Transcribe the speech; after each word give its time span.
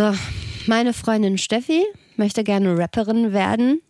Also, 0.00 0.18
meine 0.66 0.94
Freundin 0.94 1.36
Steffi 1.36 1.84
möchte 2.16 2.42
gerne 2.42 2.78
Rapperin 2.78 3.34
werden. 3.34 3.82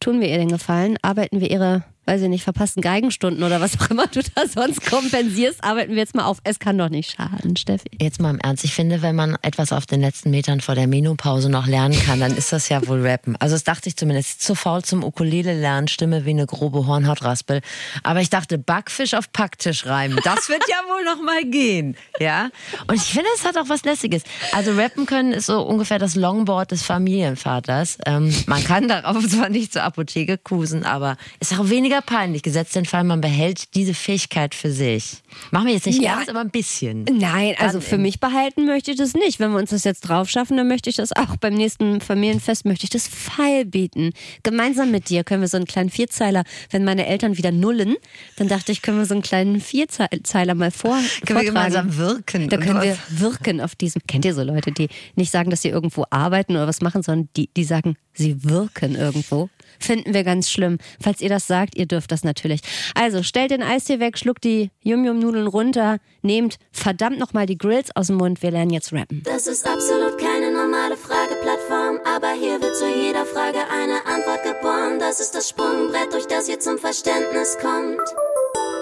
Tun 0.00 0.18
wir 0.18 0.28
ihr 0.28 0.38
den 0.38 0.48
Gefallen? 0.48 0.96
Arbeiten 1.02 1.42
wir 1.42 1.50
ihre 1.50 1.84
weiß 2.08 2.22
ich 2.22 2.28
nicht, 2.28 2.42
verpassten 2.42 2.80
Geigenstunden 2.80 3.44
oder 3.44 3.60
was 3.60 3.78
auch 3.78 3.90
immer 3.90 4.06
du 4.06 4.22
da 4.34 4.46
sonst 4.48 4.84
kompensierst, 4.86 5.62
arbeiten 5.62 5.90
wir 5.90 5.98
jetzt 5.98 6.14
mal 6.14 6.24
auf. 6.24 6.38
Es 6.42 6.58
kann 6.58 6.78
doch 6.78 6.88
nicht 6.88 7.14
schaden, 7.14 7.54
Steffi. 7.54 7.90
Jetzt 8.00 8.18
mal 8.18 8.30
im 8.30 8.38
Ernst. 8.40 8.64
Ich 8.64 8.74
finde, 8.74 9.02
wenn 9.02 9.14
man 9.14 9.36
etwas 9.42 9.72
auf 9.72 9.84
den 9.84 10.00
letzten 10.00 10.30
Metern 10.30 10.62
vor 10.62 10.74
der 10.74 10.86
Menopause 10.86 11.50
noch 11.50 11.66
lernen 11.66 11.98
kann, 12.00 12.18
dann 12.18 12.34
ist 12.34 12.50
das 12.50 12.70
ja 12.70 12.86
wohl 12.88 13.06
Rappen. 13.06 13.36
Also 13.36 13.54
das 13.54 13.64
dachte 13.64 13.90
ich 13.90 13.96
zumindest. 13.96 14.40
Zu 14.40 14.54
faul 14.54 14.82
zum 14.82 15.04
Ukulele 15.04 15.52
lernen, 15.52 15.86
Stimme 15.88 16.24
wie 16.24 16.30
eine 16.30 16.46
grobe 16.46 16.86
Hornhautraspel. 16.86 17.60
Aber 18.02 18.22
ich 18.22 18.30
dachte, 18.30 18.56
Backfisch 18.56 19.12
auf 19.12 19.30
Packtisch 19.32 19.84
reimen. 19.84 20.18
Das 20.24 20.48
wird 20.48 20.62
ja 20.66 20.76
wohl 20.88 21.04
noch 21.04 21.22
mal 21.22 21.44
gehen. 21.44 21.94
Ja? 22.18 22.48
Und 22.86 22.96
ich 22.96 23.12
finde, 23.12 23.28
es 23.36 23.44
hat 23.44 23.58
auch 23.58 23.68
was 23.68 23.84
Lässiges. 23.84 24.22
Also 24.52 24.72
rappen 24.72 25.04
können 25.04 25.32
ist 25.32 25.46
so 25.46 25.60
ungefähr 25.60 25.98
das 25.98 26.14
Longboard 26.14 26.70
des 26.70 26.82
Familienvaters. 26.82 27.98
Ähm, 28.06 28.34
man 28.46 28.64
kann 28.64 28.88
darauf 28.88 29.28
zwar 29.28 29.50
nicht 29.50 29.74
zur 29.74 29.82
Apotheke 29.82 30.38
kusen, 30.38 30.84
aber 30.84 31.18
ist 31.40 31.58
auch 31.58 31.68
weniger 31.68 31.97
weniger 31.98 32.02
peinlich, 32.02 32.42
gesetzt 32.42 32.74
den 32.76 32.84
Fall, 32.84 33.04
man 33.04 33.20
behält 33.20 33.74
diese 33.74 33.94
Fähigkeit 33.94 34.54
für 34.54 34.70
sich. 34.70 35.22
Machen 35.50 35.66
wir 35.66 35.74
jetzt 35.74 35.86
nicht 35.86 36.00
ja. 36.00 36.16
ganz, 36.16 36.28
aber 36.28 36.40
ein 36.40 36.50
bisschen. 36.50 37.04
Nein, 37.04 37.54
also 37.58 37.80
für 37.80 37.98
mich 37.98 38.20
behalten 38.20 38.66
möchte 38.66 38.90
ich 38.90 38.96
das 38.96 39.14
nicht. 39.14 39.40
Wenn 39.40 39.52
wir 39.52 39.58
uns 39.58 39.70
das 39.70 39.84
jetzt 39.84 40.00
drauf 40.02 40.28
schaffen, 40.28 40.56
dann 40.56 40.68
möchte 40.68 40.90
ich 40.90 40.96
das 40.96 41.12
auch 41.12 41.36
beim 41.36 41.54
nächsten 41.54 42.00
Familienfest 42.00 42.64
möchte 42.64 42.84
ich 42.84 42.90
das 42.90 43.08
feil 43.08 43.64
bieten. 43.64 44.12
Gemeinsam 44.42 44.90
mit 44.90 45.08
dir 45.08 45.24
können 45.24 45.40
wir 45.40 45.48
so 45.48 45.56
einen 45.56 45.66
kleinen 45.66 45.90
Vierzeiler, 45.90 46.44
wenn 46.70 46.84
meine 46.84 47.06
Eltern 47.06 47.36
wieder 47.36 47.52
nullen, 47.52 47.96
dann 48.36 48.48
dachte 48.48 48.72
ich, 48.72 48.82
können 48.82 48.98
wir 48.98 49.06
so 49.06 49.14
einen 49.14 49.22
kleinen 49.22 49.60
Vierzeiler 49.60 50.54
mal 50.54 50.70
vor 50.70 50.90
können 50.90 51.04
vortragen. 51.04 51.36
wir 51.36 51.44
gemeinsam 51.44 51.96
wirken. 51.96 52.48
Da 52.48 52.56
können 52.56 52.82
wir 52.82 52.96
wirken 53.08 53.60
auf 53.60 53.74
diesem. 53.74 54.02
Kennt 54.06 54.24
ihr 54.24 54.34
so 54.34 54.42
Leute, 54.42 54.72
die 54.72 54.88
nicht 55.16 55.30
sagen, 55.30 55.50
dass 55.50 55.62
sie 55.62 55.68
irgendwo 55.68 56.04
arbeiten 56.10 56.52
oder 56.52 56.66
was 56.66 56.80
machen, 56.80 57.02
sondern 57.02 57.28
die, 57.36 57.50
die 57.56 57.64
sagen, 57.64 57.96
sie 58.14 58.44
wirken 58.44 58.94
irgendwo? 58.94 59.48
Finden 59.78 60.14
wir 60.14 60.24
ganz 60.24 60.50
schlimm. 60.50 60.78
Falls 61.00 61.20
ihr 61.20 61.28
das 61.28 61.46
sagt, 61.46 61.76
ihr 61.76 61.86
dürft 61.86 62.12
das 62.12 62.24
natürlich. 62.24 62.60
Also 62.94 63.22
stellt 63.22 63.50
den 63.50 63.62
Eistee 63.62 64.00
weg, 64.00 64.18
schluckt 64.18 64.44
die 64.44 64.70
Yum-Yum-Nudeln 64.82 65.46
runter, 65.46 65.98
nehmt 66.22 66.58
verdammt 66.72 67.18
nochmal 67.18 67.46
die 67.46 67.58
Grills 67.58 67.94
aus 67.94 68.08
dem 68.08 68.16
Mund. 68.16 68.42
Wir 68.42 68.50
lernen 68.50 68.72
jetzt 68.72 68.92
rappen. 68.92 69.22
Das 69.24 69.46
ist 69.46 69.66
absolut 69.66 70.18
keine 70.18 70.50
normale 70.50 70.96
Frageplattform, 70.96 72.00
aber 72.04 72.32
hier 72.32 72.60
wird 72.60 72.76
zu 72.76 72.88
jeder 72.88 73.24
Frage 73.24 73.58
eine 73.58 74.06
Antwort 74.06 74.42
geboren. 74.42 74.98
Das 74.98 75.20
ist 75.20 75.34
das 75.34 75.48
Sprungbrett, 75.48 76.12
durch 76.12 76.26
das 76.26 76.48
ihr 76.48 76.60
zum 76.60 76.78
Verständnis 76.78 77.56
kommt. 77.60 78.00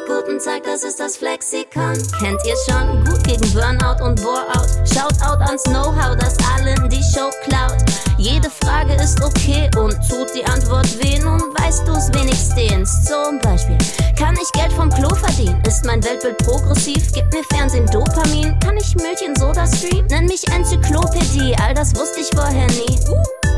Guten 0.06 0.38
Tag, 0.38 0.62
das 0.62 0.84
ist 0.84 1.00
das 1.00 1.16
Flexikon. 1.16 1.94
Kennt 2.20 2.40
ihr 2.46 2.54
schon? 2.68 3.04
Gut 3.04 3.24
gegen 3.24 3.52
Burnout 3.52 4.04
und 4.04 4.22
Boreout. 4.22 4.68
Shoutout 4.86 5.42
ans 5.42 5.64
Know-how, 5.64 6.16
das 6.16 6.36
allen 6.54 6.88
die 6.88 7.02
Show 7.02 7.28
klaut. 7.42 7.76
Jede 8.16 8.48
Frage 8.48 8.94
ist 9.02 9.20
okay 9.24 9.68
und 9.76 9.94
tut 10.08 10.32
die 10.32 10.44
Antwort 10.44 10.86
weh. 11.02 11.18
Nun 11.18 11.40
weißt 11.58 11.88
du's 11.88 12.08
wenigstens. 12.14 13.04
Zum 13.04 13.40
Beispiel, 13.40 13.78
kann 14.16 14.36
ich 14.40 14.50
Geld 14.52 14.72
vom 14.74 14.90
Klo 14.90 15.12
verdienen? 15.12 15.60
Ist 15.66 15.84
mein 15.84 16.02
Weltbild 16.04 16.38
progressiv? 16.38 17.12
Gibt 17.12 17.34
mir 17.34 17.42
Fernsehen 17.52 17.86
Dopamin? 17.86 18.56
Kann 18.60 18.76
ich 18.76 18.94
Milch 18.94 19.22
in 19.26 19.34
Soda 19.34 19.66
Stream? 19.66 20.06
Nenn 20.06 20.26
mich 20.26 20.46
Enzyklopädie, 20.48 21.56
all 21.66 21.74
das 21.74 21.94
wusste 21.96 22.20
ich 22.20 22.30
vorher 22.32 22.68
nie. 22.68 22.96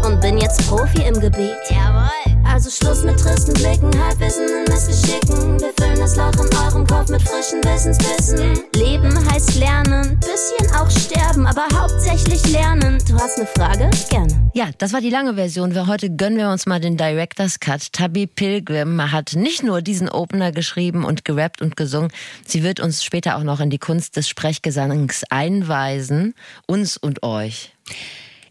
Und 0.06 0.20
bin 0.22 0.38
jetzt 0.38 0.66
Profi 0.66 1.02
im 1.02 1.20
Gebiet. 1.20 1.56
Jawohl. 1.69 2.27
Also 2.44 2.70
Schluss 2.70 3.05
mit 3.05 3.19
tristen 3.19 3.55
Blicken, 3.55 3.91
Halbwissen 4.03 4.47
in 4.48 4.72
Missgeschicken. 4.72 5.61
Wir 5.61 5.72
füllen 5.78 5.98
das 5.98 6.17
Loch 6.17 6.33
in 6.33 6.56
eurem 6.56 6.86
Kopf 6.86 7.08
mit 7.11 7.22
frischen 7.22 7.62
Wissensbissen. 7.64 8.61
Leben 8.75 9.31
heißt 9.31 9.56
lernen, 9.56 10.19
bisschen 10.20 10.75
auch 10.75 10.91
sterben, 10.91 11.47
aber 11.47 11.66
hauptsächlich 11.72 12.44
lernen. 12.50 12.98
Du 13.09 13.14
hast 13.14 13.39
eine 13.39 13.47
Frage? 13.47 13.91
Gerne. 14.11 14.50
Ja, 14.55 14.70
das 14.78 14.92
war 14.92 15.00
die 15.00 15.11
lange 15.11 15.34
Version. 15.34 15.72
Für 15.72 15.86
heute 15.86 16.11
gönnen 16.11 16.39
wir 16.39 16.50
uns 16.50 16.66
mal 16.66 16.81
den 16.81 16.97
Director's 16.97 17.61
Cut. 17.61 17.92
Tabby 17.92 18.27
Pilgrim 18.27 19.12
hat 19.12 19.34
nicht 19.34 19.62
nur 19.62 19.83
diesen 19.83 20.09
Opener 20.09 20.53
geschrieben 20.53 21.04
und 21.04 21.25
gerappt 21.25 21.62
und 21.62 21.77
gesungen, 21.77 22.10
sie 22.47 22.62
wird 22.62 22.81
uns 22.81 23.04
später 23.04 23.37
auch 23.37 23.44
noch 23.44 23.60
in 23.60 23.71
die 23.71 23.78
Kunst 23.78 24.16
des 24.16 24.28
Sprechgesangs 24.28 25.25
einweisen, 25.31 26.34
uns 26.66 26.97
und 26.97 27.22
euch. 27.22 27.72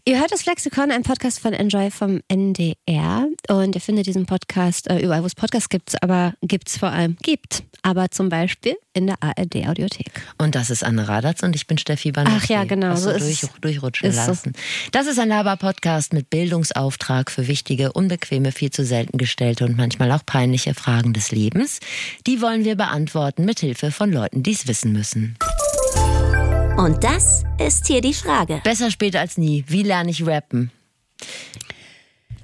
Ihr 0.08 0.18
hört 0.18 0.32
das 0.32 0.40
Flexikon, 0.40 0.90
ein 0.90 1.02
Podcast 1.02 1.38
von 1.38 1.52
Enjoy 1.52 1.90
vom 1.90 2.22
NDR. 2.28 3.28
Und 3.48 3.74
ihr 3.74 3.80
findet 3.82 4.06
diesen 4.06 4.24
Podcast 4.24 4.88
äh, 4.88 5.00
überall, 5.00 5.20
wo 5.20 5.26
es 5.26 5.34
Podcasts 5.34 5.68
gibt, 5.68 6.02
aber 6.02 6.32
gibt 6.40 6.70
es 6.70 6.78
vor 6.78 6.88
allem 6.88 7.18
gibt. 7.22 7.62
Aber 7.82 8.10
zum 8.10 8.30
Beispiel 8.30 8.74
in 8.94 9.08
der 9.08 9.22
ARD 9.22 9.68
Audiothek. 9.68 10.10
Und 10.38 10.54
das 10.54 10.70
ist 10.70 10.82
Anne 10.82 11.06
Radatz 11.06 11.42
und 11.42 11.54
ich 11.54 11.66
bin 11.66 11.76
Steffi 11.76 12.10
Banowski. 12.10 12.38
Ach 12.42 12.48
ja, 12.48 12.64
genau. 12.64 12.96
So 12.96 13.10
durch, 13.10 13.42
ist, 13.42 13.50
durchrutschen 13.60 14.08
ist 14.08 14.16
lassen. 14.16 14.52
So. 14.54 14.90
Das 14.92 15.06
ist 15.06 15.18
ein 15.18 15.28
Laber-Podcast 15.28 16.14
mit 16.14 16.30
Bildungsauftrag 16.30 17.30
für 17.30 17.46
wichtige, 17.46 17.92
unbequeme, 17.92 18.50
viel 18.50 18.70
zu 18.70 18.86
selten 18.86 19.18
gestellte 19.18 19.66
und 19.66 19.76
manchmal 19.76 20.10
auch 20.12 20.24
peinliche 20.24 20.72
Fragen 20.72 21.12
des 21.12 21.32
Lebens. 21.32 21.80
Die 22.26 22.40
wollen 22.40 22.64
wir 22.64 22.76
beantworten 22.76 23.44
mit 23.44 23.60
Hilfe 23.60 23.90
von 23.90 24.10
Leuten, 24.10 24.42
die 24.42 24.52
es 24.52 24.66
wissen 24.66 24.94
müssen. 24.94 25.36
Und 26.78 27.02
das 27.02 27.42
ist 27.58 27.88
hier 27.88 28.00
die 28.00 28.14
Frage. 28.14 28.60
Besser 28.62 28.92
später 28.92 29.18
als 29.18 29.36
nie. 29.36 29.64
Wie 29.66 29.82
lerne 29.82 30.12
ich 30.12 30.24
rappen? 30.24 30.70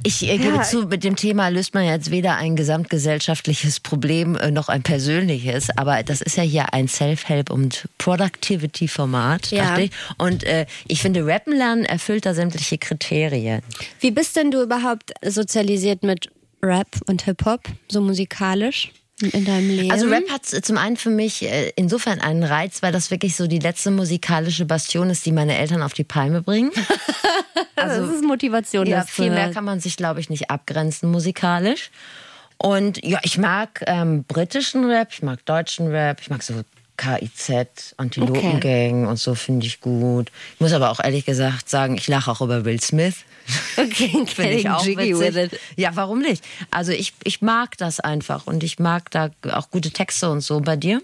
Ich 0.02 0.28
äh, 0.28 0.38
gebe 0.38 0.56
ja. 0.56 0.62
zu, 0.62 0.88
mit 0.88 1.04
dem 1.04 1.14
Thema 1.14 1.50
löst 1.50 1.72
man 1.72 1.84
jetzt 1.84 2.10
weder 2.10 2.34
ein 2.34 2.56
gesamtgesellschaftliches 2.56 3.78
Problem 3.78 4.34
äh, 4.34 4.50
noch 4.50 4.68
ein 4.68 4.82
persönliches, 4.82 5.68
aber 5.78 6.02
das 6.02 6.20
ist 6.20 6.36
ja 6.36 6.42
hier 6.42 6.74
ein 6.74 6.88
Self-Help- 6.88 7.50
und 7.50 7.88
Productivity-Format, 7.98 9.52
ja. 9.52 9.66
dachte 9.66 9.82
ich. 9.82 9.90
Und 10.18 10.42
äh, 10.42 10.66
ich 10.88 11.00
finde, 11.00 11.24
Rappen 11.24 11.56
lernen 11.56 11.84
erfüllt 11.84 12.26
da 12.26 12.34
sämtliche 12.34 12.76
Kriterien. 12.76 13.62
Wie 14.00 14.10
bist 14.10 14.34
denn 14.34 14.50
du 14.50 14.64
überhaupt 14.64 15.12
sozialisiert 15.24 16.02
mit 16.02 16.28
Rap 16.60 16.88
und 17.06 17.22
Hip-Hop, 17.22 17.60
so 17.88 18.00
musikalisch? 18.00 18.90
In 19.20 19.44
deinem 19.44 19.68
Leben? 19.68 19.90
Also 19.90 20.08
Rap 20.08 20.28
hat 20.30 20.44
zum 20.46 20.76
einen 20.76 20.96
für 20.96 21.10
mich 21.10 21.42
äh, 21.42 21.72
insofern 21.76 22.20
einen 22.20 22.42
Reiz, 22.42 22.82
weil 22.82 22.92
das 22.92 23.10
wirklich 23.10 23.36
so 23.36 23.46
die 23.46 23.58
letzte 23.58 23.90
musikalische 23.90 24.64
Bastion 24.64 25.10
ist, 25.10 25.24
die 25.26 25.32
meine 25.32 25.56
Eltern 25.56 25.82
auf 25.82 25.92
die 25.92 26.04
Palme 26.04 26.42
bringen. 26.42 26.70
also, 27.76 28.06
das 28.06 28.16
ist 28.16 28.24
Motivation. 28.24 28.86
Ja, 28.86 29.02
viel 29.02 29.30
mehr 29.30 29.52
kann 29.52 29.64
man 29.64 29.80
sich, 29.80 29.96
glaube 29.96 30.20
ich, 30.20 30.30
nicht 30.30 30.50
abgrenzen 30.50 31.10
musikalisch. 31.10 31.90
Und 32.56 33.04
ja, 33.04 33.18
ich 33.22 33.36
mag 33.38 33.82
ähm, 33.86 34.24
britischen 34.24 34.84
Rap, 34.84 35.08
ich 35.10 35.22
mag 35.22 35.44
deutschen 35.44 35.88
Rap, 35.88 36.20
ich 36.20 36.30
mag 36.30 36.42
so 36.42 36.54
KIZ, 36.96 37.94
Antilopengang 37.96 38.56
okay. 38.56 39.06
und 39.06 39.18
so 39.18 39.34
finde 39.34 39.66
ich 39.66 39.80
gut. 39.80 40.30
Ich 40.54 40.60
muss 40.60 40.72
aber 40.72 40.90
auch 40.90 41.00
ehrlich 41.02 41.24
gesagt 41.24 41.68
sagen, 41.68 41.96
ich 41.96 42.06
lache 42.06 42.30
auch 42.30 42.40
über 42.40 42.64
Will 42.64 42.80
Smith. 42.80 43.16
Okay, 43.76 44.24
finde 44.26 44.52
ich 44.52 44.70
auch 44.70 44.86
witzig. 44.86 45.60
Ja, 45.76 45.90
warum 45.94 46.20
nicht? 46.20 46.44
Also 46.70 46.92
ich, 46.92 47.12
ich 47.24 47.42
mag 47.42 47.76
das 47.78 48.00
einfach 48.00 48.46
und 48.46 48.62
ich 48.62 48.78
mag 48.78 49.10
da 49.10 49.30
auch 49.52 49.70
gute 49.70 49.90
Texte 49.90 50.30
und 50.30 50.40
so. 50.40 50.60
Bei 50.60 50.76
dir? 50.76 51.02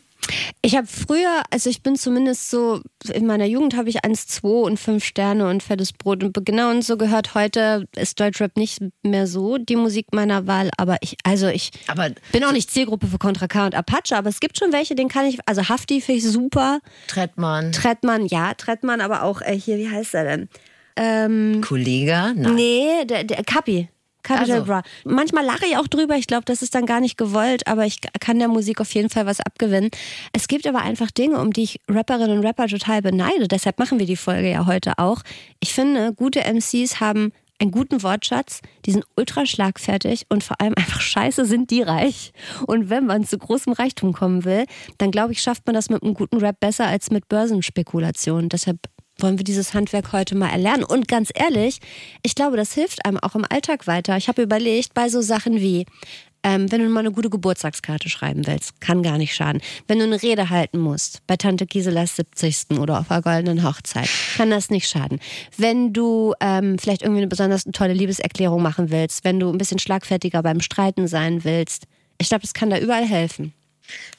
Ich 0.63 0.77
habe 0.77 0.87
früher, 0.87 1.43
also 1.51 1.71
ich 1.71 1.83
bin 1.83 1.97
zumindest 1.97 2.51
so, 2.51 2.83
in 3.13 3.27
meiner 3.27 3.47
Jugend 3.47 3.77
habe 3.77 3.89
ich 3.89 4.05
1, 4.05 4.27
2 4.27 4.49
und 4.49 4.79
5 4.79 5.05
Sterne 5.05 5.49
und 5.49 5.63
fettes 5.63 5.93
Brot 5.93 6.23
und 6.23 6.37
genau 6.45 6.71
und 6.71 6.85
so 6.85 6.97
gehört. 6.97 7.35
Heute 7.35 7.87
ist 7.97 8.21
Deutschrap 8.21 8.57
nicht 8.57 8.81
mehr 9.03 9.27
so 9.27 9.59
die 9.59 9.77
Musik 9.77 10.09
meiner 10.13 10.47
Wahl, 10.47 10.71
aber 10.77 10.99
ich, 11.01 11.17
also 11.25 11.49
ich 11.49 11.71
aber 11.87 12.11
bin 12.33 12.45
auch 12.45 12.53
nicht 12.53 12.71
Zielgruppe 12.71 13.07
für 13.07 13.19
Contra 13.19 13.49
K 13.49 13.67
und 13.67 13.75
Apache, 13.75 14.17
aber 14.17 14.29
es 14.29 14.41
gibt 14.41 14.59
schon 14.59 14.73
welche, 14.73 14.95
den 14.95 15.09
kann 15.09 15.27
ich, 15.27 15.39
also 15.47 15.69
Hafti 15.69 16.01
finde 16.01 16.19
ich 16.19 16.25
super. 16.25 16.81
Trettmann. 17.07 17.73
Trettmann, 17.73 18.27
ja, 18.27 18.55
Trettmann, 18.55 19.01
aber 19.01 19.23
auch 19.23 19.41
äh, 19.41 19.59
hier, 19.59 19.79
wie 19.79 19.89
heißt 19.89 20.15
er 20.15 20.25
denn? 20.25 20.49
Ähm, 20.97 21.61
Kollege? 21.63 22.35
Nein. 22.37 22.55
Nee, 22.55 23.05
der, 23.07 23.25
der 23.25 23.43
Kapi. 23.45 23.89
Capital 24.23 24.57
also. 24.57 24.67
Bra. 24.67 24.83
Manchmal 25.05 25.45
lache 25.45 25.67
ich 25.67 25.77
auch 25.77 25.87
drüber. 25.87 26.17
Ich 26.17 26.27
glaube, 26.27 26.45
das 26.45 26.63
ist 26.63 26.75
dann 26.75 26.87
gar 26.87 27.01
nicht 27.01 27.17
gewollt, 27.17 27.67
aber 27.67 27.87
ich 27.87 28.01
kann 28.21 28.39
der 28.39 28.49
Musik 28.49 28.81
auf 28.81 28.93
jeden 28.93 29.11
Fall 29.11 29.27
was 29.27 29.41
abgewinnen. 29.41 29.91
Es 30.33 30.49
gibt 30.49 30.67
aber 30.67 30.81
einfach 30.81 31.11
Dinge, 31.11 31.41
um 31.41 31.53
die 31.53 31.63
ich 31.63 31.81
Rapperinnen 31.89 32.39
und 32.39 32.47
Rapper 32.47 32.67
total 32.67 33.03
beneide. 33.03 33.49
Deshalb 33.49 33.79
machen 33.79 33.99
wir 33.99 34.07
die 34.07 34.17
Folge 34.17 34.51
ja 34.51 34.67
heute 34.67 34.99
auch. 34.99 35.23
Ich 35.61 35.73
finde, 35.73 36.13
gute 36.15 36.41
MCs 36.41 37.01
haben 37.01 37.33
einen 37.61 37.71
guten 37.71 38.03
Wortschatz, 38.03 38.63
die 38.87 38.93
sind 38.93 39.05
ultra 39.17 39.45
schlagfertig 39.45 40.27
und 40.29 40.43
vor 40.43 40.61
allem 40.61 40.75
einfach 40.77 41.01
scheiße 41.01 41.45
sind 41.45 41.71
die 41.71 41.83
reich. 41.83 42.33
Und 42.67 42.89
wenn 42.89 43.07
man 43.07 43.25
zu 43.25 43.39
großem 43.39 43.75
Reichtum 43.75 44.13
kommen 44.13 44.45
will, 44.45 44.65
dann 44.99 45.11
glaube 45.11 45.33
ich, 45.33 45.43
schafft 45.43 45.67
man 45.67 45.75
das 45.75 45.91
mit 45.91 46.03
einem 46.03 46.15
guten 46.15 46.39
Rap 46.39 46.59
besser 46.61 46.87
als 46.87 47.11
mit 47.11 47.29
Börsenspekulation. 47.29 48.49
Deshalb 48.49 48.79
wollen 49.23 49.39
wir 49.39 49.45
dieses 49.45 49.75
Handwerk 49.75 50.13
heute 50.13 50.35
mal 50.35 50.51
erlernen. 50.51 50.85
Und 50.85 51.09
ganz 51.09 51.31
ehrlich, 51.35 51.81
ich 52.23 52.35
glaube, 52.35 52.57
das 52.57 52.75
hilft 52.75 53.05
einem 53.05 53.19
auch 53.19 53.35
im 53.35 53.45
Alltag 53.49 53.87
weiter. 53.87 54.17
Ich 54.17 54.29
habe 54.29 54.43
überlegt, 54.43 54.95
bei 54.95 55.09
so 55.09 55.21
Sachen 55.21 55.61
wie, 55.61 55.87
ähm, 56.43 56.71
wenn 56.73 56.81
du 56.81 56.89
mal 56.89 57.01
eine 57.01 57.13
gute 57.13 57.31
Geburtstagskarte 57.31 58.09
schreiben 58.09 58.47
willst, 58.47 58.81
kann 58.81 59.03
gar 59.03 59.19
nicht 59.19 59.35
schaden. 59.35 59.61
Wenn 59.87 59.99
du 59.99 60.05
eine 60.05 60.23
Rede 60.23 60.51
halten 60.51 60.79
musst, 60.79 61.27
bei 61.27 61.37
Tante 61.37 61.67
Giselas 61.67 62.17
70. 62.17 62.79
oder 62.79 62.99
auf 63.01 63.11
einer 63.11 63.23
goldenen 63.23 63.63
Hochzeit, 63.63 64.09
kann 64.37 64.51
das 64.51 64.71
nicht 64.71 64.89
schaden. 64.89 65.21
Wenn 65.57 65.93
du 65.93 66.35
ähm, 66.41 66.79
vielleicht 66.79 67.03
irgendwie 67.03 67.21
eine 67.21 67.29
besonders 67.29 67.65
tolle 67.65 67.93
Liebeserklärung 67.93 68.63
machen 68.63 68.91
willst, 68.91 69.25
wenn 69.25 69.39
du 69.39 69.51
ein 69.51 69.59
bisschen 69.59 69.79
schlagfertiger 69.79 70.43
beim 70.43 70.61
Streiten 70.61 71.09
sein 71.09 71.45
willst, 71.45 71.85
ich 72.19 72.29
glaube, 72.29 72.43
das 72.43 72.55
kann 72.55 72.71
da 72.71 72.79
überall 72.79 73.07
helfen. 73.07 73.53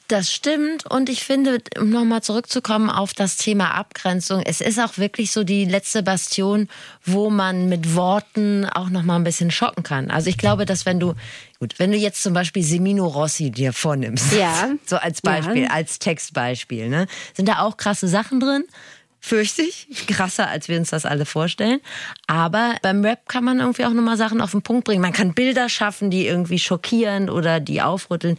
Das 0.08 0.30
stimmt 0.30 0.84
und 0.90 1.08
ich 1.08 1.24
finde, 1.24 1.58
um 1.78 1.88
nochmal 1.90 2.22
zurückzukommen 2.22 2.90
auf 2.90 3.14
das 3.14 3.36
Thema 3.38 3.70
Abgrenzung, 3.74 4.42
es 4.42 4.60
ist 4.60 4.78
auch 4.78 4.98
wirklich 4.98 5.32
so 5.32 5.42
die 5.42 5.64
letzte 5.64 6.02
Bastion, 6.02 6.68
wo 7.04 7.30
man 7.30 7.68
mit 7.68 7.94
Worten 7.94 8.66
auch 8.66 8.90
nochmal 8.90 9.18
ein 9.18 9.24
bisschen 9.24 9.50
schocken 9.50 9.82
kann. 9.82 10.10
Also 10.10 10.28
ich 10.28 10.36
glaube, 10.36 10.66
dass 10.66 10.84
wenn 10.84 11.00
du, 11.00 11.14
gut, 11.60 11.78
wenn 11.78 11.92
du 11.92 11.96
jetzt 11.96 12.22
zum 12.22 12.34
Beispiel 12.34 12.62
Semino 12.62 13.06
Rossi 13.06 13.50
dir 13.50 13.72
vornimmst, 13.72 14.32
ja. 14.32 14.70
so 14.86 14.96
als 14.96 15.22
Beispiel, 15.22 15.62
ja. 15.62 15.70
als 15.70 15.98
Textbeispiel, 15.98 16.88
ne, 16.88 17.06
sind 17.34 17.48
da 17.48 17.60
auch 17.60 17.76
krasse 17.76 18.08
Sachen 18.08 18.38
drin 18.38 18.64
fürchte 19.22 19.62
ich. 19.62 19.86
Krasser, 20.08 20.48
als 20.48 20.68
wir 20.68 20.76
uns 20.76 20.90
das 20.90 21.06
alle 21.06 21.24
vorstellen. 21.24 21.80
Aber 22.26 22.74
beim 22.82 23.04
Rap 23.04 23.28
kann 23.28 23.44
man 23.44 23.60
irgendwie 23.60 23.84
auch 23.84 23.92
nochmal 23.92 24.16
Sachen 24.16 24.40
auf 24.40 24.50
den 24.50 24.62
Punkt 24.62 24.84
bringen. 24.84 25.00
Man 25.00 25.12
kann 25.12 25.32
Bilder 25.32 25.68
schaffen, 25.68 26.10
die 26.10 26.26
irgendwie 26.26 26.58
schockieren 26.58 27.30
oder 27.30 27.60
die 27.60 27.80
aufrütteln. 27.80 28.36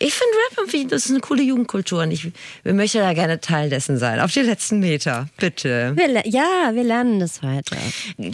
Ich 0.00 0.12
finde 0.12 0.34
Rap 0.34 0.58
irgendwie, 0.58 0.86
das 0.86 1.04
ist 1.04 1.12
eine 1.12 1.20
coole 1.20 1.44
Jugendkultur 1.44 2.02
und 2.02 2.10
ich, 2.10 2.32
möchte 2.64 2.98
da 2.98 3.14
gerne 3.14 3.40
Teil 3.40 3.70
dessen 3.70 3.96
sein. 3.96 4.18
Auf 4.18 4.32
die 4.32 4.40
letzten 4.40 4.80
Meter, 4.80 5.28
bitte. 5.38 5.92
Wir, 5.96 6.26
ja, 6.26 6.72
wir 6.72 6.82
lernen 6.82 7.20
das 7.20 7.40
heute. 7.40 7.76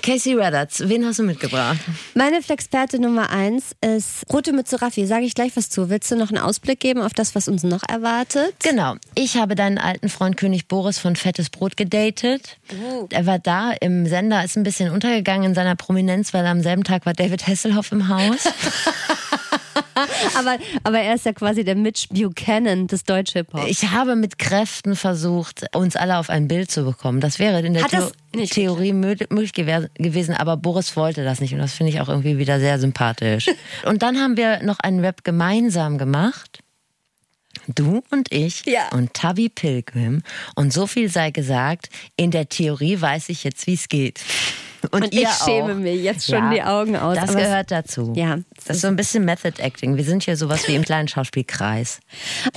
Casey 0.03 0.35
Reddertz, 0.35 0.83
wen 0.87 1.05
hast 1.05 1.19
du 1.19 1.23
mitgebracht? 1.23 1.79
Meine 2.15 2.41
Flexperte 2.41 2.99
Nummer 2.99 3.29
eins 3.29 3.77
ist 3.83 4.25
Rote 4.33 4.55
Mütze 4.55 4.81
Raffi. 4.81 5.07
Sage 5.07 5.27
ich 5.27 5.35
gleich 5.35 5.55
was 5.55 5.69
zu. 5.69 5.91
Willst 5.91 6.11
du 6.11 6.17
noch 6.17 6.31
einen 6.31 6.39
Ausblick 6.39 6.81
geben 6.81 7.03
auf 7.03 7.13
das, 7.13 7.35
was 7.35 7.47
uns 7.47 7.63
noch 7.63 7.83
erwartet? 7.87 8.55
Genau. 8.63 8.95
Ich 9.15 9.37
habe 9.37 9.55
deinen 9.55 9.77
alten 9.77 10.09
Freund 10.09 10.39
König 10.39 10.67
Boris 10.67 10.99
von 10.99 11.15
Fettes 11.15 11.51
Brot 11.51 11.77
gedacht 11.77 11.90
gedatet. 11.91 12.57
Oh. 12.83 13.07
Er 13.11 13.27
war 13.27 13.39
da 13.39 13.73
im 13.73 14.07
Sender, 14.07 14.45
ist 14.45 14.57
ein 14.57 14.63
bisschen 14.63 14.91
untergegangen 14.91 15.51
in 15.51 15.55
seiner 15.55 15.77
Prominenz, 15.77 16.33
weil 16.33 16.47
am 16.47 16.63
selben 16.63 16.85
Tag 16.85 17.05
war 17.05 17.13
David 17.13 17.47
Hasselhoff 17.47 17.93
im 17.93 18.09
Haus. 18.09 18.47
aber, 20.39 20.57
aber 20.85 21.01
er 21.01 21.15
ist 21.15 21.27
ja 21.27 21.33
quasi 21.33 21.65
der 21.65 21.75
Mitch 21.75 22.07
Buchanan 22.11 22.87
des 22.87 23.05
deutschen 23.05 23.39
Hip-Hop. 23.39 23.67
Ich 23.67 23.91
habe 23.91 24.17
mit 24.17 24.39
Kräften 24.39 24.97
versucht, 24.97 25.65
uns 25.75 25.97
alle 25.97 26.19
auf 26.19 26.31
ein 26.31 26.49
Bild 26.49 26.71
zu 26.71 26.85
bekommen. 26.85 27.21
Das 27.21 27.39
wäre 27.39 27.61
in 27.61 27.75
der 27.75 27.85
Theo 27.87 28.11
Theorie 28.33 28.93
möglich 28.93 29.53
gewesen, 29.53 30.35
aber 30.35 30.57
Boris 30.57 30.97
wollte 30.97 31.25
das 31.25 31.41
nicht 31.41 31.53
und 31.53 31.59
das 31.59 31.73
finde 31.73 31.93
ich 31.93 32.01
auch 32.01 32.09
irgendwie 32.09 32.39
wieder 32.39 32.61
sehr 32.61 32.79
sympathisch. 32.79 33.51
und 33.85 34.03
dann 34.03 34.19
haben 34.19 34.37
wir 34.37 34.63
noch 34.63 34.79
einen 34.79 35.01
Rap 35.01 35.25
gemeinsam 35.25 35.99
gemacht. 35.99 36.61
Du 37.75 38.03
und 38.11 38.33
ich 38.33 38.65
ja. 38.67 38.89
und 38.93 39.15
Tabby 39.15 39.49
Pilgrim. 39.49 40.23
Und 40.55 40.73
so 40.73 40.87
viel 40.87 41.09
sei 41.09 41.31
gesagt, 41.31 41.89
in 42.17 42.31
der 42.31 42.49
Theorie 42.49 43.01
weiß 43.01 43.29
ich 43.29 43.45
jetzt, 43.45 43.67
wie 43.67 43.75
es 43.75 43.89
geht. 43.89 44.21
Und, 44.93 45.05
und 45.05 45.15
ich 45.15 45.29
schäme 45.45 45.73
auch. 45.73 45.77
mir 45.77 45.95
jetzt 45.95 46.27
schon 46.27 46.45
ja, 46.45 46.51
die 46.51 46.63
Augen 46.63 46.97
aus. 46.97 47.15
Das 47.15 47.35
gehört 47.37 47.71
dazu. 47.71 48.15
Ja. 48.17 48.39
Das 48.67 48.77
ist 48.77 48.83
so 48.83 48.89
ein 48.89 48.97
bisschen 48.97 49.25
Method 49.25 49.61
Acting. 49.63 49.97
Wir 49.97 50.05
sind 50.05 50.23
hier 50.23 50.37
sowas 50.37 50.67
wie 50.69 50.75
im 50.75 50.83
kleinen 50.83 51.09
Schauspielkreis. 51.09 52.01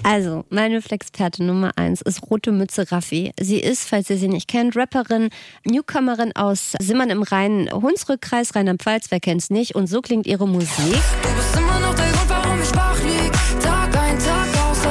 Also, 0.04 0.46
meine 0.50 0.82
Flexperte 0.82 1.44
Nummer 1.44 1.72
eins 1.76 2.02
ist 2.02 2.30
Rote 2.30 2.52
Mütze 2.52 2.90
Raffi. 2.92 3.34
Sie 3.40 3.60
ist, 3.60 3.90
falls 3.90 4.10
ihr 4.10 4.18
sie 4.18 4.30
nicht 4.30 4.48
kennt, 4.48 4.76
Rapperin, 4.76 5.30
Newcomerin 5.66 6.36
aus 6.36 6.74
Simmern 6.82 7.10
im 7.10 7.24
Rhein-Hunsrückkreis, 7.24 8.56
Rheinland-Pfalz, 8.56 9.08
wer 9.10 9.20
kennt's 9.20 9.50
nicht? 9.50 9.76
Und 9.76 9.88
so 9.88 10.02
klingt 10.02 10.26
ihre 10.26 10.48
Musik. 10.48 10.70
Du 10.78 11.36
bist 11.36 11.58
immer 11.58 11.80
noch 11.80 11.96
der 11.96 12.12
Grund, 12.12 12.30
warum 12.30 12.62
ich 12.62 12.76
wach 12.76 12.93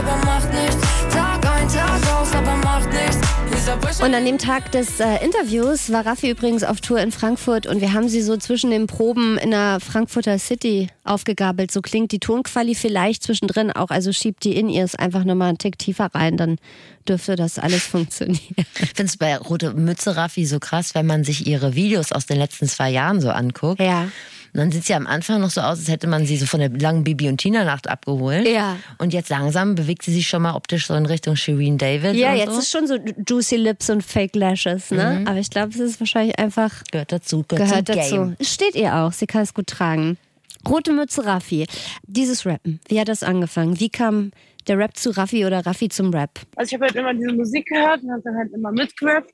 aber 0.02 0.24
macht 0.24 0.52
nichts. 0.52 0.76
Tag 1.12 1.46
ein, 1.46 1.68
Tag 1.68 2.12
aus, 2.14 2.32
aber 2.34 2.56
macht 2.56 2.92
nichts. 2.92 3.18
Und 4.00 4.12
an 4.12 4.24
dem 4.24 4.38
Tag 4.38 4.72
des 4.72 4.98
äh, 4.98 5.24
Interviews 5.24 5.92
war 5.92 6.04
Raffi 6.04 6.30
übrigens 6.30 6.64
auf 6.64 6.80
Tour 6.80 6.98
in 6.98 7.12
Frankfurt 7.12 7.68
und 7.68 7.80
wir 7.80 7.92
haben 7.92 8.08
sie 8.08 8.20
so 8.20 8.36
zwischen 8.36 8.70
den 8.70 8.88
Proben 8.88 9.38
in 9.38 9.52
der 9.52 9.78
Frankfurter 9.78 10.36
City 10.40 10.88
aufgegabelt. 11.04 11.70
So 11.70 11.80
klingt 11.80 12.10
die 12.10 12.18
Tonquali 12.18 12.74
vielleicht 12.74 13.22
zwischendrin 13.22 13.70
auch. 13.70 13.90
Also 13.90 14.12
schiebt 14.12 14.42
die 14.42 14.56
in 14.56 14.68
ihr 14.68 14.82
es 14.82 14.96
einfach 14.96 15.22
nochmal 15.22 15.50
einen 15.50 15.58
Tick 15.58 15.78
tiefer 15.78 16.06
rein, 16.12 16.36
dann 16.36 16.56
dürfte 17.08 17.36
das 17.36 17.60
alles 17.60 17.82
funktionieren. 17.86 18.66
Ich 18.80 18.94
finde 18.94 19.04
es 19.04 19.16
bei 19.16 19.36
Rote 19.36 19.74
Mütze 19.74 20.16
Raffi 20.16 20.44
so 20.44 20.58
krass, 20.58 20.96
wenn 20.96 21.06
man 21.06 21.22
sich 21.22 21.46
ihre 21.46 21.76
Videos 21.76 22.10
aus 22.10 22.26
den 22.26 22.38
letzten 22.38 22.66
zwei 22.66 22.90
Jahren 22.90 23.20
so 23.20 23.30
anguckt. 23.30 23.80
Ja. 23.80 24.08
Und 24.54 24.60
dann 24.60 24.70
sieht 24.70 24.84
sie 24.84 24.94
am 24.94 25.06
Anfang 25.06 25.40
noch 25.40 25.50
so 25.50 25.62
aus, 25.62 25.78
als 25.78 25.88
hätte 25.88 26.06
man 26.06 26.26
sie 26.26 26.36
so 26.36 26.44
von 26.44 26.60
der 26.60 26.68
langen 26.68 27.04
Bibi 27.04 27.28
und 27.28 27.38
Tina 27.38 27.64
Nacht 27.64 27.88
abgeholt. 27.88 28.46
Ja. 28.46 28.76
Und 28.98 29.14
jetzt 29.14 29.30
langsam 29.30 29.74
bewegt 29.74 30.02
sie 30.02 30.12
sich 30.12 30.28
schon 30.28 30.42
mal 30.42 30.54
optisch 30.54 30.86
so 30.88 30.94
in 30.94 31.06
Richtung 31.06 31.36
Shireen 31.36 31.78
David. 31.78 32.16
Ja, 32.16 32.34
jetzt 32.34 32.52
so. 32.52 32.58
ist 32.58 32.70
schon 32.70 32.86
so 32.86 32.98
Juicy 33.26 33.56
Lips 33.56 33.88
und 33.88 34.02
Fake 34.02 34.36
Lashes, 34.36 34.90
ne? 34.90 35.20
Mhm. 35.20 35.26
Aber 35.26 35.38
ich 35.38 35.48
glaube, 35.48 35.70
es 35.70 35.80
ist 35.80 36.00
wahrscheinlich 36.00 36.38
einfach. 36.38 36.84
Gehört 36.90 37.12
dazu, 37.12 37.44
gehört, 37.48 37.68
gehört 37.68 37.88
dazu. 37.88 38.16
Game. 38.16 38.36
Es 38.38 38.52
steht 38.52 38.74
ihr 38.74 38.94
auch, 38.94 39.12
sie 39.12 39.26
kann 39.26 39.42
es 39.42 39.54
gut 39.54 39.68
tragen. 39.68 40.18
Rote 40.68 40.92
Mütze 40.92 41.24
Raffi. 41.24 41.66
Dieses 42.06 42.44
Rappen, 42.44 42.78
wie 42.88 43.00
hat 43.00 43.08
das 43.08 43.22
angefangen? 43.22 43.80
Wie 43.80 43.88
kam 43.88 44.32
der 44.68 44.78
Rap 44.78 44.96
zu 44.96 45.10
Raffi 45.10 45.46
oder 45.46 45.64
Raffi 45.64 45.88
zum 45.88 46.12
Rap? 46.12 46.40
Also 46.56 46.68
ich 46.68 46.74
habe 46.74 46.84
halt 46.86 46.94
immer 46.94 47.14
diese 47.14 47.32
Musik 47.32 47.66
gehört 47.66 48.02
und 48.02 48.12
habe 48.12 48.22
dann 48.22 48.36
halt 48.36 48.52
immer 48.52 48.70
mitgerappt. 48.70 49.32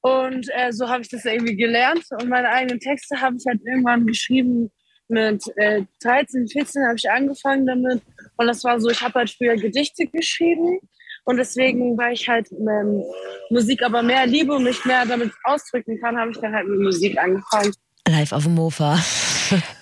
Und 0.00 0.48
äh, 0.54 0.72
so 0.72 0.88
habe 0.88 1.02
ich 1.02 1.08
das 1.08 1.24
irgendwie 1.24 1.56
gelernt. 1.56 2.04
Und 2.20 2.28
meine 2.28 2.48
eigenen 2.48 2.80
Texte 2.80 3.20
habe 3.20 3.36
ich 3.36 3.44
halt 3.46 3.60
irgendwann 3.64 4.06
geschrieben, 4.06 4.70
mit 5.08 5.42
äh, 5.56 5.82
13, 6.02 6.48
14 6.48 6.82
habe 6.84 6.96
ich 6.96 7.10
angefangen 7.10 7.66
damit. 7.66 8.02
Und 8.36 8.46
das 8.46 8.62
war 8.64 8.80
so, 8.80 8.90
ich 8.90 9.00
habe 9.00 9.14
halt 9.14 9.30
früher 9.30 9.56
Gedichte 9.56 10.06
geschrieben. 10.06 10.80
Und 11.24 11.36
deswegen, 11.36 11.96
weil 11.98 12.14
ich 12.14 12.28
halt 12.28 12.50
ähm, 12.52 13.02
Musik 13.50 13.82
aber 13.82 14.02
mehr 14.02 14.26
liebe 14.26 14.54
und 14.54 14.64
mich 14.64 14.84
mehr 14.84 15.04
damit 15.04 15.32
ausdrücken 15.44 15.98
kann, 16.00 16.16
habe 16.16 16.30
ich 16.30 16.38
dann 16.38 16.54
halt 16.54 16.68
mit 16.68 16.80
Musik 16.80 17.18
angefangen. 17.18 17.72
Live 18.08 18.32
auf 18.32 18.44
dem 18.44 18.54
Mofa. 18.54 18.98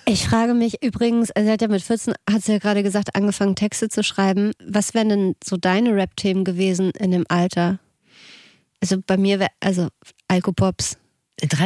Ich 0.09 0.25
frage 0.25 0.53
mich 0.53 0.81
übrigens, 0.81 1.31
also 1.31 1.51
hat 1.51 1.61
ja 1.61 1.67
mit 1.67 1.81
14, 1.81 2.13
hat 2.31 2.41
sie 2.41 2.53
ja 2.53 2.59
gerade 2.59 2.81
gesagt, 2.81 3.13
angefangen 3.17 3.57
Texte 3.57 3.89
zu 3.89 4.01
schreiben. 4.01 4.53
Was 4.65 4.93
wären 4.93 5.09
denn 5.09 5.35
so 5.43 5.57
deine 5.57 5.93
Rap-Themen 5.93 6.45
gewesen 6.45 6.91
in 6.97 7.11
dem 7.11 7.25
Alter? 7.27 7.77
Also 8.81 8.97
bei 9.05 9.17
mir 9.17 9.39
wäre, 9.39 9.51
also 9.59 9.87
Alkopops, 10.27 10.97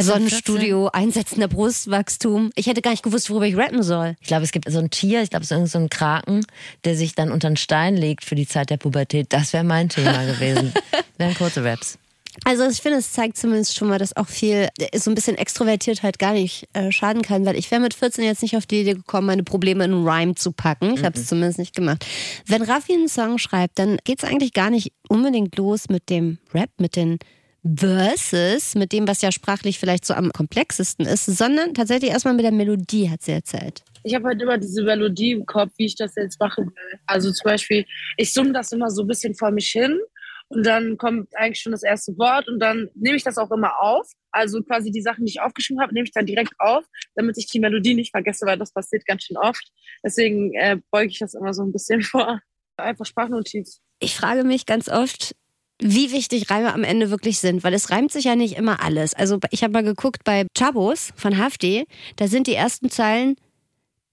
Sonnenstudio, 0.02 0.90
einsetzender 0.90 1.48
Brustwachstum. 1.48 2.52
Ich 2.56 2.68
hätte 2.68 2.82
gar 2.82 2.92
nicht 2.92 3.04
gewusst, 3.04 3.30
worüber 3.30 3.46
ich 3.46 3.56
rappen 3.56 3.84
soll. 3.84 4.16
Ich 4.20 4.28
glaube, 4.28 4.44
es 4.44 4.52
gibt 4.52 4.70
so 4.70 4.80
ein 4.80 4.90
Tier, 4.90 5.22
ich 5.22 5.30
glaube, 5.30 5.44
es 5.44 5.52
ist 5.52 5.72
so 5.72 5.80
ein 5.80 5.90
Kraken, 5.90 6.46
der 6.84 6.96
sich 6.96 7.16
dann 7.16 7.32
unter 7.32 7.48
einen 7.48 7.58
Stein 7.58 7.96
legt 7.96 8.26
für 8.26 8.36
die 8.36 8.48
Zeit 8.48 8.70
der 8.70 8.78
Pubertät. 8.78 9.28
Das 9.30 9.54
wäre 9.54 9.64
mein 9.64 9.88
Thema 9.88 10.26
gewesen. 10.26 10.74
wären 11.18 11.36
kurze 11.36 11.64
Raps. 11.64 11.98
Also 12.46 12.66
ich 12.68 12.82
finde, 12.82 13.00
es 13.00 13.12
zeigt 13.12 13.38
zumindest 13.38 13.76
schon 13.76 13.90
mal, 13.90 14.00
dass 14.00 14.16
auch 14.16 14.28
viel, 14.28 14.70
so 14.96 15.12
ein 15.12 15.16
bisschen 15.16 15.38
extrovertiert 15.38 16.02
halt 16.02 16.18
gar 16.18 16.34
nicht 16.34 16.68
äh, 16.74 16.92
schaden 16.92 17.22
kann, 17.22 17.46
weil 17.46 17.58
ich 17.58 17.70
wäre 17.72 17.82
mit 17.82 17.94
14 17.94 18.24
jetzt 18.24 18.42
nicht 18.42 18.56
auf 18.56 18.66
die 18.66 18.82
Idee 18.82 18.94
gekommen, 18.94 19.28
meine 19.28 19.44
Probleme 19.44 19.84
in 19.84 19.94
einen 19.94 20.08
Rhyme 20.08 20.36
zu 20.36 20.52
packen. 20.52 20.94
Ich 20.94 21.04
habe 21.04 21.18
es 21.18 21.26
mhm. 21.26 21.28
zumindest 21.28 21.60
nicht 21.60 21.76
gemacht. 21.76 22.06
Wenn 22.48 22.62
Raffi 22.62 22.94
einen 22.94 23.10
Song 23.10 23.38
schreibt, 23.38 23.80
dann 23.80 23.98
geht 24.04 24.24
es 24.24 24.30
eigentlich 24.30 24.54
gar 24.54 24.70
nicht 24.70 24.94
unbedingt 25.10 25.58
los 25.58 25.90
mit 25.90 26.10
dem 26.10 26.38
Rap, 26.54 26.70
mit 26.78 26.96
den 26.96 27.20
Verses, 27.64 28.74
mit 28.76 28.92
dem, 28.92 29.08
was 29.08 29.22
ja 29.22 29.32
sprachlich 29.32 29.78
vielleicht 29.78 30.06
so 30.06 30.14
am 30.14 30.32
komplexesten 30.32 31.06
ist, 31.06 31.26
sondern 31.26 31.74
tatsächlich 31.74 32.12
erstmal 32.12 32.34
mit 32.34 32.44
der 32.44 32.52
Melodie, 32.52 33.10
hat 33.10 33.22
sie 33.22 33.34
erzählt. 33.34 33.84
Ich 34.04 34.16
habe 34.16 34.30
halt 34.30 34.42
immer 34.42 34.58
diese 34.58 34.82
Melodie 34.82 35.32
im 35.32 35.46
Kopf, 35.46 35.72
wie 35.78 35.86
ich 35.86 35.96
das 35.96 36.16
jetzt 36.16 36.40
machen 36.40 36.68
will. 36.68 37.00
Also 37.06 37.32
zum 37.32 37.44
Beispiel, 37.44 37.86
ich 38.18 38.34
summe 38.34 38.52
das 38.52 38.72
immer 38.72 38.90
so 38.90 39.04
ein 39.04 39.08
bisschen 39.08 39.36
vor 39.36 39.52
mich 39.52 39.70
hin 39.70 40.00
und 40.52 40.66
dann 40.66 40.98
kommt 40.98 41.30
eigentlich 41.38 41.62
schon 41.62 41.72
das 41.72 41.84
erste 41.84 42.18
Wort 42.18 42.50
und 42.50 42.60
dann 42.60 42.90
nehme 42.94 43.16
ich 43.16 43.24
das 43.24 43.38
auch 43.38 43.52
immer 43.52 43.82
auf. 43.82 44.06
Also 44.32 44.62
quasi 44.62 44.92
die 44.92 45.02
Sachen, 45.02 45.26
die 45.26 45.32
ich 45.32 45.42
aufgeschrieben 45.42 45.82
habe, 45.82 45.94
nehme 45.94 46.06
ich 46.06 46.12
dann 46.12 46.26
direkt 46.26 46.54
auf, 46.60 46.84
damit 47.16 47.38
ich 47.38 47.48
die 47.48 47.60
Melodie 47.60 47.94
nicht 47.94 48.12
vergesse, 48.12 48.46
weil 48.46 48.58
das 48.58 48.74
passiert 48.74 49.06
ganz 49.06 49.24
schön 49.24 49.38
oft. 49.38 49.72
Deswegen 50.04 50.54
äh, 50.56 50.78
beuge 50.92 51.12
ich 51.12 51.20
das 51.20 51.34
immer 51.36 51.54
so 51.54 51.64
ein 51.64 51.72
bisschen 51.72 52.02
vor. 52.02 52.42
Einfach 52.76 53.06
Sprachnotiz. 53.06 53.80
Ich 54.00 54.16
frage 54.16 54.44
mich 54.44 54.66
ganz 54.66 54.90
oft, 54.90 55.36
wie 55.80 56.12
wichtig 56.12 56.50
Reime 56.50 56.74
am 56.74 56.84
Ende 56.84 57.12
wirklich 57.12 57.40
sind, 57.40 57.64
weil 57.64 57.74
es 57.74 57.90
reimt 57.90 58.12
sich 58.12 58.26
ja 58.26 58.36
nicht 58.36 58.58
immer 58.58 58.84
alles. 58.84 59.14
Also 59.14 59.40
ich 59.52 59.64
habe 59.64 59.74
mal 59.74 59.84
geguckt 59.84 60.24
bei 60.26 60.46
Chabos 60.58 61.14
von 61.16 61.38
Hafti, 61.38 61.86
da 62.18 62.28
sind 62.28 62.48
die 62.48 62.56
ersten 62.56 62.90
Zeilen 62.90 63.36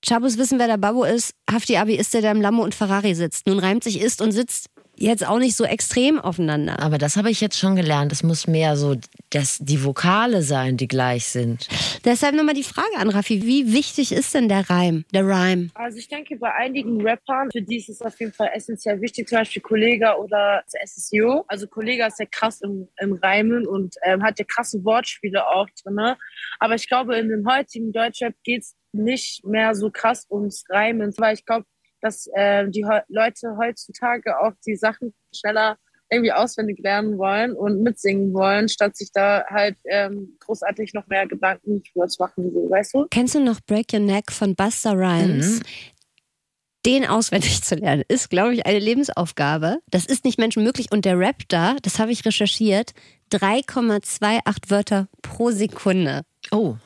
Chabos 0.06 0.38
wissen, 0.38 0.60
wer 0.60 0.68
der 0.68 0.76
Babo 0.76 1.02
ist. 1.04 1.32
Hafti 1.50 1.76
Abi 1.76 1.96
ist 1.96 2.14
der, 2.14 2.20
der 2.20 2.30
im 2.30 2.40
Lambo 2.40 2.62
und 2.62 2.74
Ferrari 2.74 3.14
sitzt. 3.14 3.46
Nun 3.48 3.58
reimt 3.58 3.82
sich 3.82 4.00
ist 4.00 4.22
und 4.22 4.30
sitzt 4.30 4.68
jetzt 4.98 5.26
auch 5.26 5.38
nicht 5.38 5.56
so 5.56 5.64
extrem 5.64 6.18
aufeinander. 6.18 6.80
Aber 6.80 6.98
das 6.98 7.16
habe 7.16 7.30
ich 7.30 7.40
jetzt 7.40 7.58
schon 7.58 7.76
gelernt. 7.76 8.12
Es 8.12 8.22
muss 8.22 8.46
mehr 8.46 8.76
so 8.76 8.96
dass 9.30 9.58
die 9.58 9.84
Vokale 9.84 10.42
sein, 10.42 10.76
die 10.76 10.88
gleich 10.88 11.26
sind. 11.26 11.68
Deshalb 12.04 12.34
nochmal 12.34 12.54
die 12.54 12.62
Frage 12.62 12.96
an 12.96 13.10
Raffi, 13.10 13.42
wie 13.42 13.72
wichtig 13.72 14.12
ist 14.12 14.34
denn 14.34 14.48
der 14.48 14.68
Reim, 14.70 15.04
der 15.12 15.24
Rhyme? 15.26 15.68
Also 15.74 15.98
ich 15.98 16.08
denke, 16.08 16.36
bei 16.36 16.52
einigen 16.54 17.06
Rappern, 17.06 17.50
für 17.52 17.62
die 17.62 17.76
ist 17.76 17.88
es 17.88 18.00
auf 18.00 18.18
jeden 18.20 18.32
Fall 18.32 18.50
essentiell 18.54 19.00
wichtig, 19.00 19.28
zum 19.28 19.38
Beispiel 19.38 19.62
Kollega 19.62 20.14
oder 20.16 20.62
SSO. 20.66 21.44
Also 21.48 21.66
Kollega 21.66 22.06
ist 22.06 22.18
ja 22.18 22.26
krass 22.26 22.60
im, 22.62 22.88
im 22.98 23.14
Reimen 23.14 23.66
und 23.66 23.96
ähm, 24.02 24.22
hat 24.22 24.38
ja 24.38 24.44
krasse 24.44 24.82
Wortspiele 24.84 25.46
auch 25.46 25.68
drin. 25.82 25.98
Aber 26.58 26.74
ich 26.74 26.88
glaube, 26.88 27.16
in 27.16 27.28
dem 27.28 27.46
heutigen 27.48 27.92
Deutschrap 27.92 28.34
geht 28.44 28.62
es 28.62 28.76
nicht 28.92 29.44
mehr 29.44 29.74
so 29.74 29.90
krass 29.90 30.26
ums 30.30 30.64
Reimen, 30.70 31.12
weil 31.18 31.34
ich 31.34 31.44
glaube, 31.44 31.66
dass 32.00 32.28
äh, 32.34 32.68
die 32.68 32.84
He 32.84 33.00
Leute 33.08 33.56
heutzutage 33.58 34.40
auch 34.40 34.52
die 34.66 34.76
Sachen 34.76 35.14
schneller 35.34 35.76
irgendwie 36.10 36.32
auswendig 36.32 36.78
lernen 36.78 37.18
wollen 37.18 37.52
und 37.52 37.82
mitsingen 37.82 38.32
wollen, 38.32 38.68
statt 38.68 38.96
sich 38.96 39.12
da 39.12 39.44
halt 39.48 39.76
ähm, 39.84 40.36
großartig 40.40 40.94
noch 40.94 41.06
mehr 41.06 41.26
Gedanken 41.26 41.82
drüber 41.82 42.08
zu 42.08 42.22
machen, 42.22 42.50
so, 42.52 42.70
weißt 42.70 42.94
du? 42.94 43.06
Kennst 43.10 43.34
du 43.34 43.40
noch 43.40 43.60
Break 43.66 43.92
Your 43.92 44.00
Neck 44.00 44.32
von 44.32 44.54
Buster 44.54 44.92
Rhymes? 44.92 45.60
Mhm. 45.60 45.62
den 46.86 47.06
auswendig 47.06 47.62
zu 47.62 47.74
lernen, 47.74 48.04
ist, 48.08 48.30
glaube 48.30 48.54
ich, 48.54 48.64
eine 48.64 48.78
Lebensaufgabe. 48.78 49.80
Das 49.90 50.06
ist 50.06 50.24
nicht 50.24 50.38
menschenmöglich. 50.38 50.90
Und 50.90 51.04
der 51.04 51.18
Rap 51.18 51.42
da, 51.48 51.76
das 51.82 51.98
habe 51.98 52.12
ich 52.12 52.24
recherchiert, 52.24 52.92
3,28 53.32 54.70
Wörter 54.70 55.08
pro 55.20 55.50
Sekunde. 55.50 56.22
Oh. 56.50 56.76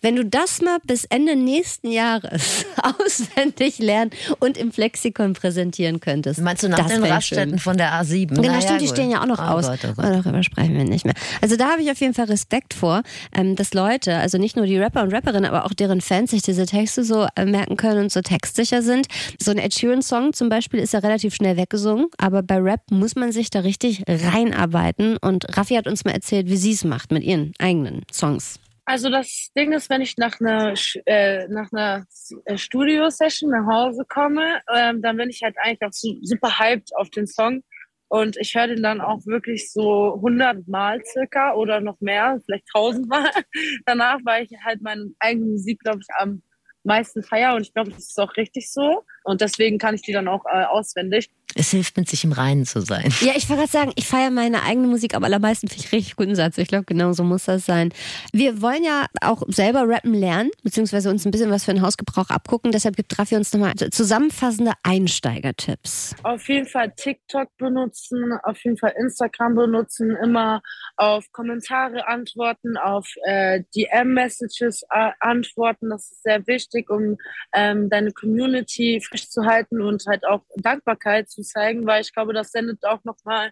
Wenn 0.00 0.16
du 0.16 0.24
das 0.24 0.60
mal 0.62 0.78
bis 0.86 1.04
Ende 1.04 1.36
nächsten 1.36 1.90
Jahres 1.90 2.64
auswendig 2.82 3.78
lernen 3.78 4.10
und 4.40 4.56
im 4.56 4.72
Flexikon 4.72 5.32
präsentieren 5.34 6.00
könntest. 6.00 6.40
Meinst 6.40 6.62
du 6.62 6.68
nach 6.68 6.86
den 6.86 7.02
Raststätten 7.04 7.50
schön. 7.50 7.58
von 7.58 7.76
der 7.76 7.92
A7? 7.92 8.28
Genau, 8.28 8.42
Naja, 8.42 8.60
stimmt, 8.60 8.80
die 8.80 8.86
gut. 8.86 8.94
stehen 8.94 9.10
ja 9.10 9.22
auch 9.22 9.26
noch 9.26 9.38
Oh 9.38 9.42
aus. 9.42 9.66
Gott, 9.66 9.80
oh 9.84 9.94
Gott. 9.94 10.04
Aber 10.04 10.22
darüber 10.22 10.42
sprechen 10.42 10.76
wir 10.76 10.84
nicht 10.84 11.04
mehr. 11.04 11.14
Also 11.40 11.56
da 11.56 11.70
habe 11.70 11.82
ich 11.82 11.90
auf 11.90 12.00
jeden 12.00 12.14
Fall 12.14 12.26
Respekt 12.26 12.74
vor, 12.74 13.02
ähm, 13.34 13.56
dass 13.56 13.74
Leute, 13.74 14.16
also 14.16 14.38
nicht 14.38 14.56
nur 14.56 14.66
die 14.66 14.78
Rapper 14.78 15.02
und 15.02 15.12
Rapperinnen, 15.12 15.44
aber 15.46 15.64
auch 15.66 15.72
deren 15.74 16.00
Fans 16.00 16.30
sich 16.30 16.42
diese 16.42 16.66
Texte 16.66 17.04
so 17.04 17.26
äh, 17.36 17.44
merken 17.44 17.76
können 17.76 18.04
und 18.04 18.12
so 18.12 18.20
textsicher 18.20 18.82
sind. 18.82 19.06
So 19.40 19.50
ein 19.50 19.58
Ed 19.58 19.74
Sheeran-Song 19.74 20.32
zum 20.32 20.48
Beispiel 20.48 20.80
ist 20.80 20.92
ja 20.92 21.00
relativ 21.00 21.34
schnell 21.34 21.56
weggesungen, 21.56 22.06
aber 22.18 22.42
bei 22.42 22.58
Rap 22.58 22.80
muss 22.90 23.14
man 23.16 23.32
sich 23.32 23.50
da 23.50 23.60
richtig 23.60 24.02
reinarbeiten. 24.08 25.16
Und 25.18 25.56
Raffi 25.56 25.74
hat 25.74 25.86
uns 25.86 26.04
mal 26.04 26.12
erzählt, 26.12 26.48
wie 26.48 26.56
sie 26.56 26.72
es 26.72 26.84
macht 26.84 27.10
mit 27.12 27.22
ihren 27.24 27.52
eigenen 27.58 28.02
Songs. 28.12 28.58
Also 28.86 29.08
das 29.08 29.50
Ding 29.56 29.72
ist, 29.72 29.88
wenn 29.88 30.02
ich 30.02 30.16
nach 30.18 30.40
einer, 30.40 30.74
äh, 31.06 31.48
nach 31.48 31.72
einer 31.72 32.04
äh, 32.44 32.58
Studio-Session 32.58 33.50
nach 33.50 33.66
Hause 33.66 34.04
komme, 34.06 34.60
ähm, 34.74 35.00
dann 35.00 35.16
bin 35.16 35.30
ich 35.30 35.42
halt 35.42 35.56
eigentlich 35.58 35.82
auch 35.82 35.92
su 35.92 36.18
super 36.22 36.58
hyped 36.58 36.94
auf 36.96 37.08
den 37.10 37.26
Song. 37.26 37.62
Und 38.08 38.36
ich 38.36 38.54
höre 38.54 38.68
den 38.68 38.82
dann 38.82 39.00
auch 39.00 39.24
wirklich 39.26 39.72
so 39.72 40.14
100 40.16 40.68
Mal 40.68 41.02
circa 41.04 41.54
oder 41.54 41.80
noch 41.80 41.98
mehr, 42.00 42.38
vielleicht 42.44 42.66
1000 42.74 43.08
Mal 43.08 43.30
danach, 43.86 44.18
weil 44.24 44.44
ich 44.44 44.50
halt 44.64 44.82
meine 44.82 45.10
eigene 45.18 45.46
Musik, 45.46 45.80
glaube 45.80 46.00
ich, 46.00 46.06
am 46.18 46.42
meisten 46.84 47.22
feiere. 47.22 47.54
Und 47.54 47.62
ich 47.62 47.72
glaube, 47.72 47.90
das 47.90 48.10
ist 48.10 48.20
auch 48.20 48.36
richtig 48.36 48.70
so. 48.70 49.02
Und 49.24 49.40
deswegen 49.40 49.78
kann 49.78 49.94
ich 49.94 50.02
die 50.02 50.12
dann 50.12 50.28
auch 50.28 50.44
äh, 50.44 50.64
auswendig. 50.64 51.30
Es 51.56 51.70
hilft 51.70 51.96
mit 51.96 52.08
sich 52.08 52.24
im 52.24 52.32
Reinen 52.32 52.66
zu 52.66 52.80
sein. 52.80 53.12
Ja, 53.20 53.32
ich 53.36 53.48
wollte 53.48 53.62
gerade 53.62 53.72
sagen, 53.72 53.92
ich 53.94 54.06
feiere 54.08 54.30
meine 54.30 54.62
eigene 54.64 54.88
Musik, 54.88 55.14
aber 55.14 55.26
allermeisten 55.26 55.68
finde 55.68 55.84
ich 55.84 55.92
richtig 55.92 56.16
guten 56.16 56.34
Satz. 56.34 56.58
Ich 56.58 56.68
glaube, 56.68 56.84
genau 56.84 57.12
so 57.12 57.22
muss 57.22 57.44
das 57.44 57.64
sein. 57.64 57.92
Wir 58.32 58.60
wollen 58.60 58.82
ja 58.82 59.06
auch 59.20 59.42
selber 59.48 59.88
rappen 59.88 60.14
lernen, 60.14 60.50
beziehungsweise 60.62 61.10
uns 61.10 61.24
ein 61.24 61.30
bisschen 61.30 61.50
was 61.50 61.64
für 61.64 61.72
den 61.72 61.82
Hausgebrauch 61.82 62.30
abgucken. 62.30 62.72
Deshalb 62.72 62.96
gibt 62.96 63.16
Raffi 63.18 63.36
uns 63.36 63.52
nochmal 63.52 63.74
zusammenfassende 63.74 64.72
Einsteigertipps. 64.82 66.16
Auf 66.24 66.48
jeden 66.48 66.66
Fall 66.66 66.92
TikTok 66.96 67.48
benutzen, 67.56 68.32
auf 68.42 68.62
jeden 68.64 68.76
Fall 68.76 68.94
Instagram 68.98 69.54
benutzen, 69.54 70.16
immer 70.22 70.60
auf 70.96 71.30
Kommentare 71.30 72.08
antworten, 72.08 72.76
auf 72.76 73.08
äh, 73.26 73.62
DM-Messages 73.76 74.82
äh, 74.90 75.10
antworten. 75.20 75.90
Das 75.90 76.10
ist 76.10 76.22
sehr 76.24 76.44
wichtig, 76.46 76.90
um 76.90 77.16
ähm, 77.52 77.88
deine 77.90 78.10
Community 78.12 79.00
frisch 79.00 79.28
zu 79.28 79.44
halten 79.44 79.80
und 79.80 80.04
halt 80.06 80.26
auch 80.26 80.42
Dankbarkeit 80.56 81.30
zu 81.30 81.43
zeigen, 81.44 81.86
weil 81.86 82.02
ich 82.02 82.12
glaube, 82.12 82.32
das 82.32 82.50
sendet 82.50 82.84
auch 82.84 83.02
nochmal 83.04 83.50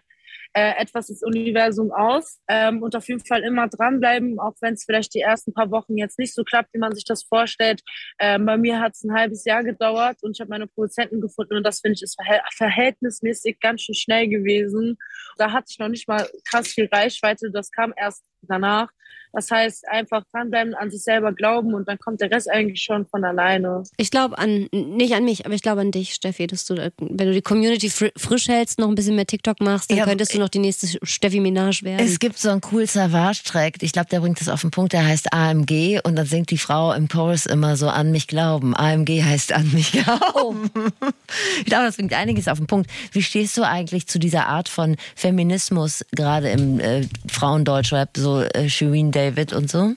äh, 0.53 0.73
etwas 0.79 1.09
ins 1.09 1.23
Universum 1.23 1.91
aus. 1.91 2.39
Ähm, 2.47 2.81
und 2.81 2.95
auf 2.95 3.07
jeden 3.07 3.25
Fall 3.25 3.43
immer 3.43 3.67
dranbleiben, 3.67 4.39
auch 4.39 4.53
wenn 4.61 4.73
es 4.73 4.83
vielleicht 4.85 5.13
die 5.13 5.21
ersten 5.21 5.53
paar 5.53 5.71
Wochen 5.71 5.97
jetzt 5.97 6.19
nicht 6.19 6.33
so 6.33 6.43
klappt, 6.43 6.73
wie 6.73 6.79
man 6.79 6.93
sich 6.93 7.05
das 7.05 7.23
vorstellt. 7.23 7.81
Ähm, 8.19 8.45
bei 8.45 8.57
mir 8.57 8.79
hat 8.79 8.93
es 8.93 9.03
ein 9.03 9.13
halbes 9.13 9.45
Jahr 9.45 9.63
gedauert 9.63 10.17
und 10.21 10.35
ich 10.35 10.41
habe 10.41 10.49
meine 10.49 10.67
Produzenten 10.67 11.21
gefunden 11.21 11.55
und 11.55 11.63
das 11.63 11.79
finde 11.79 11.95
ich 11.95 12.03
ist 12.03 12.15
verhält 12.15 12.43
verhältnismäßig 12.55 13.59
ganz 13.59 13.81
schön 13.81 13.95
schnell 13.95 14.27
gewesen. 14.27 14.97
Da 15.37 15.51
hatte 15.51 15.67
ich 15.69 15.79
noch 15.79 15.89
nicht 15.89 16.07
mal 16.07 16.27
krass 16.49 16.67
viel 16.67 16.89
Reichweite, 16.91 17.51
das 17.51 17.71
kam 17.71 17.93
erst 17.95 18.23
danach. 18.41 18.89
Das 19.33 19.49
heißt, 19.49 19.87
einfach 19.89 20.23
dranbleiben, 20.31 20.75
an 20.75 20.91
sich 20.91 21.03
selber 21.03 21.33
glauben 21.33 21.73
und 21.73 21.87
dann 21.87 21.97
kommt 21.97 22.21
der 22.21 22.29
Rest 22.29 22.49
eigentlich 22.49 22.81
schon 22.83 23.07
von 23.07 23.23
alleine. 23.23 23.81
Ich 23.97 24.11
glaube 24.11 24.37
an, 24.37 24.69
nicht 24.71 25.15
an 25.15 25.25
mich, 25.25 25.45
aber 25.45 25.55
ich 25.55 25.63
glaube 25.63 25.81
an 25.81 25.91
dich, 25.91 26.13
Steffi, 26.13 26.45
dass 26.45 26.65
du, 26.65 26.75
wenn 26.75 27.27
du 27.27 27.33
die 27.33 27.41
Community 27.41 27.89
fr 27.89 28.09
frisch 28.15 28.47
hältst, 28.47 28.77
noch 28.77 28.87
ein 28.87 28.95
bisschen 28.95 29.15
mehr 29.15 29.25
TikTok 29.25 29.59
machst, 29.59 29.89
dann 29.89 29.97
Ja, 29.97 30.05
könntest 30.05 30.35
du 30.35 30.39
noch 30.39 30.49
die 30.49 30.59
nächste 30.59 30.99
Steffi 31.03 31.39
Minaj 31.39 31.81
werden. 31.81 32.05
Es 32.05 32.19
gibt 32.19 32.37
so 32.37 32.49
einen 32.49 32.61
cool 32.71 32.85
Savage-Track, 32.85 33.81
ich 33.81 33.91
glaube, 33.91 34.07
der 34.09 34.19
bringt 34.19 34.39
das 34.39 34.49
auf 34.49 34.61
den 34.61 34.69
Punkt, 34.69 34.93
der 34.93 35.05
heißt 35.05 35.33
AMG 35.33 35.99
und 36.03 36.15
dann 36.15 36.27
singt 36.27 36.51
die 36.51 36.59
Frau 36.59 36.93
im 36.93 37.07
Chorus 37.07 37.47
immer 37.47 37.75
so 37.75 37.89
an 37.89 38.11
mich 38.11 38.27
glauben. 38.27 38.75
AMG 38.75 39.23
heißt 39.23 39.51
an 39.51 39.71
mich 39.73 39.91
glauben. 39.93 40.69
Ich 41.57 41.65
glaube, 41.65 41.85
das 41.85 41.95
bringt 41.97 42.13
einiges 42.13 42.47
auf 42.47 42.59
den 42.59 42.67
Punkt. 42.67 42.89
Wie 43.11 43.23
stehst 43.23 43.57
du 43.57 43.63
eigentlich 43.63 44.07
zu 44.07 44.19
dieser 44.19 44.47
Art 44.47 44.69
von 44.69 44.95
Feminismus, 45.15 46.05
gerade 46.11 46.49
im 46.49 46.79
äh, 46.79 47.07
Frauendeutschrap, 47.31 48.09
so 48.15 48.41
äh, 48.41 48.69
Shireen 48.69 49.11
David 49.23 49.53
und 49.53 49.69
so? 49.69 49.93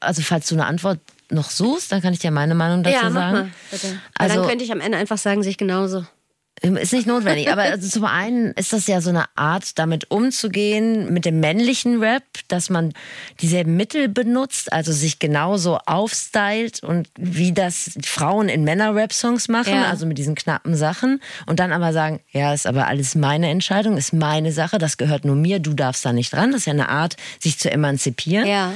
Also, 0.00 0.22
falls 0.22 0.48
du 0.48 0.54
eine 0.54 0.66
Antwort 0.66 0.98
noch 1.30 1.50
suchst, 1.50 1.92
dann 1.92 2.00
kann 2.00 2.12
ich 2.12 2.18
dir 2.20 2.30
meine 2.30 2.54
Meinung 2.54 2.82
dazu 2.82 2.96
ja, 2.96 3.04
mach 3.04 3.12
sagen. 3.12 3.32
mal, 3.32 3.50
bitte. 3.70 4.00
Also- 4.18 4.36
dann 4.36 4.48
könnte 4.48 4.64
ich 4.64 4.72
am 4.72 4.80
Ende 4.80 4.98
einfach 4.98 5.18
sagen, 5.18 5.42
sehe 5.42 5.50
ich 5.50 5.58
genauso. 5.58 6.04
Ist 6.62 6.92
nicht 6.92 7.06
notwendig, 7.06 7.50
aber 7.50 7.62
also 7.62 7.88
zum 7.88 8.04
einen 8.04 8.52
ist 8.52 8.74
das 8.74 8.86
ja 8.86 9.00
so 9.00 9.08
eine 9.08 9.24
Art, 9.34 9.78
damit 9.78 10.10
umzugehen 10.10 11.10
mit 11.10 11.24
dem 11.24 11.40
männlichen 11.40 12.00
Rap, 12.02 12.22
dass 12.48 12.68
man 12.68 12.92
dieselben 13.40 13.76
Mittel 13.76 14.08
benutzt, 14.08 14.70
also 14.70 14.92
sich 14.92 15.18
genauso 15.18 15.78
aufstylt 15.86 16.82
und 16.82 17.08
wie 17.18 17.52
das 17.52 17.92
Frauen 18.04 18.50
in 18.50 18.64
Männer-Rap-Songs 18.64 19.48
machen, 19.48 19.72
Ja. 19.72 19.84
also 19.88 20.04
mit 20.04 20.18
diesen 20.18 20.34
knappen 20.34 20.76
Sachen 20.76 21.22
und 21.46 21.60
dann 21.60 21.72
aber 21.72 21.94
sagen, 21.94 22.20
ja, 22.30 22.52
ist 22.52 22.66
aber 22.66 22.88
alles 22.88 23.14
meine 23.14 23.48
Entscheidung, 23.48 23.96
ist 23.96 24.12
meine 24.12 24.52
Sache, 24.52 24.76
das 24.76 24.98
gehört 24.98 25.24
nur 25.24 25.36
mir, 25.36 25.60
du 25.60 25.72
darfst 25.72 26.04
da 26.04 26.12
nicht 26.12 26.32
dran. 26.34 26.52
Das 26.52 26.60
ist 26.62 26.66
ja 26.66 26.74
eine 26.74 26.90
Art, 26.90 27.16
sich 27.38 27.58
zu 27.58 27.70
emanzipieren. 27.70 28.46
Ja. 28.46 28.74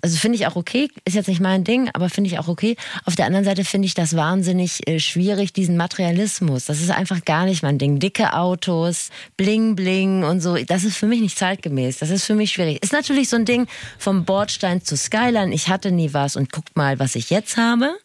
Also 0.00 0.16
finde 0.16 0.36
ich 0.36 0.46
auch 0.46 0.56
okay, 0.56 0.88
ist 1.04 1.14
jetzt 1.14 1.28
nicht 1.28 1.40
mein 1.40 1.64
Ding, 1.64 1.90
aber 1.92 2.08
finde 2.08 2.30
ich 2.30 2.38
auch 2.38 2.48
okay. 2.48 2.76
Auf 3.04 3.16
der 3.16 3.26
anderen 3.26 3.44
Seite 3.44 3.64
finde 3.64 3.86
ich 3.86 3.94
das 3.94 4.16
wahnsinnig 4.16 4.86
äh, 4.88 4.98
schwierig, 4.98 5.52
diesen 5.52 5.76
Materialismus. 5.76 6.64
Das 6.64 6.80
ist 6.80 6.90
einfach 6.90 7.17
gar 7.24 7.44
nicht 7.44 7.62
mein 7.62 7.78
Ding. 7.78 7.98
Dicke 7.98 8.34
Autos, 8.34 9.10
Bling 9.36 9.76
Bling 9.76 10.24
und 10.24 10.40
so, 10.40 10.56
das 10.56 10.84
ist 10.84 10.96
für 10.96 11.06
mich 11.06 11.20
nicht 11.20 11.38
zeitgemäß. 11.38 11.98
Das 11.98 12.10
ist 12.10 12.24
für 12.24 12.34
mich 12.34 12.52
schwierig. 12.52 12.82
Ist 12.82 12.92
natürlich 12.92 13.28
so 13.28 13.36
ein 13.36 13.44
Ding 13.44 13.66
vom 13.98 14.24
Bordstein 14.24 14.82
zu 14.82 14.96
Skyline. 14.96 15.54
Ich 15.54 15.68
hatte 15.68 15.90
nie 15.92 16.12
was 16.12 16.36
und 16.36 16.52
guckt 16.52 16.76
mal, 16.76 16.98
was 16.98 17.14
ich 17.14 17.30
jetzt 17.30 17.56
habe. 17.56 17.96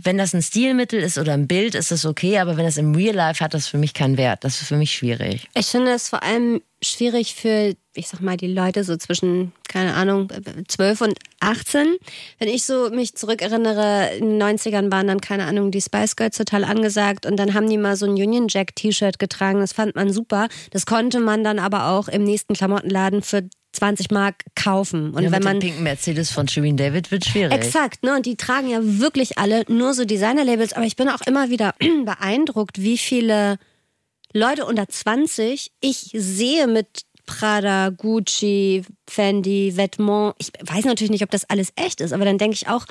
Wenn 0.00 0.18
das 0.18 0.34
ein 0.34 0.42
Stilmittel 0.42 1.00
ist 1.00 1.18
oder 1.18 1.32
ein 1.34 1.48
Bild, 1.48 1.74
ist 1.74 1.90
das 1.90 2.06
okay, 2.06 2.38
aber 2.38 2.56
wenn 2.56 2.64
das 2.64 2.76
im 2.76 2.94
Real 2.94 3.14
Life 3.14 3.42
hat, 3.42 3.54
das 3.54 3.66
für 3.66 3.78
mich 3.78 3.94
keinen 3.94 4.16
Wert. 4.16 4.44
Das 4.44 4.60
ist 4.60 4.68
für 4.68 4.76
mich 4.76 4.92
schwierig. 4.92 5.48
Ich 5.54 5.66
finde 5.66 5.92
es 5.92 6.08
vor 6.08 6.22
allem 6.22 6.60
schwierig 6.82 7.34
für, 7.34 7.74
ich 7.94 8.08
sag 8.08 8.20
mal, 8.20 8.36
die 8.36 8.48
Leute 8.48 8.84
so 8.84 8.96
zwischen, 8.96 9.52
keine 9.68 9.94
Ahnung, 9.94 10.28
12 10.66 11.00
und 11.02 11.14
18. 11.40 11.96
Wenn 12.38 12.48
ich 12.48 12.64
so 12.64 12.90
mich 12.90 13.14
zurückerinnere, 13.14 14.16
in 14.16 14.38
den 14.38 14.42
90ern 14.42 14.90
waren 14.90 15.06
dann, 15.06 15.20
keine 15.20 15.44
Ahnung, 15.44 15.70
die 15.70 15.80
Spice 15.80 16.16
Girls 16.16 16.36
total 16.36 16.64
angesagt 16.64 17.24
und 17.26 17.36
dann 17.36 17.54
haben 17.54 17.68
die 17.68 17.78
mal 17.78 17.96
so 17.96 18.06
ein 18.06 18.12
Union 18.12 18.46
Jack 18.48 18.74
T-Shirt 18.74 19.18
getragen. 19.18 19.60
Das 19.60 19.72
fand 19.72 19.94
man 19.94 20.12
super. 20.12 20.48
Das 20.70 20.86
konnte 20.86 21.20
man 21.20 21.44
dann 21.44 21.58
aber 21.58 21.88
auch 21.88 22.08
im 22.08 22.24
nächsten 22.24 22.54
Klamottenladen 22.54 23.22
für 23.22 23.48
20 23.72 24.10
Mark 24.10 24.44
kaufen. 24.54 25.12
Und 25.12 25.22
ja, 25.24 25.30
wenn 25.30 25.38
mit 25.38 25.44
man 25.44 25.58
pinken 25.58 25.82
Mercedes 25.82 26.30
von 26.30 26.46
Shireen 26.48 26.76
David 26.76 27.10
wird 27.10 27.24
schwierig. 27.24 27.52
Exakt, 27.52 28.02
ne? 28.02 28.14
Und 28.14 28.26
die 28.26 28.36
tragen 28.36 28.68
ja 28.68 28.80
wirklich 28.82 29.38
alle 29.38 29.64
nur 29.68 29.94
so 29.94 30.04
Designer-Labels. 30.04 30.74
Aber 30.74 30.84
ich 30.84 30.96
bin 30.96 31.08
auch 31.08 31.22
immer 31.26 31.50
wieder 31.50 31.74
beeindruckt, 32.04 32.80
wie 32.82 32.98
viele 32.98 33.58
Leute 34.32 34.66
unter 34.66 34.88
20 34.88 35.72
ich 35.80 36.10
sehe 36.14 36.66
mit 36.66 37.02
Prada, 37.26 37.90
Gucci, 37.90 38.84
Fendi, 39.08 39.76
Vetements. 39.76 40.36
Ich 40.38 40.52
weiß 40.60 40.84
natürlich 40.84 41.10
nicht, 41.10 41.24
ob 41.24 41.30
das 41.30 41.48
alles 41.48 41.72
echt 41.76 42.00
ist, 42.00 42.12
aber 42.12 42.24
dann 42.24 42.38
denke 42.38 42.54
ich 42.54 42.68
auch, 42.68 42.84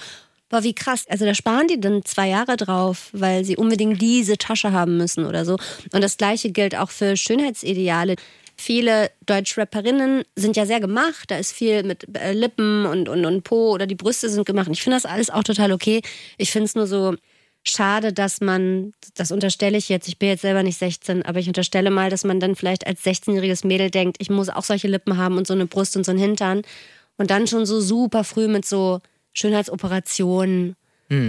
boah, 0.50 0.64
wie 0.64 0.76
krass. 0.76 1.06
Also 1.10 1.26
da 1.26 1.34
sparen 1.34 1.68
die 1.68 1.80
dann 1.80 2.04
zwei 2.06 2.30
Jahre 2.30 2.58
drauf, 2.58 3.10
weil 3.14 3.44
sie 3.44 3.58
unbedingt 3.58 4.02
diese 4.02 4.38
Tasche 4.38 4.72
haben 4.72 4.98
müssen 4.98 5.26
oder 5.26 5.46
so. 5.46 5.58
Und 5.94 6.02
das 6.02 6.18
gleiche 6.18 6.52
gilt 6.52 6.76
auch 6.76 6.92
für 6.92 7.18
Schönheitsideale. 7.18 8.16
Viele 8.62 9.10
Deutschrapperinnen 9.26 10.22
sind 10.36 10.56
ja 10.56 10.68
sehr 10.68 10.80
gemacht. 10.80 11.32
Da 11.32 11.38
ist 11.38 11.52
viel 11.52 11.82
mit 11.82 12.16
äh, 12.16 12.32
Lippen 12.32 12.86
und, 12.86 13.10
und, 13.10 13.26
und 13.26 13.44
Po 13.44 13.72
oder 13.72 13.88
die 13.88 13.96
Brüste 13.96 14.30
sind 14.30 14.46
gemacht. 14.46 14.70
Ich 14.72 14.84
finde 14.84 14.98
das 14.98 15.08
alles 15.08 15.32
auch 15.32 15.44
total 15.44 15.72
okay. 15.72 16.04
Ich 16.38 16.52
finde 16.52 16.66
es 16.66 16.76
nur 16.76 16.86
so 16.86 17.16
schade, 17.64 18.14
dass 18.14 18.40
man, 18.40 18.94
das 19.16 19.32
unterstelle 19.32 19.80
ich 19.80 19.90
jetzt, 19.90 20.08
ich 20.08 20.20
bin 20.20 20.30
jetzt 20.30 20.42
selber 20.42 20.62
nicht 20.62 20.78
16, 20.78 21.24
aber 21.24 21.40
ich 21.40 21.48
unterstelle 21.48 21.90
mal, 21.90 22.12
dass 22.12 22.24
man 22.24 22.40
dann 22.40 22.56
vielleicht 22.56 22.86
als 22.86 23.04
16-jähriges 23.04 23.66
Mädel 23.66 23.90
denkt, 23.90 24.18
ich 24.20 24.30
muss 24.30 24.50
auch 24.50 24.64
solche 24.64 24.88
Lippen 24.88 25.18
haben 25.18 25.38
und 25.38 25.48
so 25.48 25.56
eine 25.56 25.66
Brust 25.66 25.98
und 25.98 26.06
so 26.06 26.12
einen 26.12 26.20
Hintern. 26.20 26.62
Und 27.18 27.32
dann 27.32 27.48
schon 27.48 27.66
so 27.66 27.82
super 27.82 28.24
früh 28.24 28.48
mit 28.48 28.66
so 28.66 29.00
Schönheitsoperationen 29.34 30.76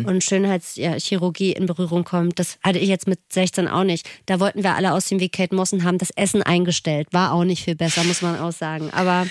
und 0.07 0.23
Schönheitschirurgie 0.23 1.53
in 1.53 1.67
Berührung 1.67 2.05
kommt. 2.05 2.39
Das 2.39 2.59
hatte 2.63 2.79
ich 2.79 2.89
jetzt 2.89 3.09
mit 3.09 3.19
16 3.33 3.67
auch 3.69 3.85
nicht. 3.85 4.09
Da 4.27 4.39
wollten 4.41 4.63
wir 4.63 4.75
alle 4.77 4.93
aussehen 4.93 5.19
wie 5.21 5.29
Kate 5.29 5.55
Moss 5.55 5.73
und 5.73 5.83
haben 5.85 5.99
das 5.99 6.11
Essen 6.11 6.43
eingestellt. 6.43 7.09
War 7.13 7.33
auch 7.33 7.45
nicht 7.45 7.65
viel 7.65 7.75
besser, 7.75 8.05
muss 8.05 8.23
man 8.23 8.39
auch 8.39 8.53
sagen. 8.53 8.91
Aber 8.93 9.27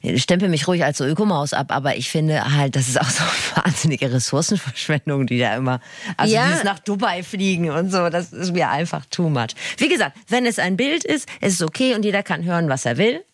Ich 0.00 0.22
stempel 0.24 0.48
mich 0.48 0.68
ruhig 0.68 0.84
als 0.84 0.98
so 0.98 1.04
Ökomaus 1.06 1.52
ab, 1.54 1.66
aber 1.70 1.96
ich 1.96 2.10
finde 2.10 2.54
halt, 2.56 2.76
das 2.76 2.88
ist 2.88 3.00
auch 3.00 3.08
so 3.08 3.22
eine 3.22 3.64
wahnsinnige 3.64 4.12
Ressourcenverschwendung, 4.12 5.26
die 5.26 5.38
da 5.38 5.56
immer, 5.56 5.80
also 6.16 6.34
Ja. 6.34 6.48
dieses 6.48 6.64
nach 6.64 6.78
Dubai 6.80 7.22
fliegen 7.22 7.70
und 7.70 7.90
so, 7.90 8.10
das 8.10 8.32
ist 8.32 8.52
mir 8.52 8.68
einfach 8.70 9.06
too 9.06 9.28
much. 9.28 9.54
Wie 9.78 9.88
gesagt, 9.88 10.16
wenn 10.28 10.44
es 10.46 10.58
ein 10.58 10.76
Bild 10.76 11.04
ist, 11.04 11.28
ist 11.40 11.54
es 11.54 11.62
okay 11.62 11.94
und 11.94 12.04
jeder 12.04 12.22
kann 12.22 12.44
hören, 12.44 12.68
was 12.68 12.84
er 12.84 12.98
will. 12.98 13.24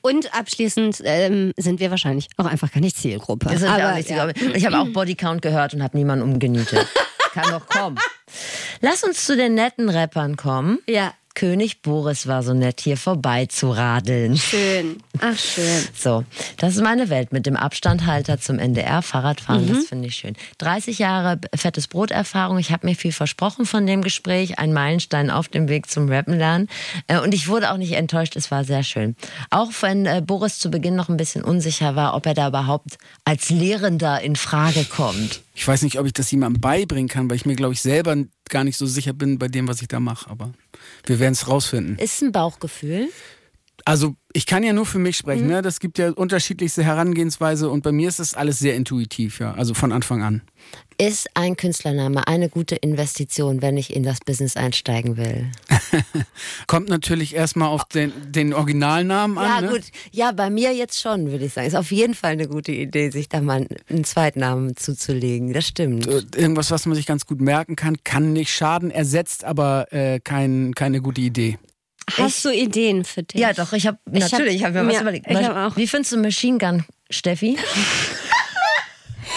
Und 0.00 0.34
abschließend 0.34 1.02
ähm, 1.04 1.52
sind 1.56 1.80
wir 1.80 1.90
wahrscheinlich 1.90 2.28
auch 2.36 2.46
einfach 2.46 2.70
keine 2.70 2.92
Zielgruppe. 2.92 3.46
Das 3.46 3.62
ist 3.62 3.68
Aber, 3.68 3.94
nicht 3.94 4.10
ja. 4.10 4.28
Ich 4.54 4.66
habe 4.66 4.78
auch 4.78 4.88
Bodycount 4.88 5.42
gehört 5.42 5.74
und 5.74 5.82
habe 5.82 5.96
niemanden 5.96 6.24
umgenietet. 6.24 6.86
kann 7.32 7.50
doch 7.50 7.66
kommen. 7.66 7.98
Lass 8.80 9.04
uns 9.04 9.24
zu 9.24 9.36
den 9.36 9.54
netten 9.54 9.88
Rappern 9.88 10.36
kommen. 10.36 10.78
Ja. 10.86 11.12
König 11.38 11.82
Boris 11.82 12.26
war 12.26 12.42
so 12.42 12.52
nett, 12.52 12.80
hier 12.80 12.96
vorbei 12.96 13.46
zu 13.46 13.70
radeln. 13.70 14.36
Schön. 14.36 14.96
Ach, 15.20 15.38
schön. 15.38 15.84
So, 15.96 16.24
das 16.56 16.74
ist 16.74 16.82
meine 16.82 17.10
Welt 17.10 17.32
mit 17.32 17.46
dem 17.46 17.54
Abstandhalter 17.54 18.40
zum 18.40 18.58
NDR. 18.58 19.02
Fahrradfahren, 19.02 19.64
Mhm. 19.66 19.68
das 19.74 19.84
finde 19.86 20.08
ich 20.08 20.16
schön. 20.16 20.34
30 20.58 20.98
Jahre 20.98 21.40
fettes 21.54 21.86
Brot-Erfahrung. 21.86 22.58
Ich 22.58 22.72
habe 22.72 22.86
mir 22.88 22.96
viel 22.96 23.12
versprochen 23.12 23.66
von 23.66 23.86
dem 23.86 24.02
Gespräch. 24.02 24.58
Ein 24.58 24.72
Meilenstein 24.72 25.30
auf 25.30 25.46
dem 25.46 25.68
Weg 25.68 25.88
zum 25.88 26.08
Rappen 26.08 26.36
lernen. 26.36 26.68
Äh, 27.06 27.20
Und 27.20 27.32
ich 27.32 27.46
wurde 27.46 27.70
auch 27.70 27.76
nicht 27.76 27.92
enttäuscht. 27.92 28.34
Es 28.34 28.50
war 28.50 28.64
sehr 28.64 28.82
schön. 28.82 29.14
Auch 29.50 29.70
wenn 29.80 30.06
äh, 30.06 30.20
Boris 30.26 30.58
zu 30.58 30.70
Beginn 30.72 30.96
noch 30.96 31.08
ein 31.08 31.16
bisschen 31.16 31.44
unsicher 31.44 31.94
war, 31.94 32.14
ob 32.16 32.26
er 32.26 32.34
da 32.34 32.48
überhaupt 32.48 32.98
als 33.24 33.48
Lehrender 33.50 34.20
in 34.20 34.34
Frage 34.34 34.84
kommt. 34.84 35.40
Ich 35.54 35.68
weiß 35.68 35.82
nicht, 35.82 36.00
ob 36.00 36.06
ich 36.06 36.12
das 36.12 36.30
jemandem 36.32 36.60
beibringen 36.60 37.08
kann, 37.08 37.30
weil 37.30 37.36
ich 37.36 37.46
mir, 37.46 37.54
glaube 37.54 37.74
ich, 37.74 37.80
selber 37.80 38.16
gar 38.48 38.64
nicht 38.64 38.76
so 38.76 38.86
sicher 38.86 39.12
bin 39.12 39.38
bei 39.38 39.46
dem, 39.46 39.68
was 39.68 39.80
ich 39.82 39.88
da 39.88 40.00
mache. 40.00 40.28
Aber 40.30 40.50
wir 41.06 41.18
werden 41.18 41.32
es 41.32 41.48
rausfinden. 41.48 41.98
Ist 41.98 42.22
ein 42.22 42.32
Bauchgefühl. 42.32 43.08
Also 43.88 44.16
ich 44.34 44.44
kann 44.44 44.62
ja 44.64 44.74
nur 44.74 44.84
für 44.84 44.98
mich 44.98 45.16
sprechen. 45.16 45.44
Mhm. 45.44 45.50
Ne? 45.50 45.62
Das 45.62 45.80
gibt 45.80 45.96
ja 45.96 46.10
unterschiedlichste 46.10 46.84
Herangehensweise 46.84 47.70
und 47.70 47.82
bei 47.82 47.90
mir 47.90 48.10
ist 48.10 48.18
das 48.18 48.34
alles 48.34 48.58
sehr 48.58 48.74
intuitiv, 48.74 49.40
ja. 49.40 49.54
Also 49.54 49.72
von 49.72 49.92
Anfang 49.92 50.22
an. 50.22 50.42
Ist 50.98 51.30
ein 51.32 51.56
Künstlername 51.56 52.28
eine 52.28 52.50
gute 52.50 52.74
Investition, 52.74 53.62
wenn 53.62 53.78
ich 53.78 53.96
in 53.96 54.02
das 54.02 54.18
Business 54.20 54.58
einsteigen 54.58 55.16
will? 55.16 55.50
Kommt 56.66 56.90
natürlich 56.90 57.34
erstmal 57.34 57.68
auf 57.68 57.86
den, 57.86 58.12
den 58.30 58.52
Originalnamen 58.52 59.38
an. 59.38 59.46
Ja, 59.46 59.60
ne? 59.62 59.68
gut. 59.68 59.84
Ja, 60.12 60.32
bei 60.32 60.50
mir 60.50 60.74
jetzt 60.74 61.00
schon, 61.00 61.30
würde 61.30 61.46
ich 61.46 61.54
sagen. 61.54 61.66
Ist 61.66 61.74
auf 61.74 61.90
jeden 61.90 62.12
Fall 62.12 62.32
eine 62.32 62.46
gute 62.46 62.72
Idee, 62.72 63.08
sich 63.08 63.30
da 63.30 63.40
mal 63.40 63.66
einen 63.88 64.04
Zweitnamen 64.04 64.76
zuzulegen. 64.76 65.54
Das 65.54 65.66
stimmt. 65.66 66.06
Äh, 66.06 66.24
Irgendwas, 66.36 66.70
was 66.70 66.84
man 66.84 66.94
sich 66.94 67.06
ganz 67.06 67.24
gut 67.24 67.40
merken 67.40 67.74
kann, 67.74 67.96
kann 68.04 68.34
nicht 68.34 68.52
schaden, 68.52 68.90
ersetzt 68.90 69.44
aber 69.44 69.90
äh, 69.94 70.20
kein, 70.20 70.74
keine 70.74 71.00
gute 71.00 71.22
Idee. 71.22 71.56
Hast 72.16 72.44
du 72.44 72.50
Ideen 72.50 73.04
für 73.04 73.22
dich? 73.22 73.40
Ja, 73.40 73.52
doch, 73.52 73.72
ich 73.72 73.86
habe 73.86 73.98
Ich 74.12 74.22
hab- 74.22 74.32
natürlich, 74.32 74.56
ich 74.56 74.64
habe 74.64 74.80
mir 74.82 74.86
was 74.88 74.94
ja, 74.94 75.00
überlegt. 75.02 75.26
ich 75.28 75.36
hab 75.36 75.72
auch. 75.72 75.76
Wie 75.76 75.86
findest 75.86 76.12
du 76.12 76.16
Machine 76.18 76.58
Gun, 76.58 76.84
Steffi? 77.10 77.58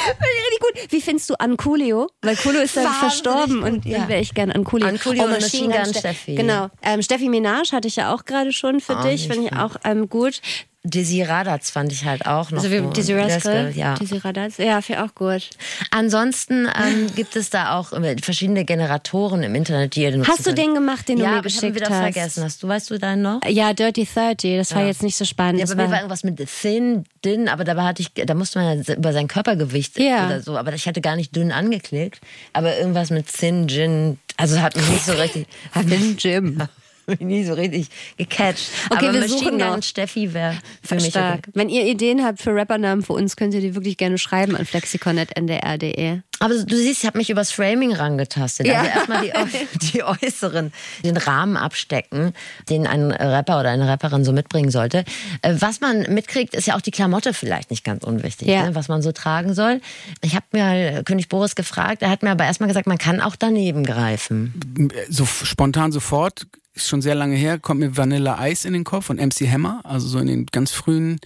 Richtig 0.03 0.59
gut. 0.61 0.91
Wie 0.91 1.01
findest 1.01 1.29
du 1.29 1.35
Anculio? 1.35 2.07
Weil 2.21 2.35
Coolio 2.37 2.61
ist 2.61 2.75
dann 2.77 2.85
Wahnsinnig 2.85 2.99
verstorben 3.01 3.61
gut, 3.61 3.69
und 3.71 3.85
ja. 3.85 3.99
dann 3.99 4.07
wäre 4.09 4.21
ich 4.21 4.33
gern 4.33 4.51
Anculio. 4.51 4.87
Anculio 4.87 5.23
und 5.25 5.31
Machine 5.31 5.73
Gun 5.75 5.93
Steffi. 5.93 6.35
Genau. 6.35 6.69
Ähm, 6.81 7.01
Steffi 7.01 7.29
Minaj 7.29 7.71
hatte 7.71 7.87
ich 7.87 7.97
ja 7.97 8.13
auch 8.13 8.25
gerade 8.25 8.51
schon 8.51 8.79
für 8.79 8.95
Ah, 8.97 9.03
dich. 9.03 9.27
Finde 9.27 9.47
ich 9.47 9.53
auch 9.53 9.75
ähm, 9.83 10.09
gut. 10.09 10.41
Dizzy 10.83 11.21
Radatz 11.21 11.69
fand 11.69 11.91
ich 11.91 12.05
halt 12.05 12.25
auch 12.25 12.49
noch. 12.49 12.63
Also 12.63 12.71
wie 12.71 12.79
so. 12.79 12.89
Dizzy 12.89 13.13
Rascal. 13.13 13.71
Ja. 13.75 13.93
Dizzy 13.93 14.17
Radatz. 14.17 14.57
Ja, 14.57 14.81
finde 14.81 15.03
auch 15.03 15.13
gut. 15.13 15.49
Ansonsten 15.91 16.67
ähm, 16.75 17.07
gibt 17.15 17.35
es 17.35 17.51
da 17.51 17.77
auch 17.77 17.93
äh, 17.93 18.15
verschiedene 18.21 18.65
Generatoren 18.65 19.43
im 19.43 19.53
Internet, 19.53 19.95
die 19.95 20.01
ihr 20.01 20.19
Hast 20.27 20.39
du 20.39 20.43
könnt. 20.45 20.57
den 20.57 20.73
gemacht, 20.73 21.07
den 21.07 21.17
du 21.17 21.23
ja, 21.23 21.29
mir 21.29 21.35
habe 21.37 21.47
ihn 21.47 21.53
geschickt 21.53 21.75
wieder 21.75 21.87
hast? 21.89 21.97
vergessen. 21.99 22.43
Hast 22.43 22.63
du, 22.63 22.67
weißt 22.67 22.89
du 22.89 22.97
deinen 22.97 23.21
noch? 23.21 23.41
Ja, 23.47 23.73
Dirty 23.73 24.07
30. 24.11 24.57
Das 24.57 24.73
war 24.73 24.81
Ja. 24.81 24.87
jetzt 24.87 25.03
nicht 25.03 25.15
so 25.17 25.25
spannend. 25.25 25.59
Ja, 25.59 25.65
das 25.67 25.75
bei 25.75 25.83
mir 25.83 25.83
war 25.83 25.91
war, 25.91 25.97
irgendwas 25.99 26.23
mit 26.23 26.37
thin, 26.49 27.03
dünn, 27.23 27.47
aber 27.47 27.63
dabei 27.63 27.83
hatte 27.83 28.01
ich, 28.01 28.11
da 28.25 28.33
musste 28.33 28.57
man 28.59 28.81
ja 28.83 28.95
über 28.95 29.13
sein 29.13 29.27
Körpergewicht 29.27 29.99
Ja. 29.99 30.25
oder 30.25 30.41
so, 30.41 30.57
aber 30.57 30.73
ich 30.73 30.87
hatte 30.87 31.01
gar 31.01 31.15
nicht 31.15 31.35
dünn 31.35 31.51
angeklickt, 31.51 32.21
aber 32.53 32.75
irgendwas 32.79 33.11
mit 33.11 33.27
thin, 33.31 33.67
gin, 33.67 34.17
also 34.37 34.59
hat 34.59 34.75
mich 34.75 34.89
nicht 34.89 35.05
so 35.05 35.11
richtig, 35.13 35.45
mich, 35.85 36.23
Jim. 36.23 36.63
mich 37.11 37.19
nie 37.27 37.43
so 37.43 37.53
richtig 37.53 37.87
gecatcht. 38.17 38.69
Okay, 38.89 39.05
aber 39.07 39.13
wir 39.13 39.19
Machine 39.21 39.27
suchen 39.39 39.49
Gun 39.57 39.57
noch. 39.59 39.83
Steffi 39.83 40.33
wäre 40.33 40.55
für 40.83 40.95
mich 40.95 41.05
Stark. 41.07 41.39
okay. 41.39 41.51
Wenn 41.53 41.69
ihr 41.69 41.85
Ideen 41.85 42.23
habt 42.23 42.41
für 42.41 42.55
Rappernamen 42.55 43.03
für 43.03 43.13
uns, 43.13 43.35
könnt 43.35 43.53
ihr 43.53 43.61
die 43.61 43.75
wirklich 43.75 43.97
gerne 43.97 44.17
schreiben 44.17 44.55
an 44.55 44.65
flexikon.ndr.de. 44.65 46.19
Aber 46.39 46.55
du 46.55 46.75
siehst, 46.75 47.01
ich 47.01 47.05
habe 47.05 47.19
mich 47.19 47.29
übers 47.29 47.51
Framing 47.51 47.93
rangetastet. 47.93 48.65
Ja. 48.65 48.79
Also 48.79 48.91
erstmal 48.91 49.21
die, 49.21 49.77
die 49.93 50.03
äußeren, 50.03 50.73
den 51.05 51.17
Rahmen 51.17 51.55
abstecken, 51.55 52.33
den 52.69 52.87
ein 52.87 53.11
Rapper 53.11 53.59
oder 53.59 53.69
eine 53.69 53.87
Rapperin 53.87 54.23
so 54.25 54.31
mitbringen 54.33 54.71
sollte. 54.71 55.03
Äh, 55.43 55.55
Was 55.59 55.81
man 55.81 56.01
mitkriegt, 56.13 56.55
ist 56.55 56.65
ja 56.67 56.75
auch 56.75 56.81
die 56.81 56.89
Klamotte 56.91 57.33
vielleicht 57.35 57.69
nicht 57.69 57.83
ganz 57.83 58.03
unwichtig, 58.03 58.47
Ja. 58.47 58.63
ne, 58.65 58.75
was 58.75 58.87
man 58.87 59.03
so 59.03 59.11
tragen 59.11 59.53
soll. 59.53 59.81
Ich 60.21 60.35
habe 60.35 60.45
mir 60.51 61.03
König 61.03 61.29
Boris 61.29 61.53
gefragt, 61.55 62.01
er 62.01 62.09
hat 62.09 62.23
mir 62.23 62.31
aber 62.31 62.45
erstmal 62.45 62.67
gesagt, 62.67 62.87
man 62.87 62.97
kann 62.97 63.21
auch 63.21 63.35
daneben 63.35 63.83
greifen. 63.83 64.89
So 65.09 65.25
spontan 65.25 65.91
sofort, 65.91 66.47
ist 66.73 66.87
schon 66.87 67.01
sehr 67.01 67.15
lange 67.15 67.35
her, 67.35 67.59
kommt 67.59 67.79
mir 67.79 67.97
Vanilla 67.97 68.47
Ice 68.47 68.67
in 68.67 68.73
den 68.73 68.83
Kopf 68.83 69.05
von 69.05 69.17
MC 69.17 69.47
Hammer, 69.49 69.81
also 69.83 70.07
so 70.07 70.19
in 70.19 70.27
den 70.27 70.45
ganz 70.45 70.71
frühen 70.71 71.19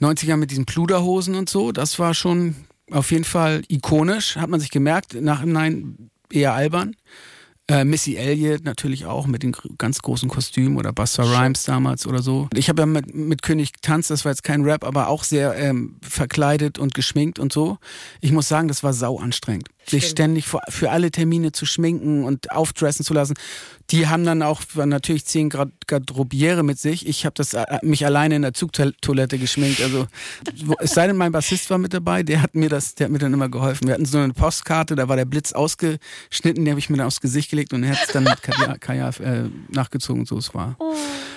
90ern 0.00 0.36
mit 0.36 0.50
diesen 0.50 0.66
Pluderhosen 0.66 1.34
und 1.34 1.48
so. 1.48 1.72
Das 1.72 1.98
war 1.98 2.14
schon 2.14 2.56
auf 2.90 3.10
jeden 3.10 3.24
Fall 3.24 3.62
ikonisch, 3.68 4.36
hat 4.36 4.50
man 4.50 4.60
sich 4.60 4.70
gemerkt, 4.70 5.14
nachhinein 5.20 6.10
eher 6.30 6.54
albern. 6.54 6.96
Äh, 7.66 7.84
Missy 7.84 8.16
Elliott 8.16 8.62
natürlich 8.64 9.06
auch 9.06 9.26
mit 9.26 9.42
den 9.42 9.56
ganz 9.78 10.00
großen 10.02 10.28
Kostümen 10.28 10.76
oder 10.76 10.92
Busta 10.92 11.22
Rhymes 11.22 11.64
damals 11.64 12.06
oder 12.06 12.20
so. 12.20 12.48
Ich 12.54 12.68
habe 12.68 12.82
ja 12.82 12.86
mit, 12.86 13.14
mit 13.14 13.40
König 13.40 13.72
getanzt, 13.72 14.10
das 14.10 14.26
war 14.26 14.32
jetzt 14.32 14.44
kein 14.44 14.62
Rap, 14.62 14.84
aber 14.84 15.08
auch 15.08 15.24
sehr 15.24 15.56
ähm, 15.56 15.96
verkleidet 16.02 16.78
und 16.78 16.92
geschminkt 16.92 17.38
und 17.38 17.54
so. 17.54 17.78
Ich 18.20 18.32
muss 18.32 18.48
sagen, 18.48 18.68
das 18.68 18.82
war 18.82 18.92
sau 18.92 19.18
anstrengend. 19.18 19.68
Sich 19.86 20.08
ständig 20.08 20.46
für, 20.46 20.90
alle 20.90 21.10
Termine 21.10 21.52
zu 21.52 21.66
schminken 21.66 22.24
und 22.24 22.50
aufdressen 22.52 23.04
zu 23.04 23.14
lassen. 23.14 23.34
Die 23.90 24.06
haben 24.06 24.24
dann 24.24 24.42
auch 24.42 24.62
natürlich 24.74 25.26
zehn 25.26 25.50
Grad 25.50 25.70
Garderobiere 25.86 26.62
mit 26.62 26.78
sich. 26.78 27.06
Ich 27.06 27.26
habe 27.26 27.34
das 27.34 27.52
äh, 27.52 27.64
mich 27.82 28.06
alleine 28.06 28.36
in 28.36 28.42
der 28.42 28.54
Zugtoilette 28.54 29.38
geschminkt. 29.38 29.82
Also 29.82 30.06
es 30.78 30.92
sei 30.92 31.06
denn, 31.06 31.16
mein 31.16 31.32
Bassist 31.32 31.68
war 31.70 31.78
mit 31.78 31.92
dabei, 31.92 32.22
der 32.22 32.40
hat 32.40 32.54
mir 32.54 32.68
das, 32.68 32.94
der 32.94 33.06
hat 33.06 33.12
mir 33.12 33.18
dann 33.18 33.34
immer 33.34 33.48
geholfen. 33.48 33.86
Wir 33.86 33.94
hatten 33.94 34.06
so 34.06 34.18
eine 34.18 34.32
Postkarte, 34.32 34.94
da 34.96 35.08
war 35.08 35.16
der 35.16 35.26
Blitz 35.26 35.52
ausgeschnitten, 35.52 36.64
den 36.64 36.70
habe 36.70 36.78
ich 36.78 36.88
mir 36.88 36.96
dann 36.96 37.06
aufs 37.06 37.20
Gesicht 37.20 37.50
gelegt 37.50 37.72
und 37.72 37.84
er 37.84 37.90
hat 37.92 38.06
es 38.06 38.12
dann 38.12 38.24
mit 38.24 38.42
Kajal, 38.42 38.78
Kajal 38.80 39.12
äh, 39.20 39.74
nachgezogen. 39.74 40.24
So 40.24 40.38
es 40.38 40.54
war. 40.54 40.76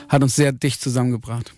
Hat 0.07 0.23
uns 0.23 0.35
sehr 0.35 0.53
dicht 0.53 0.81
zusammengebracht. 0.81 1.53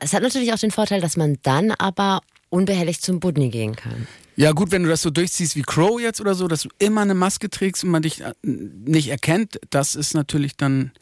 Es 0.00 0.12
hat 0.12 0.22
natürlich 0.22 0.52
auch 0.52 0.58
den 0.58 0.70
Vorteil, 0.70 1.00
dass 1.00 1.16
man 1.16 1.38
dann 1.42 1.70
aber 1.70 2.20
unbehelligt 2.50 3.02
zum 3.02 3.20
Budni 3.20 3.50
gehen 3.50 3.74
kann. 3.74 4.06
Ja, 4.36 4.52
gut, 4.52 4.70
wenn 4.72 4.82
du 4.82 4.88
das 4.88 5.02
so 5.02 5.10
durchziehst 5.10 5.56
wie 5.56 5.62
Crow 5.62 6.00
jetzt 6.00 6.20
oder 6.20 6.34
so, 6.34 6.48
dass 6.48 6.62
du 6.62 6.68
immer 6.78 7.02
eine 7.02 7.14
Maske 7.14 7.50
trägst 7.50 7.84
und 7.84 7.90
man 7.90 8.02
dich 8.02 8.20
äh, 8.20 8.32
nicht 8.42 9.08
erkennt, 9.08 9.60
das 9.70 9.94
ist 9.94 10.14
natürlich 10.14 10.56
dann, 10.56 10.92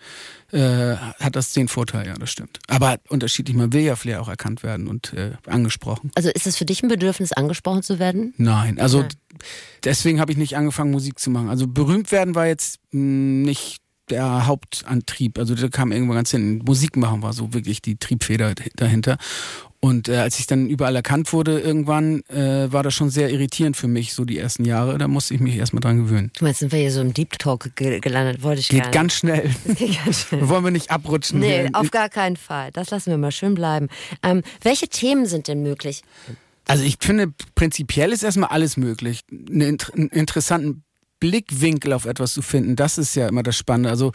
äh, 0.50 0.96
hat 0.96 1.36
das 1.36 1.52
den 1.52 1.68
Vorteil, 1.68 2.06
ja, 2.06 2.14
das 2.14 2.30
stimmt. 2.30 2.58
Aber 2.68 2.98
unterschiedlich, 3.08 3.56
man 3.56 3.72
will 3.72 3.82
ja 3.82 3.96
vielleicht 3.96 4.20
auch 4.20 4.28
erkannt 4.28 4.62
werden 4.62 4.86
und 4.86 5.12
äh, 5.14 5.32
angesprochen. 5.46 6.10
Also 6.14 6.30
ist 6.30 6.46
es 6.46 6.56
für 6.56 6.64
dich 6.66 6.82
ein 6.82 6.88
Bedürfnis, 6.88 7.32
angesprochen 7.32 7.82
zu 7.82 7.98
werden? 7.98 8.34
Nein, 8.36 8.78
also 8.78 9.04
deswegen 9.84 10.20
habe 10.20 10.32
ich 10.32 10.38
nicht 10.38 10.56
angefangen, 10.56 10.90
Musik 10.90 11.18
zu 11.18 11.30
machen. 11.30 11.48
Also 11.48 11.66
berühmt 11.66 12.12
werden 12.12 12.34
war 12.34 12.46
jetzt 12.46 12.80
mh, 12.90 13.46
nicht 13.46 13.82
der 14.10 14.46
Hauptantrieb. 14.46 15.38
Also 15.38 15.54
da 15.54 15.68
kam 15.68 15.90
irgendwann 15.92 16.16
ganz 16.16 16.30
hin. 16.30 16.58
Musik 16.64 16.96
machen 16.96 17.22
war 17.22 17.32
so 17.32 17.54
wirklich 17.54 17.80
die 17.82 17.96
Triebfeder 17.96 18.54
dahinter. 18.76 19.16
Und 19.84 20.08
äh, 20.08 20.18
als 20.18 20.38
ich 20.38 20.46
dann 20.46 20.68
überall 20.68 20.94
erkannt 20.94 21.32
wurde, 21.32 21.58
irgendwann 21.58 22.22
äh, 22.28 22.72
war 22.72 22.84
das 22.84 22.94
schon 22.94 23.10
sehr 23.10 23.30
irritierend 23.30 23.76
für 23.76 23.88
mich, 23.88 24.14
so 24.14 24.24
die 24.24 24.38
ersten 24.38 24.64
Jahre. 24.64 24.96
Da 24.96 25.08
musste 25.08 25.34
ich 25.34 25.40
mich 25.40 25.56
erstmal 25.56 25.80
dran 25.80 25.96
gewöhnen. 25.96 26.30
Du 26.38 26.44
meinst, 26.44 26.60
sind 26.60 26.70
wir 26.70 26.78
hier 26.78 26.92
so 26.92 27.00
im 27.00 27.12
Deep 27.12 27.36
Talk 27.36 27.74
ge 27.74 27.98
gelandet? 27.98 28.44
Wollte 28.44 28.60
ich 28.60 28.68
gar 28.68 28.76
Geht 28.76 28.84
nicht. 28.86 28.94
ganz 28.94 29.14
schnell. 29.14 29.50
Geht 29.66 30.04
ganz 30.04 30.20
schnell. 30.20 30.48
Wollen 30.48 30.62
wir 30.62 30.70
nicht 30.70 30.92
abrutschen? 30.92 31.40
Nee, 31.40 31.68
auf 31.72 31.90
gar 31.90 32.08
keinen 32.08 32.36
Fall. 32.36 32.70
Das 32.70 32.90
lassen 32.90 33.10
wir 33.10 33.18
mal 33.18 33.32
schön 33.32 33.54
bleiben. 33.54 33.88
Ähm, 34.22 34.42
welche 34.62 34.86
Themen 34.86 35.26
sind 35.26 35.48
denn 35.48 35.64
möglich? 35.64 36.02
Also 36.68 36.84
ich 36.84 36.98
finde, 37.00 37.32
prinzipiell 37.56 38.12
ist 38.12 38.22
erstmal 38.22 38.50
alles 38.50 38.76
möglich. 38.76 39.22
Einen 39.32 39.78
interessanten 40.12 40.84
Blickwinkel 41.22 41.92
auf 41.92 42.04
etwas 42.04 42.34
zu 42.34 42.42
finden, 42.42 42.74
das 42.74 42.98
ist 42.98 43.14
ja 43.14 43.28
immer 43.28 43.44
das 43.44 43.56
Spannende. 43.56 43.90
Also 43.90 44.10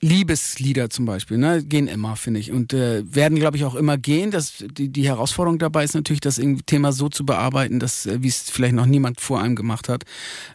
Liebeslieder 0.00 0.90
zum 0.90 1.04
Beispiel, 1.04 1.38
ne, 1.38 1.62
gehen 1.62 1.86
immer, 1.86 2.16
finde 2.16 2.40
ich. 2.40 2.50
Und 2.50 2.72
äh, 2.72 3.04
werden, 3.14 3.38
glaube 3.38 3.56
ich, 3.56 3.64
auch 3.64 3.76
immer 3.76 3.96
gehen. 3.96 4.32
Das, 4.32 4.64
die, 4.68 4.88
die 4.88 5.06
Herausforderung 5.06 5.60
dabei 5.60 5.84
ist 5.84 5.94
natürlich, 5.94 6.20
das 6.20 6.40
Thema 6.66 6.90
so 6.90 7.08
zu 7.08 7.24
bearbeiten, 7.24 7.78
dass, 7.78 8.06
äh, 8.06 8.20
wie 8.20 8.26
es 8.26 8.50
vielleicht 8.50 8.74
noch 8.74 8.86
niemand 8.86 9.20
vor 9.20 9.40
einem 9.40 9.54
gemacht 9.54 9.88
hat. 9.88 10.02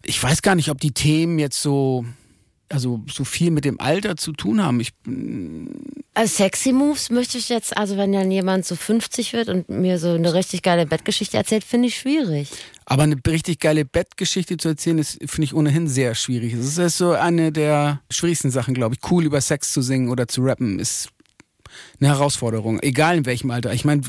Ich 0.04 0.22
weiß 0.22 0.42
gar 0.42 0.56
nicht, 0.56 0.70
ob 0.70 0.82
die 0.82 0.92
Themen 0.92 1.40
jetzt 1.40 1.62
so, 1.62 2.04
also 2.70 3.04
so 3.12 3.24
viel 3.24 3.52
mit 3.52 3.66
dem 3.66 3.80
Alter 3.80 4.16
zu 4.16 4.32
tun 4.34 4.64
haben. 4.64 4.80
Ich, 4.80 4.94
Also 6.14 6.36
sexy 6.36 6.72
Moves 6.74 7.10
möchte 7.10 7.38
ich 7.38 7.50
jetzt, 7.50 7.76
also 7.78 7.98
wenn 7.98 8.12
dann 8.12 8.32
jemand 8.32 8.66
so 8.66 8.76
50 8.76 9.34
wird 9.34 9.50
und 9.50 9.70
mir 9.70 10.00
so 10.00 10.10
eine 10.10 10.34
richtig 10.34 10.64
geile 10.64 10.86
Bettgeschichte 10.86 11.38
erzählt, 11.38 11.64
finde 11.64 11.88
ich 11.88 11.96
schwierig. 11.96 12.50
Aber 12.86 13.04
eine 13.04 13.18
richtig 13.28 13.60
geile 13.60 13.86
Bettgeschichte 13.86 14.58
zu 14.58 14.70
erzählen, 14.70 15.00
ist, 15.00 15.20
finde 15.26 15.44
ich 15.44 15.54
ohnehin 15.54 15.88
sehr 15.88 16.16
schwierig. 16.16 16.54
Es 16.54 16.78
ist 16.78 16.98
so 16.98 17.12
eine 17.12 17.52
der 17.52 18.02
schwierigsten 18.12 18.52
Sachen, 18.52 18.74
glaube 18.74 18.96
ich. 18.96 19.12
Cool 19.12 19.26
über 19.26 19.42
Sex 19.42 19.72
zu 19.72 19.82
singen 19.82 20.10
oder 20.10 20.28
zu 20.28 20.42
rappen 20.42 20.80
ist 20.80 21.10
eine 22.00 22.10
Herausforderung, 22.10 22.80
egal 22.82 23.18
in 23.18 23.26
welchem 23.26 23.52
Alter. 23.52 23.74
Ich 23.74 23.86
meine, 23.86 24.02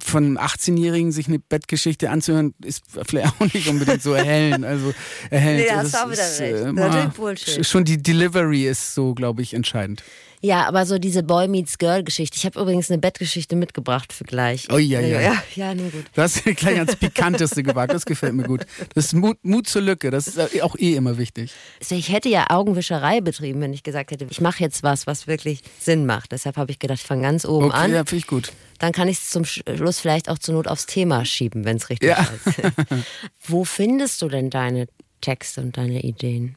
von 0.00 0.24
einem 0.24 0.38
18-Jährigen 0.38 1.12
sich 1.12 1.28
eine 1.28 1.38
Bettgeschichte 1.38 2.10
anzuhören, 2.10 2.54
ist 2.64 2.84
vielleicht 3.06 3.32
auch 3.40 3.52
nicht 3.52 3.68
unbedingt 3.68 4.02
so 4.02 4.12
erhellend. 4.12 4.64
Also 4.64 4.94
erhellend. 5.30 5.64
Nee, 5.64 5.68
Das 5.74 5.84
hast 5.84 5.94
du 5.94 5.98
auch 5.98 6.12
wieder 6.12 6.30
ist, 6.30 6.40
recht. 6.40 6.54
äh, 6.64 6.72
Natürlich 6.72 7.14
Bullshit. 7.14 7.66
Schon 7.66 7.84
die 7.84 8.02
Delivery 8.02 8.66
ist 8.66 8.94
so, 8.94 9.14
glaube 9.14 9.42
ich, 9.42 9.54
entscheidend. 9.54 10.02
Ja, 10.42 10.66
aber 10.66 10.86
so 10.86 10.98
diese 10.98 11.22
Boy 11.22 11.48
Meets 11.48 11.78
Girl 11.78 12.04
Geschichte. 12.04 12.36
Ich 12.36 12.44
habe 12.46 12.60
übrigens 12.60 12.90
eine 12.90 12.98
Bettgeschichte 12.98 13.56
mitgebracht 13.56 14.12
für 14.12 14.24
gleich. 14.24 14.68
Oh 14.72 14.78
ja, 14.78 15.00
ja. 15.00 15.20
Ja, 15.20 15.42
ja, 15.54 15.74
nur 15.74 15.90
gut. 15.90 16.04
Du 16.14 16.22
hast 16.22 16.44
gleich 16.56 16.76
ans 16.78 16.96
Pikanteste 16.96 17.62
gewagt. 17.62 17.92
Das 17.92 18.04
gefällt 18.04 18.34
mir 18.34 18.44
gut. 18.44 18.66
Das 18.94 19.06
ist 19.06 19.12
Mut, 19.14 19.38
Mut 19.42 19.68
zur 19.68 19.82
Lücke. 19.82 20.10
Das 20.10 20.26
ist 20.26 20.62
auch 20.62 20.76
eh 20.78 20.94
immer 20.94 21.18
wichtig. 21.18 21.52
Ich 21.88 22.10
hätte 22.10 22.28
ja 22.28 22.50
Augenwischerei 22.50 23.20
betrieben, 23.20 23.60
wenn 23.60 23.72
ich 23.72 23.82
gesagt 23.82 24.10
hätte, 24.10 24.26
ich 24.30 24.40
mache 24.40 24.62
jetzt 24.62 24.82
was, 24.82 25.06
was 25.06 25.26
wirklich 25.26 25.62
Sinn 25.80 26.06
macht. 26.06 26.32
Deshalb 26.32 26.56
habe 26.56 26.70
ich 26.70 26.78
gedacht, 26.78 26.98
ich 27.00 27.06
fange 27.06 27.22
ganz 27.22 27.44
oben 27.44 27.66
Okay, 27.66 27.76
an. 27.76 27.92
ja, 27.92 28.04
finde 28.04 28.16
ich 28.16 28.26
gut. 28.26 28.52
Dann 28.78 28.92
kann 28.92 29.08
ich 29.08 29.18
es 29.18 29.30
zum 29.30 29.44
Schluss 29.46 30.00
vielleicht 30.00 30.28
auch 30.28 30.38
zur 30.38 30.54
Not 30.54 30.68
aufs 30.68 30.84
Thema 30.86 31.24
schieben, 31.24 31.64
wenn 31.64 31.78
es 31.78 31.88
richtig 31.88 32.10
Ja. 32.10 32.18
ist. 32.44 32.56
Wo 33.46 33.64
findest 33.64 34.20
du 34.22 34.28
denn 34.28 34.50
deine 34.50 34.86
Texte 35.22 35.62
und 35.62 35.76
deine 35.78 36.02
Ideen? 36.02 36.56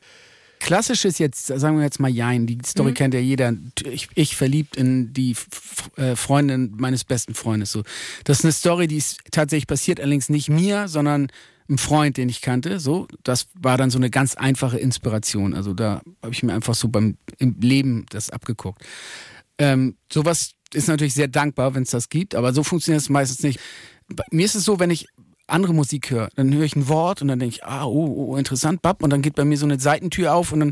Klassisch 0.60 1.06
ist 1.06 1.20
jetzt, 1.20 1.48
sagen 1.48 1.78
wir 1.78 1.84
jetzt 1.84 2.00
mal 2.00 2.10
Jein, 2.10 2.46
die 2.46 2.58
Mhm. 2.58 2.64
Story 2.66 2.94
kennt 2.94 3.14
ja 3.14 3.20
jeder. 3.20 3.54
Ich, 3.86 4.10
ich 4.16 4.36
verliebt 4.36 4.76
in 4.76 5.14
die 5.14 5.36
äh, 5.96 6.16
Freundin 6.16 6.74
meines 6.78 7.06
besten 7.06 7.34
Freundes. 7.34 7.72
So. 7.72 7.84
Das 8.26 8.40
ist 8.40 8.46
eine 8.46 8.52
Story, 8.52 8.88
die 8.88 8.98
ist 8.98 9.20
tatsächlich 9.32 9.68
passiert, 9.68 10.00
allerdings 10.00 10.30
nicht 10.30 10.50
mir, 10.50 10.88
sondern 10.88 11.32
einem 11.70 11.78
Freund, 11.78 12.18
den 12.18 12.30
ich 12.30 12.42
kannte. 12.42 12.80
So, 12.80 13.08
das 13.24 13.48
war 13.54 13.78
dann 13.78 13.90
so 13.90 13.98
eine 13.98 14.10
ganz 14.10 14.36
einfache 14.36 14.78
Inspiration. 14.78 15.54
Also 15.54 15.74
da 15.74 16.02
habe 16.22 16.34
ich 16.34 16.44
mir 16.44 16.54
einfach 16.54 16.76
so 16.76 16.90
beim 16.90 17.18
im 17.38 17.56
Leben 17.62 18.06
das 18.10 18.30
abgeguckt. 18.30 18.84
Ähm, 19.58 19.96
sowas 20.12 20.52
ist 20.74 20.88
natürlich 20.88 21.14
sehr 21.14 21.28
dankbar, 21.28 21.76
wenn 21.76 21.84
es 21.84 21.92
das 21.92 22.10
gibt, 22.10 22.36
aber 22.36 22.54
so 22.54 22.64
funktioniert 22.64 23.02
es 23.02 23.10
meistens 23.10 23.44
nicht. 23.44 23.60
Bei 24.08 24.24
mir 24.32 24.46
ist 24.46 24.56
es 24.56 24.66
so, 24.66 24.80
wenn 24.80 24.90
ich 24.90 25.08
andere 25.52 25.74
Musik 25.74 26.12
höre, 26.12 26.30
dann 26.36 26.54
höre 26.54 26.64
ich 26.64 26.76
ein 26.76 26.88
Wort 26.88 27.22
und 27.22 27.28
dann 27.28 27.40
denke 27.40 27.56
ich, 27.56 27.66
ah, 27.66 27.86
oh, 27.86 28.32
oh, 28.32 28.36
interessant, 28.36 28.82
bab, 28.82 29.04
und 29.04 29.10
dann 29.10 29.22
geht 29.22 29.36
bei 29.36 29.46
mir 29.46 29.58
so 29.58 29.66
eine 29.66 29.80
Seitentür 29.80 30.34
auf 30.34 30.52
und 30.52 30.60
dann 30.60 30.72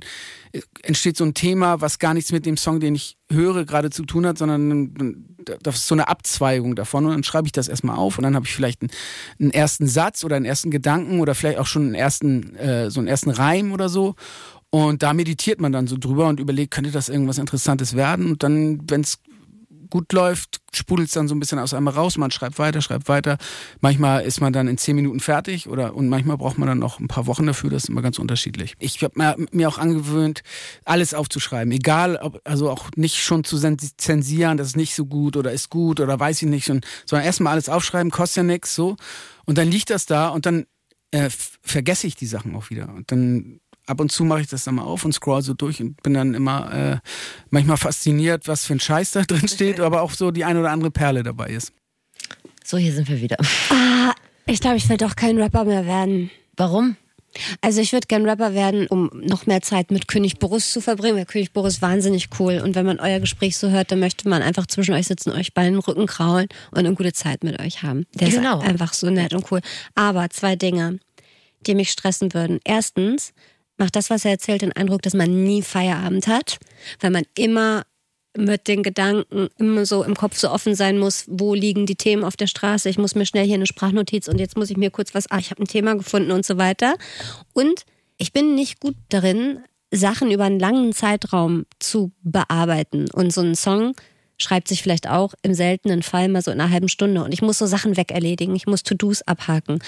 äh, 0.52 0.62
entsteht 0.84 1.18
so 1.18 1.24
ein 1.24 1.34
Thema, 1.34 1.82
was 1.82 2.00
gar 2.00 2.14
nichts 2.14 2.32
mit 2.32 2.46
dem 2.46 2.58
Song, 2.58 2.80
den 2.80 2.96
ich 2.96 3.18
höre, 3.32 3.66
gerade 3.66 3.90
zu 3.90 4.06
tun 4.06 4.26
hat, 4.26 4.38
sondern 4.38 5.26
das 5.62 5.76
ist 5.76 5.88
so 5.88 5.96
eine 5.96 6.08
Abzweigung 6.08 6.76
davon 6.76 7.06
und 7.06 7.12
dann 7.12 7.24
schreibe 7.24 7.48
ich 7.48 7.52
das 7.52 7.68
erstmal 7.68 7.98
auf 7.98 8.18
und 8.18 8.24
dann 8.24 8.36
habe 8.36 8.46
ich 8.46 8.54
vielleicht 8.54 8.82
einen, 8.82 8.92
einen 9.40 9.52
ersten 9.52 9.88
Satz 9.88 10.24
oder 10.24 10.36
einen 10.36 10.46
ersten 10.46 10.72
Gedanken 10.72 11.20
oder 11.20 11.36
vielleicht 11.36 11.60
auch 11.60 11.68
schon 11.68 11.84
einen 11.84 11.96
ersten, 11.96 12.56
äh, 12.56 12.92
so 12.92 13.00
einen 13.00 13.08
ersten 13.08 13.30
Reim 13.30 13.72
oder 13.72 13.90
so. 13.90 14.16
Und 14.70 15.02
da 15.02 15.14
meditiert 15.14 15.62
man 15.62 15.72
dann 15.72 15.88
so 15.88 15.96
drüber 15.98 16.28
und 16.28 16.40
überlegt, 16.42 16.72
könnte 16.72 16.92
das 16.92 17.08
irgendwas 17.08 17.38
Interessantes 17.38 17.96
werden? 17.96 18.32
Und 18.32 18.44
dann, 18.44 18.82
wenn 18.90 19.02
es 19.02 19.20
gut 19.90 20.14
läuft, 20.14 20.62
sprudelt 20.74 21.08
es 21.08 21.14
dann 21.14 21.28
so 21.28 21.36
ein 21.36 21.40
bisschen 21.40 21.60
aus 21.60 21.74
einmal 21.74 21.94
raus. 21.94 22.18
Man 22.18 22.32
schreibt 22.32 22.60
weiter, 22.60 22.82
schreibt 22.82 23.08
weiter. 23.08 23.38
Manchmal 23.82 24.24
ist 24.24 24.42
man 24.42 24.54
dann 24.54 24.68
in 24.68 24.78
zehn 24.78 24.96
Minuten 24.96 25.20
fertig 25.20 25.68
oder 25.68 25.96
und 25.96 26.10
manchmal 26.10 26.38
braucht 26.38 26.58
man 26.58 26.68
dann 26.68 26.80
noch 26.80 27.00
ein 27.00 27.08
paar 27.08 27.28
Wochen 27.28 27.46
dafür. 27.46 27.70
Das 27.70 27.84
ist 27.84 27.90
immer 27.90 28.02
ganz 28.02 28.20
unterschiedlich. 28.20 28.76
Ich 28.80 29.02
habe 29.04 29.48
mir, 29.52 29.68
auch 29.68 29.78
angewöhnt, 29.78 30.44
alles 30.86 31.14
aufzuschreiben. 31.14 31.72
Egal, 31.72 32.18
ob, 32.18 32.42
also 32.44 32.70
auch 32.70 32.90
nicht 32.96 33.24
schon 33.24 33.44
zu 33.44 33.58
zensieren, 33.98 34.58
das 34.58 34.68
ist 34.68 34.78
nicht 34.78 34.96
so 34.96 35.06
gut 35.06 35.38
oder 35.38 35.52
ist 35.52 35.70
gut 35.70 36.00
oder 36.00 36.20
weiß 36.20 36.42
ich 36.42 36.48
nicht, 36.48 36.66
sondern 36.66 37.26
erstmal 37.26 37.54
alles 37.54 37.70
aufschreiben, 37.70 38.12
kostet 38.12 38.38
ja 38.38 38.44
nichts 38.44 38.76
so. 38.76 38.96
Und 39.46 39.58
dann 39.58 39.70
liegt 39.70 39.90
das 39.90 40.06
da 40.06 40.30
und 40.30 40.46
dann 40.46 40.66
äh, 41.12 41.30
vergesse 41.62 42.08
ich 42.08 42.16
die 42.16 42.26
Sachen 42.26 42.56
auch 42.56 42.70
wieder. 42.70 42.90
Und 42.90 43.12
dann 43.12 43.60
ab 43.88 44.00
und 44.00 44.12
zu 44.12 44.24
mache 44.24 44.42
ich 44.42 44.48
das 44.48 44.64
dann 44.66 44.76
mal 44.76 44.84
auf 44.84 45.04
und 45.06 45.14
scroll 45.14 45.42
so 45.42 45.54
durch 45.54 45.82
und 45.82 46.02
bin 46.04 46.14
dann 46.14 46.34
immer 46.34 46.74
äh, 46.74 46.98
manchmal 47.50 47.78
fasziniert, 47.78 48.48
was 48.48 48.66
für 48.66 48.74
ein 48.74 48.80
Scheiß 48.80 49.12
da 49.12 49.22
drin 49.24 49.48
steht, 49.48 49.80
aber 49.80 50.02
auch 50.02 50.12
so 50.12 50.32
die 50.32 50.44
ein 50.46 50.58
oder 50.58 50.72
andere 50.72 50.92
Perle 50.92 51.24
dabei 51.24 51.48
ist. 51.50 51.72
So, 52.64 52.78
hier 52.78 52.94
sind 52.94 53.08
wir 53.10 53.22
wieder. 53.22 53.38
Ah, 53.70 54.14
ich 54.46 54.60
glaube, 54.60 54.78
ich 54.78 54.88
will 54.90 54.98
doch 54.98 55.16
kein 55.16 55.38
Rapper 55.42 55.64
mehr 55.64 55.86
werden. 55.86 56.30
Warum? 56.58 56.98
Also 57.62 57.82
ich 57.82 57.94
würde 57.94 58.08
gern 58.08 58.28
Rapper 58.28 58.54
werden, 58.54 58.88
um 58.88 59.12
noch 59.14 59.46
mehr 59.46 59.62
Zeit 59.62 59.92
mit 59.92 60.08
König 60.08 60.40
Boris 60.40 60.72
zu 60.72 60.82
verbringen, 60.82 61.18
weil 61.18 61.26
König 61.26 61.54
Boris 61.54 61.76
ist 61.76 61.82
wahnsinnig 61.82 62.30
cool. 62.40 62.62
Und 62.64 62.74
wenn 62.76 62.86
man 62.86 63.00
euer 63.00 63.20
Gespräch 63.20 63.58
so 63.58 63.70
hört, 63.70 63.92
dann 63.92 64.00
möchte 64.00 64.28
man 64.28 64.42
einfach 64.42 64.66
zwischen 64.66 64.94
euch 64.96 65.08
sitzen, 65.08 65.32
euch 65.32 65.54
bei 65.54 65.64
den 65.64 65.78
Rücken 65.78 66.08
kraulen 66.08 66.48
und 66.72 66.80
eine 66.80 66.94
gute 66.96 67.14
Zeit 67.14 67.44
mit 67.44 67.60
euch 67.62 67.84
haben. 67.84 68.06
Der 68.16 68.30
Genau. 68.30 68.60
ist 68.62 68.68
einfach 68.68 68.94
so 68.94 69.10
nett 69.10 69.34
und 69.34 69.50
cool. 69.52 69.62
Aber 69.94 70.30
zwei 70.30 70.56
Dinge, 70.56 71.00
die 71.68 71.76
mich 71.76 71.92
stressen 71.92 72.34
würden. 72.34 72.60
Erstens 72.64 73.34
macht 73.78 73.96
das, 73.96 74.10
was 74.10 74.26
er 74.26 74.32
erzählt, 74.32 74.62
den 74.62 74.74
Eindruck, 74.74 75.02
dass 75.02 75.14
man 75.14 75.44
nie 75.44 75.62
Feierabend 75.62 76.28
hat, 76.28 76.58
weil 77.00 77.12
man 77.12 77.24
immer 77.36 77.84
mit 78.38 78.68
den 78.68 78.84
Gedanken 78.84 79.50
immer 79.58 79.86
so 79.86 80.04
im 80.04 80.16
Kopf 80.16 80.38
so 80.38 80.52
offen 80.52 80.76
sein 80.76 81.00
muss, 81.00 81.26
wo 81.28 81.54
liegen 81.54 81.86
die 81.86 81.96
Themen 81.96 82.24
auf 82.24 82.38
der 82.38 82.48
Straße, 82.48 82.90
ich 82.90 82.98
muss 82.98 83.16
mir 83.16 83.26
schnell 83.26 83.46
hier 83.46 83.56
eine 83.56 83.66
Sprachnotiz 83.66 84.28
und 84.28 84.40
jetzt 84.40 84.58
muss 84.58 84.70
ich 84.70 84.78
mir 84.78 84.92
kurz 84.92 85.16
was, 85.16 85.30
ah, 85.32 85.40
ich 85.40 85.50
habe 85.50 85.64
ein 85.64 85.68
Thema 85.68 85.96
gefunden 85.96 86.32
und 86.32 86.46
so 86.46 86.58
weiter. 86.58 86.96
Und 87.54 87.86
ich 88.18 88.34
bin 88.34 88.56
nicht 88.56 88.80
gut 88.80 88.96
darin, 89.10 89.60
Sachen 89.92 90.32
über 90.32 90.44
einen 90.44 90.60
langen 90.60 90.94
Zeitraum 90.94 91.66
zu 91.80 92.12
bearbeiten. 92.22 93.10
Und 93.12 93.34
so 93.34 93.42
ein 93.42 93.56
Song 93.56 93.94
schreibt 94.38 94.68
sich 94.68 94.84
vielleicht 94.84 95.10
auch 95.10 95.34
im 95.42 95.54
seltenen 95.54 96.04
Fall 96.04 96.30
mal 96.30 96.42
so 96.42 96.52
in 96.52 96.62
einer 96.62 96.72
halben 96.72 96.90
Stunde. 96.90 97.24
Und 97.24 97.34
ich 97.34 97.42
muss 97.42 97.58
so 97.58 97.66
Sachen 97.66 97.98
wegerledigen, 97.98 98.56
ich 98.56 98.68
muss 98.68 98.84
To-Dos 98.84 99.24
abhaken. 99.24 99.80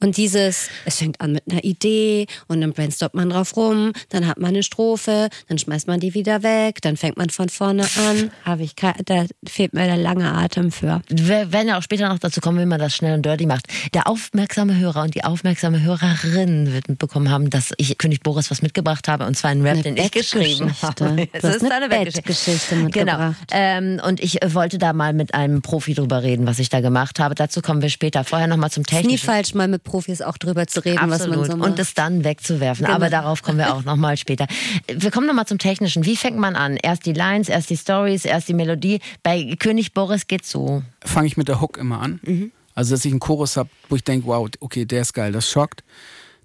Und 0.00 0.16
dieses, 0.16 0.68
es 0.84 0.98
fängt 0.98 1.20
an 1.20 1.32
mit 1.32 1.44
einer 1.50 1.64
Idee 1.64 2.26
und 2.48 2.60
dann 2.60 2.72
brainstormt 2.72 3.14
man 3.14 3.30
drauf 3.30 3.56
rum, 3.56 3.92
dann 4.10 4.26
hat 4.26 4.38
man 4.38 4.50
eine 4.50 4.62
Strophe, 4.62 5.28
dann 5.48 5.58
schmeißt 5.58 5.86
man 5.86 6.00
die 6.00 6.14
wieder 6.14 6.42
weg, 6.42 6.82
dann 6.82 6.96
fängt 6.96 7.16
man 7.16 7.30
von 7.30 7.48
vorne 7.48 7.82
an. 7.82 8.30
Habe 8.44 8.62
ich 8.62 8.74
da 8.76 9.24
fehlt 9.46 9.72
mir 9.72 9.86
der 9.86 9.96
lange 9.96 10.32
Atem 10.32 10.70
für. 10.72 11.02
Wir 11.08 11.52
werden 11.52 11.68
ja 11.68 11.78
auch 11.78 11.82
später 11.82 12.08
noch 12.08 12.18
dazu 12.18 12.40
kommen, 12.40 12.58
wie 12.58 12.66
man 12.66 12.78
das 12.78 12.94
schnell 12.94 13.14
und 13.14 13.24
dirty 13.24 13.46
macht. 13.46 13.66
Der 13.94 14.08
aufmerksame 14.08 14.78
Hörer 14.78 15.02
und 15.02 15.14
die 15.14 15.24
aufmerksame 15.24 15.82
Hörerin 15.82 16.72
wird 16.72 16.88
mitbekommen 16.88 17.30
haben, 17.30 17.50
dass 17.50 17.72
ich 17.78 17.96
König 17.98 18.20
Boris 18.22 18.50
was 18.50 18.62
mitgebracht 18.62 19.08
habe 19.08 19.24
und 19.26 19.36
zwar 19.36 19.50
einen 19.50 19.62
Rap, 19.62 19.74
Eine 19.74 19.82
den 19.82 19.96
ich 19.96 20.10
geschrieben 20.10 20.72
habe. 20.82 21.28
Du 21.40 21.42
hast 21.48 21.70
eine 21.70 21.88
Bettgeschichte 21.88 22.74
Genau. 22.90 23.34
Ähm, 23.50 24.00
und 24.06 24.20
ich 24.20 24.38
wollte 24.46 24.78
da 24.78 24.92
mal 24.92 25.12
mit 25.12 25.34
einem 25.34 25.62
Profi 25.62 25.94
drüber 25.94 26.22
reden, 26.22 26.46
was 26.46 26.58
ich 26.58 26.68
da 26.68 26.80
gemacht 26.80 27.18
habe. 27.20 27.34
Dazu 27.34 27.62
kommen 27.62 27.82
wir 27.82 27.88
später. 27.90 28.24
Vorher 28.24 28.46
noch 28.46 28.56
mal 28.56 28.70
zum 28.70 28.82
Ist 28.82 28.92
nie 28.92 28.96
Technischen. 28.98 29.26
falsch, 29.26 29.54
mal 29.54 29.68
mit 29.68 29.83
Profis 29.84 30.22
auch 30.22 30.36
drüber 30.36 30.66
zu 30.66 30.84
reden, 30.84 30.98
was 31.02 31.20
man 31.20 31.30
Absolut. 31.30 31.46
so 31.46 31.56
macht. 31.56 31.70
und 31.70 31.78
es 31.78 31.94
dann 31.94 32.24
wegzuwerfen. 32.24 32.86
Genau. 32.86 32.96
Aber 32.96 33.10
darauf 33.10 33.42
kommen 33.42 33.58
wir 33.58 33.74
auch 33.74 33.84
nochmal 33.84 34.16
später. 34.16 34.46
Wir 34.88 35.10
kommen 35.10 35.26
nochmal 35.26 35.46
zum 35.46 35.58
Technischen. 35.58 36.04
Wie 36.04 36.16
fängt 36.16 36.38
man 36.38 36.56
an? 36.56 36.76
Erst 36.76 37.06
die 37.06 37.12
Lines, 37.12 37.48
erst 37.48 37.70
die 37.70 37.76
Stories, 37.76 38.24
erst 38.24 38.48
die 38.48 38.54
Melodie. 38.54 39.00
Bei 39.22 39.54
König 39.58 39.94
Boris 39.94 40.26
geht's 40.26 40.50
so. 40.50 40.82
Fange 41.04 41.26
ich 41.26 41.36
mit 41.36 41.48
der 41.48 41.60
Hook 41.60 41.78
immer 41.78 42.00
an. 42.00 42.20
Mhm. 42.24 42.52
Also, 42.74 42.94
dass 42.94 43.04
ich 43.04 43.12
einen 43.12 43.20
Chorus 43.20 43.56
habe, 43.56 43.68
wo 43.88 43.96
ich 43.96 44.02
denke, 44.02 44.26
wow, 44.26 44.48
okay, 44.60 44.84
der 44.84 45.02
ist 45.02 45.12
geil, 45.12 45.30
das 45.30 45.48
schockt. 45.48 45.84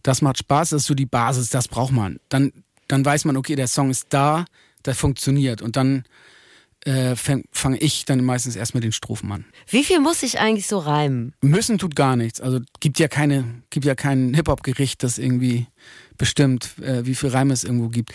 Das 0.03 0.21
macht 0.21 0.37
Spaß, 0.37 0.69
das 0.69 0.83
ist 0.83 0.87
so 0.87 0.93
die 0.93 1.05
Basis, 1.07 1.49
das 1.49 1.67
braucht 1.67 1.91
man. 1.91 2.19
Dann, 2.29 2.53
dann 2.87 3.03
weiß 3.03 3.25
man, 3.25 3.35
okay, 3.35 3.55
der 3.55 3.67
Song 3.67 3.89
ist 3.89 4.07
da, 4.09 4.45
der 4.85 4.95
funktioniert. 4.95 5.61
Und 5.61 5.75
dann 5.75 6.03
äh, 6.85 7.15
fange 7.15 7.77
ich 7.79 8.05
dann 8.05 8.23
meistens 8.23 8.55
erst 8.55 8.73
mit 8.73 8.83
den 8.83 8.91
Strophen 8.91 9.31
an. 9.31 9.45
Wie 9.67 9.83
viel 9.83 9.99
muss 9.99 10.23
ich 10.23 10.39
eigentlich 10.39 10.67
so 10.67 10.77
reimen? 10.77 11.33
Müssen 11.41 11.77
tut 11.77 11.95
gar 11.95 12.15
nichts. 12.15 12.39
Also 12.39 12.59
gibt 12.79 12.99
ja 12.99 13.07
keine, 13.07 13.63
gibt 13.69 13.85
ja 13.85 13.95
kein 13.95 14.33
Hip-Hop-Gericht, 14.33 15.03
das 15.03 15.17
irgendwie 15.17 15.67
bestimmt, 16.17 16.77
äh, 16.79 17.05
wie 17.05 17.15
viel 17.15 17.29
Reime 17.29 17.53
es 17.53 17.63
irgendwo 17.63 17.89
gibt. 17.89 18.13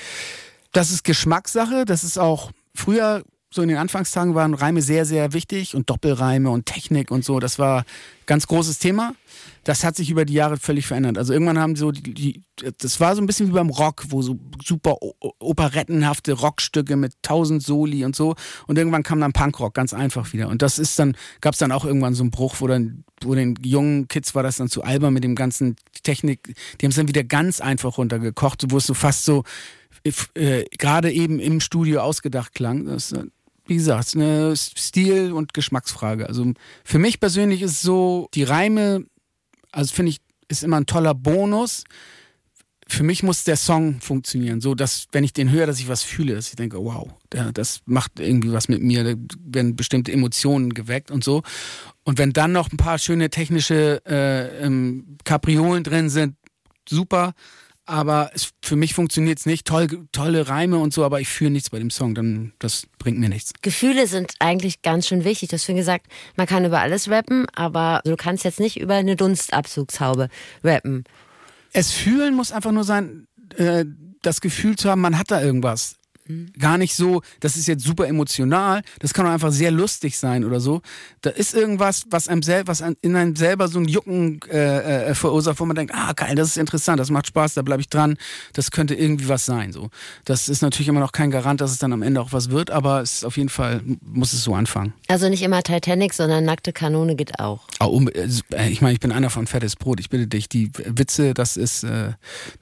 Das 0.73 0.91
ist 0.91 1.05
Geschmackssache. 1.05 1.85
Das 1.85 2.05
ist 2.05 2.19
auch 2.19 2.51
früher, 2.75 3.25
so 3.55 3.63
in 3.63 3.69
den 3.69 3.79
Anfangstagen 3.79 4.35
waren 4.35 4.53
Reime 4.53 4.83
sehr, 4.83 5.05
sehr 5.07 5.33
wichtig 5.33 5.77
und 5.77 5.89
Doppelreime 5.89 6.51
und 6.51 6.67
Technik 6.67 7.11
und 7.11 7.25
so. 7.25 7.39
Das 7.39 7.59
war 7.59 7.85
ganz 8.27 8.47
großes 8.49 8.79
Thema. 8.81 9.15
Das 9.63 9.85
hat 9.85 9.95
sich 9.97 10.11
über 10.11 10.25
die 10.25 10.35
Jahre 10.35 10.57
völlig 10.57 10.87
verändert. 10.87 11.19
Also 11.19 11.33
irgendwann 11.33 11.59
haben 11.59 11.77
so 11.77 11.93
die, 11.93 12.15
die 12.15 12.43
das 12.79 13.01
war 13.01 13.15
so 13.15 13.23
ein 13.23 13.27
bisschen 13.27 13.49
wie 13.49 13.53
beim 13.53 13.71
Rock, 13.71 14.07
wo 14.09 14.23
so 14.23 14.39
super 14.63 14.97
operettenhafte 15.39 16.33
Rockstücke 16.33 16.97
mit 16.97 17.13
tausend 17.23 17.63
Soli 17.63 18.05
und 18.05 18.15
so. 18.15 18.35
Und 18.67 18.77
irgendwann 18.77 19.03
kam 19.03 19.21
dann 19.21 19.33
Punkrock, 19.33 19.75
ganz 19.75 19.95
einfach 19.95 20.33
wieder. 20.33 20.49
Und 20.49 20.63
das 20.63 20.79
ist 20.79 20.99
dann, 20.99 21.17
gab 21.41 21.55
es 21.55 21.59
dann 21.59 21.73
auch 21.73 21.85
irgendwann 21.85 22.15
so 22.15 22.23
einen 22.23 22.31
Bruch, 22.31 22.57
wo 22.59 22.67
dann, 22.67 23.05
wo 23.23 23.35
den 23.35 23.57
jungen 23.65 24.09
Kids 24.09 24.35
war 24.35 24.43
das 24.43 24.57
dann 24.57 24.69
zu 24.69 24.83
albern 24.83 25.15
mit 25.15 25.25
dem 25.25 25.35
ganzen 25.35 25.77
Technik. 26.03 26.55
Die 26.81 26.87
haben 26.87 26.91
es 26.91 26.97
dann 26.97 27.09
wieder 27.09 27.25
ganz 27.25 27.61
einfach 27.61 27.99
runtergekocht, 27.99 28.65
wo 28.71 28.77
es 28.79 28.87
so 28.87 28.95
fast 28.95 29.25
so 29.25 29.45
äh, 30.35 30.65
gerade 30.79 31.11
eben 31.11 31.39
im 31.39 31.61
Studio 31.61 32.01
ausgedacht 32.03 32.55
klang. 32.55 32.85
Das 32.85 33.13
äh, 33.13 33.25
wie 33.67 33.77
gesagt, 33.77 34.15
eine 34.15 34.55
Stil- 34.57 35.33
und 35.33 35.55
Geschmacksfrage. 35.55 36.27
Also 36.27 36.53
für 36.85 36.99
mich 36.99 37.21
persönlich 37.21 37.63
ist 37.63 37.83
so, 37.83 38.29
die 38.35 38.43
Reime, 38.43 39.07
also 39.73 39.95
finde 39.95 40.11
ich, 40.11 40.19
ist 40.49 40.63
immer 40.63 40.77
ein 40.79 40.87
toller 40.87 41.15
Bonus. 41.15 41.85
Für 42.87 43.03
mich 43.03 43.23
muss 43.23 43.45
der 43.45 43.57
Song 43.57 44.01
funktionieren, 44.01 44.61
so 44.61 44.75
dass, 44.75 45.07
wenn 45.13 45.25
ich 45.25 45.33
den 45.33 45.51
höre, 45.51 45.67
dass 45.67 45.81
ich 45.81 45.89
was 45.89 46.03
fühle, 46.03 46.35
dass 46.35 46.51
ich 46.51 46.57
denke, 46.57 46.77
wow, 46.79 47.09
das 47.31 47.81
macht 47.87 48.21
irgendwie 48.21 48.53
was 48.53 48.69
mit 48.69 48.83
mir, 48.83 49.05
da 49.05 49.15
werden 49.41 49.75
bestimmte 49.75 50.13
Emotionen 50.13 50.75
geweckt 50.75 51.11
und 51.11 51.25
so. 51.25 51.43
Und 52.05 52.19
wenn 52.19 52.35
dann 52.35 52.53
noch 52.53 52.71
ein 52.71 52.77
paar 52.77 52.99
schöne 52.99 53.31
technische 53.31 54.03
äh, 54.05 54.65
ähm, 54.65 55.17
Kapriolen 55.25 55.83
drin 55.83 56.11
sind, 56.11 56.37
super. 56.87 57.33
Aber 57.87 58.31
es, 58.35 58.53
für 58.63 58.77
mich 58.77 58.95
funktioniert 58.95 59.39
es 59.39 59.47
nicht. 59.47 59.67
Toll, 59.67 60.07
tolle 60.11 60.49
Reime 60.49 60.79
und 60.79 60.95
so, 60.95 61.05
aber 61.05 61.21
ich 61.21 61.29
fühle 61.29 61.51
nichts 61.51 61.71
bei 61.71 61.79
dem 61.79 61.91
Song. 61.91 62.15
Dann, 62.15 62.53
das 62.59 62.87
bringt 62.99 63.19
mir 63.19 63.29
nichts. 63.29 63.53
Gefühle 63.61 64.07
sind 64.07 64.33
eigentlich 64.39 64.81
ganz 64.81 65.07
schön 65.07 65.25
wichtig. 65.25 65.51
Du 65.51 65.55
hast 65.55 65.65
vorhin 65.65 65.77
gesagt, 65.77 66.07
man 66.37 66.47
kann 66.47 66.65
über 66.65 66.81
alles 66.81 67.11
rappen, 67.11 67.47
aber 67.55 68.01
du 68.05 68.17
kannst 68.17 68.45
jetzt 68.45 68.61
nicht 68.61 68.81
über 68.81 68.95
eine 68.95 69.17
Dunstabzugshaube 69.17 70.29
rappen. 70.63 71.05
Es 71.73 71.93
fühlen 71.93 72.35
muss 72.35 72.53
einfach 72.53 72.73
nur 72.73 72.85
sein, 72.85 73.27
äh, 73.57 73.85
das 74.23 74.41
Gefühl 74.41 74.77
zu 74.77 74.89
haben, 74.89 75.03
man 75.03 75.19
hat 75.19 75.31
da 75.31 75.43
irgendwas. 75.43 75.97
Mhm. 76.27 76.53
gar 76.59 76.79
nicht 76.79 76.95
so, 76.95 77.23
das 77.41 77.57
ist 77.57 77.67
jetzt 77.67 77.85
super 77.85 78.07
emotional, 78.07 78.83
das 78.99 79.15
kann 79.15 79.27
auch 79.27 79.31
einfach 79.31 79.53
sehr 79.53 79.71
lustig 79.71 80.19
sein 80.19 80.45
oder 80.45 80.61
so. 80.61 80.83
Da 81.23 81.31
ist 81.31 81.55
irgendwas, 81.55 82.05
was 82.11 82.29
einem 82.29 82.43
selber, 82.43 82.69
was 82.69 82.81
in 83.01 83.17
einem 83.17 83.37
selber 83.37 83.69
so 83.69 83.79
ein 83.79 83.87
Jucken 83.89 84.41
äh, 84.51 85.11
äh, 85.11 85.15
verursacht, 85.15 85.61
wo 85.61 85.65
man 85.65 85.77
denkt, 85.77 85.95
ah 85.95 86.13
geil, 86.13 86.35
das 86.35 86.49
ist 86.49 86.57
interessant, 86.57 87.01
das 87.01 87.11
macht 87.11 87.27
Spaß, 87.27 87.55
da 87.55 87.63
bleibe 87.63 87.81
ich 87.81 87.89
dran, 87.89 88.17
das 88.53 88.71
könnte 88.71 88.95
irgendwie 88.95 89.29
was 89.29 89.47
sein. 89.47 89.73
So, 89.73 89.91
das 90.25 90.49
ist 90.49 90.63
natürlich 90.63 90.89
immer 90.89 91.01
noch 91.01 91.13
kein 91.13 91.31
Garant, 91.31 91.61
dass 91.61 91.71
es 91.71 91.79
dann 91.79 91.93
am 91.93 92.03
Ende 92.03 92.21
auch 92.21 92.33
was 92.33 92.51
wird, 92.51 92.71
aber 92.71 93.01
es 93.01 93.15
ist 93.15 93.25
auf 93.25 93.37
jeden 93.37 93.49
Fall 93.49 93.83
muss 94.03 94.33
es 94.33 94.45
so 94.45 94.55
anfangen. 94.55 94.93
Also 95.09 95.29
nicht 95.29 95.43
immer 95.43 95.63
Titanic, 95.63 96.15
sondern 96.15 96.45
nackte 96.45 96.73
Kanone 96.73 97.17
geht 97.17 97.39
auch. 97.39 97.61
Oh, 97.81 98.01
ich 98.69 98.81
meine, 98.81 98.95
ich 98.95 99.01
bin 99.01 99.13
einer 99.13 99.31
von 99.31 99.47
fettes 99.47 99.77
Brot. 99.77 100.01
Ich 100.01 100.11
bitte 100.11 100.27
dich, 100.27 100.49
die 100.49 100.71
Witze, 100.75 101.35
das 101.35 101.57
ist 101.57 101.85
äh, 101.85 102.13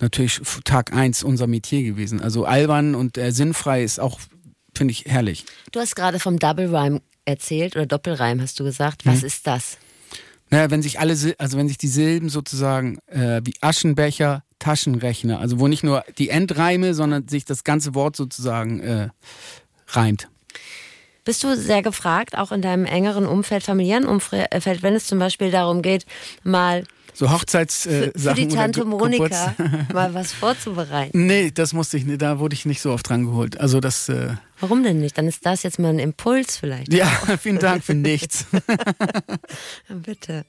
natürlich 0.01 0.41
Tag 0.65 0.93
eins 0.93 1.23
unser 1.23 1.47
Metier 1.47 1.83
gewesen. 1.83 2.21
Also 2.21 2.45
albern 2.45 2.95
und 2.95 3.19
äh, 3.19 3.33
sinnfrei 3.53 3.83
ist 3.83 4.01
auch, 4.01 4.19
finde 4.75 4.93
ich, 4.93 5.05
herrlich. 5.07 5.45
Du 5.73 5.81
hast 5.81 5.95
gerade 5.95 6.19
vom 6.19 6.39
Double 6.39 6.75
Rhyme 6.75 7.01
erzählt 7.25 7.77
oder 7.77 7.87
Doppelreim 7.87 8.41
hast 8.41 8.59
du 8.59 8.65
gesagt. 8.65 9.05
Was 9.05 9.21
hm. 9.21 9.27
ist 9.27 9.47
das? 9.47 9.79
Naja, 10.51 10.71
wenn 10.71 10.83
sich 10.83 10.99
alle, 10.99 11.13
also 11.39 11.59
wenn 11.59 11.69
sich 11.69 11.79
die 11.79 11.89
Silben 11.89 12.29
sozusagen 12.29 12.99
äh, 13.07 13.41
wie 13.45 13.55
Aschenbecher, 13.61 14.43
Taschenrechner, 14.59 15.39
also 15.39 15.59
wo 15.59 15.69
nicht 15.69 15.83
nur 15.83 16.05
die 16.19 16.29
Endreime, 16.29 16.95
sondern 16.95 17.29
sich 17.29 17.45
das 17.45 17.65
ganze 17.65 17.95
Wort 17.95 18.17
sozusagen 18.17 18.81
äh, 18.81 19.09
reimt. 19.89 20.29
Bist 21.25 21.45
du 21.45 21.57
sehr 21.57 21.83
gefragt, 21.83 22.37
auch 22.37 22.53
in 22.53 22.63
deinem 22.63 22.85
engeren 22.85 23.27
Umfeld, 23.27 23.63
familiären 23.63 24.05
Umfeld, 24.05 24.83
wenn 24.83 24.95
es 24.95 25.07
zum 25.07 25.19
Beispiel 25.19 25.51
darum 25.51 25.81
geht, 25.81 26.05
mal 26.43 26.85
so 27.15 27.31
Hochzeitssachen. 27.31 28.13
Für, 28.15 28.19
für 28.19 28.35
die 28.35 28.49
Tante 28.49 28.85
Monika 28.85 29.55
mal 29.93 30.15
was 30.15 30.33
vorzubereiten. 30.33 31.27
Nee, 31.27 31.51
das 31.51 31.73
musste 31.73 31.97
ich, 31.97 32.05
da 32.19 32.39
wurde 32.39 32.55
ich 32.55 32.65
nicht 32.65 32.81
so 32.81 32.93
oft 32.93 33.09
dran 33.09 33.25
geholt. 33.25 33.61
Also 33.61 33.81
das. 33.81 34.09
Äh 34.09 34.35
Warum 34.61 34.85
denn 34.85 35.01
nicht? 35.01 35.19
Dann 35.19 35.27
ist 35.27 35.45
das 35.45 35.65
jetzt 35.65 35.79
mal 35.79 35.89
ein 35.89 35.99
Impuls 35.99 36.57
vielleicht. 36.57 36.93
Ja, 36.93 37.07
vielen 37.41 37.59
Dank 37.59 37.83
für 37.83 37.95
nichts. 37.95 38.47
Bitte. 39.89 40.45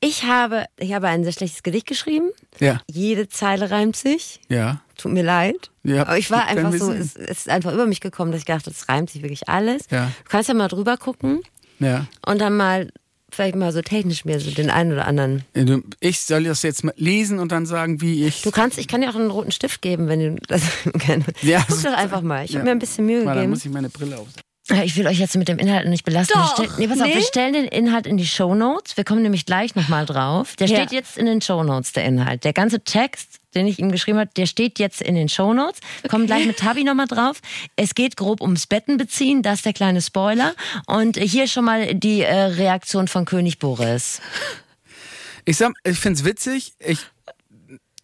Ich 0.00 0.24
habe, 0.24 0.64
ich 0.78 0.94
habe 0.94 1.08
ein 1.08 1.22
sehr 1.22 1.32
schlechtes 1.32 1.62
Gedicht 1.62 1.86
geschrieben. 1.86 2.30
Ja. 2.58 2.80
Jede 2.90 3.28
Zeile 3.28 3.70
reimt 3.70 3.94
sich. 3.94 4.40
Ja. 4.48 4.80
Tut 4.96 5.12
mir 5.12 5.22
leid. 5.22 5.70
Ja, 5.84 6.02
Aber 6.02 6.18
ich 6.18 6.30
war 6.30 6.46
einfach 6.46 6.72
so, 6.72 6.90
es, 6.92 7.14
es, 7.14 7.38
ist 7.40 7.48
einfach 7.48 7.72
über 7.72 7.86
mich 7.86 8.00
gekommen, 8.00 8.32
dass 8.32 8.40
ich 8.40 8.46
dachte, 8.46 8.70
das 8.70 8.88
reimt 8.88 9.10
sich 9.10 9.22
wirklich 9.22 9.48
alles. 9.48 9.82
Ja. 9.90 10.06
Du 10.06 10.30
kannst 10.30 10.48
ja 10.48 10.54
mal 10.54 10.68
drüber 10.68 10.96
gucken. 10.96 11.42
Ja. 11.78 12.06
Und 12.26 12.40
dann 12.40 12.56
mal 12.56 12.90
vielleicht 13.30 13.56
mal 13.56 13.72
so 13.72 13.82
technisch 13.82 14.24
mir 14.24 14.40
so 14.40 14.50
den 14.50 14.70
einen 14.70 14.92
oder 14.92 15.06
anderen. 15.06 15.44
Ich 16.00 16.20
soll 16.20 16.44
das 16.44 16.62
jetzt 16.62 16.84
mal 16.84 16.94
lesen 16.96 17.38
und 17.38 17.52
dann 17.52 17.66
sagen, 17.66 18.00
wie 18.00 18.24
ich. 18.24 18.42
Du 18.42 18.50
kannst, 18.50 18.78
ich 18.78 18.88
kann 18.88 19.00
dir 19.00 19.10
auch 19.10 19.16
einen 19.16 19.30
roten 19.30 19.52
Stift 19.52 19.82
geben, 19.82 20.08
wenn 20.08 20.20
du 20.20 20.40
das 20.46 20.62
gerne. 20.94 21.24
Ja, 21.42 21.64
Guck 21.68 21.82
doch 21.82 21.92
einfach 21.96 22.22
mal. 22.22 22.44
Ich 22.44 22.52
ja. 22.52 22.58
habe 22.58 22.66
mir 22.66 22.72
ein 22.72 22.78
bisschen 22.78 23.06
Mühe 23.06 23.24
mal, 23.24 23.32
gegeben. 23.32 23.42
Dann 23.42 23.50
muss 23.50 23.64
ich 23.64 23.70
meine 23.70 23.88
Brille 23.88 24.18
aufsetzen. 24.18 24.42
Ich 24.84 24.96
will 24.96 25.06
euch 25.06 25.18
jetzt 25.18 25.34
mit 25.36 25.48
dem 25.48 25.58
Inhalt 25.58 25.88
nicht 25.88 26.04
belasten. 26.04 26.38
Doch, 26.38 26.58
wir, 26.58 26.66
stell, 26.66 26.78
nee, 26.78 26.88
pass 26.88 26.98
nee? 26.98 27.04
auf, 27.04 27.14
wir 27.14 27.22
stellen 27.22 27.52
den 27.54 27.64
Inhalt 27.64 28.06
in 28.06 28.18
die 28.18 28.26
Show 28.26 28.54
Notes. 28.54 28.98
Wir 28.98 29.04
kommen 29.04 29.22
nämlich 29.22 29.46
gleich 29.46 29.74
nochmal 29.74 30.04
drauf. 30.04 30.56
Der 30.56 30.66
ja. 30.66 30.76
steht 30.76 30.92
jetzt 30.92 31.16
in 31.16 31.24
den 31.24 31.40
Show 31.40 31.62
Notes, 31.62 31.92
der 31.92 32.04
Inhalt. 32.04 32.44
Der 32.44 32.52
ganze 32.52 32.80
Text, 32.80 33.37
den 33.54 33.66
ich 33.66 33.78
ihm 33.78 33.90
geschrieben 33.90 34.18
habe, 34.18 34.30
der 34.36 34.46
steht 34.46 34.78
jetzt 34.78 35.00
in 35.00 35.14
den 35.14 35.28
Show 35.28 35.52
Notes. 35.54 35.80
Wir 36.02 36.10
kommen 36.10 36.26
gleich 36.26 36.46
mit 36.46 36.58
Tabi 36.58 36.84
nochmal 36.84 37.06
drauf. 37.06 37.40
Es 37.76 37.94
geht 37.94 38.16
grob 38.16 38.40
ums 38.40 38.66
Bettenbeziehen, 38.66 39.42
das 39.42 39.56
ist 39.56 39.66
der 39.66 39.72
kleine 39.72 40.02
Spoiler. 40.02 40.54
Und 40.86 41.16
hier 41.16 41.46
schon 41.48 41.64
mal 41.64 41.94
die 41.94 42.22
äh, 42.22 42.34
Reaktion 42.34 43.08
von 43.08 43.24
König 43.24 43.58
Boris. 43.58 44.20
Ich, 45.44 45.56
sag, 45.56 45.72
ich 45.84 45.98
finde 45.98 46.18
es 46.18 46.24
witzig. 46.24 46.74
Ich, 46.78 47.00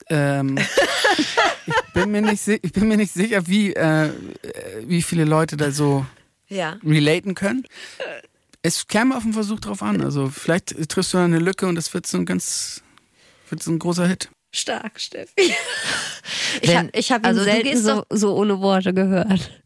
ähm, 0.08 0.58
ich, 1.66 1.74
bin 1.92 2.10
mir 2.10 2.22
nicht, 2.22 2.48
ich 2.48 2.72
bin 2.72 2.88
mir 2.88 2.96
nicht 2.96 3.12
sicher, 3.12 3.46
wie, 3.46 3.74
äh, 3.74 4.10
wie 4.86 5.02
viele 5.02 5.24
Leute 5.24 5.56
da 5.56 5.70
so 5.70 6.06
ja. 6.48 6.78
relaten 6.84 7.34
können. 7.34 7.66
Es 8.62 8.86
käme 8.86 9.14
auf 9.14 9.24
den 9.24 9.34
Versuch 9.34 9.60
drauf 9.60 9.82
an. 9.82 10.00
Also 10.00 10.30
vielleicht 10.30 10.88
triffst 10.88 11.12
du 11.12 11.18
eine 11.18 11.38
Lücke 11.38 11.66
und 11.66 11.74
das 11.74 11.92
wird 11.92 12.06
so 12.06 12.16
ein 12.16 12.24
ganz, 12.24 12.82
wird 13.50 13.62
so 13.62 13.70
ein 13.70 13.78
großer 13.78 14.06
Hit. 14.06 14.30
Stark, 14.54 15.00
Steffi. 15.00 15.32
ich 16.60 16.76
habe 16.76 16.88
ich 16.92 17.12
hab 17.12 17.22
ihn 17.22 17.26
also 17.26 17.42
selten 17.42 17.76
so, 17.76 18.04
so 18.10 18.36
ohne 18.36 18.60
Worte 18.60 18.94
gehört. 18.94 19.63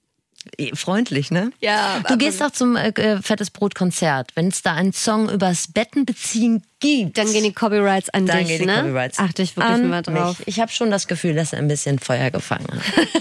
Freundlich, 0.75 1.31
ne? 1.31 1.51
Ja. 1.61 2.01
Du 2.09 2.17
gehst 2.17 2.43
auch 2.43 2.51
zum 2.51 2.77
äh, 2.77 2.89
äh 2.91 3.23
Fettes 3.23 3.51
Brot 3.51 3.75
Konzert. 3.75 4.33
Wenn 4.35 4.49
es 4.49 4.63
da 4.63 4.75
einen 4.75 4.93
Song 4.93 5.29
übers 5.29 5.69
Bettenbeziehen 5.69 6.63
gibt, 6.81 7.19
dann 7.19 7.33
gehen 7.33 7.45
die 7.45 7.53
Copyrights 7.53 8.11
an 8.11 8.27
dann 8.27 8.39
dich, 8.39 8.49
gehen 8.49 8.61
die 8.61 8.67
ne? 8.67 8.77
Copyrights 8.77 9.19
Achte 9.19 9.43
ich 9.43 9.57
wirklich 9.57 9.75
an 9.75 9.89
mal 9.89 10.03
drauf. 10.03 10.39
Mich. 10.41 10.49
Ich 10.49 10.61
habe 10.61 10.71
schon 10.71 10.91
das 10.91 11.07
Gefühl, 11.07 11.35
dass 11.35 11.53
er 11.53 11.59
ein 11.59 11.69
bisschen 11.69 11.99
Feuer 11.99 12.31
gefangen 12.31 12.69
hat. 12.71 13.09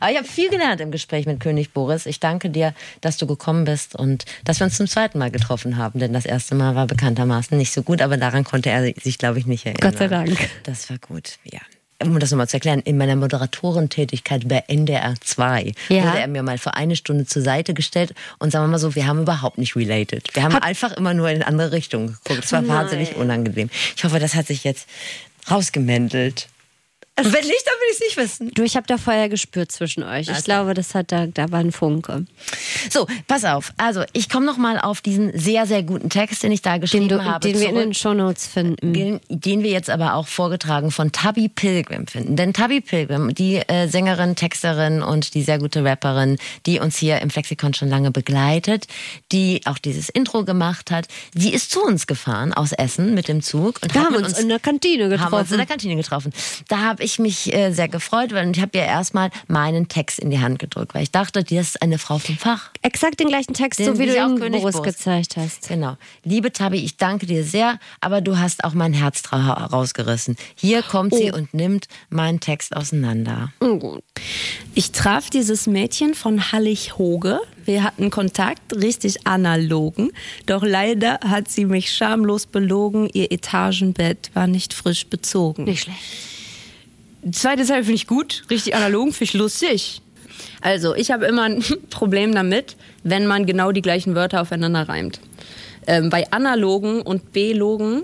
Aber 0.00 0.10
ich 0.10 0.16
habe 0.16 0.26
viel 0.26 0.50
gelernt 0.50 0.80
im 0.80 0.90
Gespräch 0.90 1.26
mit 1.26 1.40
König 1.40 1.72
Boris. 1.72 2.06
Ich 2.06 2.20
danke 2.20 2.50
dir, 2.50 2.74
dass 3.00 3.16
du 3.16 3.26
gekommen 3.26 3.64
bist 3.64 3.94
und 3.94 4.24
dass 4.44 4.60
wir 4.60 4.64
uns 4.64 4.76
zum 4.76 4.88
zweiten 4.88 5.18
Mal 5.18 5.30
getroffen 5.30 5.76
haben. 5.76 6.00
Denn 6.00 6.12
das 6.12 6.26
erste 6.26 6.54
Mal 6.54 6.74
war 6.74 6.86
bekanntermaßen 6.86 7.56
nicht 7.56 7.72
so 7.72 7.82
gut, 7.82 8.02
aber 8.02 8.16
daran 8.16 8.44
konnte 8.44 8.70
er 8.70 8.92
sich, 9.00 9.18
glaube 9.18 9.38
ich, 9.38 9.46
nicht 9.46 9.66
erinnern. 9.66 9.90
Gott 9.90 9.98
sei 9.98 10.08
Dank. 10.08 10.36
Das 10.64 10.90
war 10.90 10.98
gut, 10.98 11.38
ja 11.44 11.60
um 12.02 12.18
das 12.18 12.30
nochmal 12.30 12.48
zu 12.48 12.56
erklären, 12.56 12.80
in 12.80 12.98
meiner 12.98 13.16
Moderatorentätigkeit 13.16 14.46
bei 14.48 14.64
NDR 14.68 15.14
2 15.20 15.72
ja. 15.88 16.04
wurde 16.04 16.18
er 16.18 16.28
mir 16.28 16.42
mal 16.42 16.58
für 16.58 16.74
eine 16.74 16.96
Stunde 16.96 17.26
zur 17.26 17.42
Seite 17.42 17.74
gestellt 17.74 18.14
und 18.38 18.50
sagen 18.50 18.64
wir 18.64 18.68
mal 18.68 18.78
so, 18.78 18.94
wir 18.94 19.06
haben 19.06 19.22
überhaupt 19.22 19.58
nicht 19.58 19.76
related. 19.76 20.28
Wir 20.34 20.42
haben 20.42 20.54
hat 20.54 20.62
einfach 20.62 20.92
immer 20.92 21.14
nur 21.14 21.30
in 21.30 21.42
andere 21.42 21.72
Richtungen 21.72 22.18
geguckt. 22.24 22.44
Es 22.44 22.52
war 22.52 22.60
Nein. 22.60 22.76
wahnsinnig 22.76 23.16
unangenehm. 23.16 23.70
Ich 23.96 24.04
hoffe, 24.04 24.18
das 24.18 24.34
hat 24.34 24.46
sich 24.46 24.64
jetzt 24.64 24.88
rausgemändelt. 25.50 26.48
Also 27.18 27.32
wenn 27.32 27.46
nicht, 27.46 27.64
dann 27.64 27.74
will 27.74 27.88
ich 27.88 27.94
es 27.94 28.00
nicht 28.00 28.16
wissen. 28.18 28.50
Du, 28.52 28.62
ich 28.62 28.76
habe 28.76 28.86
da 28.86 28.98
Feuer 28.98 29.30
gespürt 29.30 29.72
zwischen 29.72 30.02
euch. 30.02 30.22
Ich 30.22 30.28
also. 30.28 30.42
glaube, 30.42 30.74
das 30.74 30.94
hat 30.94 31.12
da, 31.12 31.26
da 31.26 31.50
war 31.50 31.60
ein 31.60 31.72
Funke. 31.72 32.26
So, 32.90 33.06
pass 33.26 33.46
auf. 33.46 33.72
Also, 33.78 34.04
ich 34.12 34.28
komme 34.28 34.44
noch 34.44 34.58
mal 34.58 34.78
auf 34.78 35.00
diesen 35.00 35.36
sehr, 35.36 35.66
sehr 35.66 35.82
guten 35.82 36.10
Text, 36.10 36.42
den 36.42 36.52
ich 36.52 36.60
da 36.60 36.76
geschrieben 36.76 37.08
den 37.08 37.18
du, 37.18 37.24
habe. 37.24 37.40
Den 37.40 37.54
zurück, 37.56 37.72
wir 37.72 37.82
in 37.82 37.88
den 37.88 37.94
Shownotes 37.94 38.46
finden. 38.46 38.92
Den, 38.92 39.20
den, 39.30 39.62
wir 39.62 39.70
jetzt 39.70 39.88
aber 39.88 40.14
auch 40.14 40.28
vorgetragen 40.28 40.90
von 40.90 41.10
Tabby 41.10 41.48
Pilgrim 41.48 42.06
finden. 42.06 42.36
Denn 42.36 42.52
Tabby 42.52 42.82
Pilgrim, 42.82 43.32
die 43.32 43.56
äh, 43.56 43.88
Sängerin, 43.88 44.36
Texterin 44.36 45.02
und 45.02 45.32
die 45.32 45.42
sehr 45.42 45.58
gute 45.58 45.82
Rapperin, 45.82 46.36
die 46.66 46.80
uns 46.80 46.98
hier 46.98 47.22
im 47.22 47.30
Flexikon 47.30 47.72
schon 47.72 47.88
lange 47.88 48.10
begleitet, 48.10 48.88
die 49.32 49.62
auch 49.64 49.78
dieses 49.78 50.10
Intro 50.10 50.44
gemacht 50.44 50.90
hat, 50.90 51.08
die 51.32 51.54
ist 51.54 51.70
zu 51.70 51.82
uns 51.82 52.06
gefahren 52.06 52.52
aus 52.52 52.72
Essen 52.72 53.14
mit 53.14 53.28
dem 53.28 53.40
Zug. 53.40 53.80
Und 53.82 53.94
wir 53.94 54.02
haben 54.02 54.16
uns, 54.16 54.28
uns 54.28 54.38
in 54.38 54.50
der 54.50 54.58
Kantine 54.58 55.08
getroffen. 55.08 55.32
Haben 55.32 55.40
uns 55.40 55.50
in 55.50 55.56
der 55.56 55.66
Kantine 55.66 55.96
getroffen. 55.96 56.34
Da 56.68 56.80
habe 56.80 57.05
ich 57.06 57.18
mich 57.18 57.54
äh, 57.54 57.72
sehr 57.72 57.88
gefreut, 57.88 58.32
weil 58.32 58.50
ich 58.50 58.60
habe 58.60 58.76
ihr 58.76 58.84
erstmal 58.84 59.30
meinen 59.48 59.88
Text 59.88 60.18
in 60.18 60.30
die 60.30 60.40
Hand 60.40 60.58
gedrückt, 60.58 60.94
weil 60.94 61.02
ich 61.02 61.10
dachte, 61.10 61.42
die 61.42 61.56
ist 61.56 61.80
eine 61.80 61.98
Frau 61.98 62.18
vom 62.18 62.36
Fach. 62.36 62.70
Exakt 62.82 63.20
den 63.20 63.28
gleichen 63.28 63.54
Text, 63.54 63.80
den, 63.80 63.86
so 63.86 63.98
wie 63.98 64.06
du 64.06 64.22
auch 64.22 64.34
König 64.36 64.60
Boris, 64.60 64.76
Boris 64.76 64.96
gezeigt 64.96 65.36
hast. 65.36 65.68
Genau. 65.68 65.96
Liebe 66.24 66.52
Tabi, 66.52 66.78
ich 66.78 66.96
danke 66.96 67.26
dir 67.26 67.44
sehr, 67.44 67.78
aber 68.00 68.20
du 68.20 68.38
hast 68.38 68.64
auch 68.64 68.74
mein 68.74 68.92
Herz 68.92 69.22
rausgerissen. 69.32 70.36
Hier 70.54 70.82
kommt 70.82 71.12
oh. 71.12 71.16
sie 71.16 71.32
und 71.32 71.54
nimmt 71.54 71.86
meinen 72.10 72.40
Text 72.40 72.76
auseinander. 72.76 73.52
Oh. 73.60 73.98
Ich 74.74 74.92
traf 74.92 75.30
dieses 75.30 75.66
Mädchen 75.66 76.14
von 76.14 76.52
Hallig-Hoge. 76.52 77.40
Wir 77.64 77.82
hatten 77.82 78.10
Kontakt, 78.10 78.74
richtig 78.74 79.26
analogen. 79.26 80.10
Doch 80.46 80.62
leider 80.62 81.18
hat 81.24 81.48
sie 81.48 81.64
mich 81.64 81.92
schamlos 81.92 82.46
belogen. 82.46 83.08
Ihr 83.12 83.32
Etagenbett 83.32 84.30
war 84.34 84.46
nicht 84.46 84.74
frisch 84.74 85.06
bezogen. 85.06 85.64
Nicht 85.64 85.84
schlecht. 85.84 86.35
Zweite 87.32 87.64
Seite 87.64 87.84
finde 87.84 87.96
ich 87.96 88.06
gut, 88.06 88.44
richtig 88.50 88.74
analogen, 88.74 89.12
finde 89.12 89.24
ich 89.24 89.34
lustig. 89.34 90.02
Also, 90.60 90.94
ich 90.94 91.10
habe 91.10 91.26
immer 91.26 91.44
ein 91.44 91.64
Problem 91.90 92.34
damit, 92.34 92.76
wenn 93.02 93.26
man 93.26 93.46
genau 93.46 93.72
die 93.72 93.82
gleichen 93.82 94.14
Wörter 94.14 94.42
aufeinander 94.42 94.88
reimt. 94.88 95.20
Ähm, 95.86 96.10
bei 96.10 96.30
analogen 96.32 97.02
und 97.02 97.32
belogen 97.32 98.02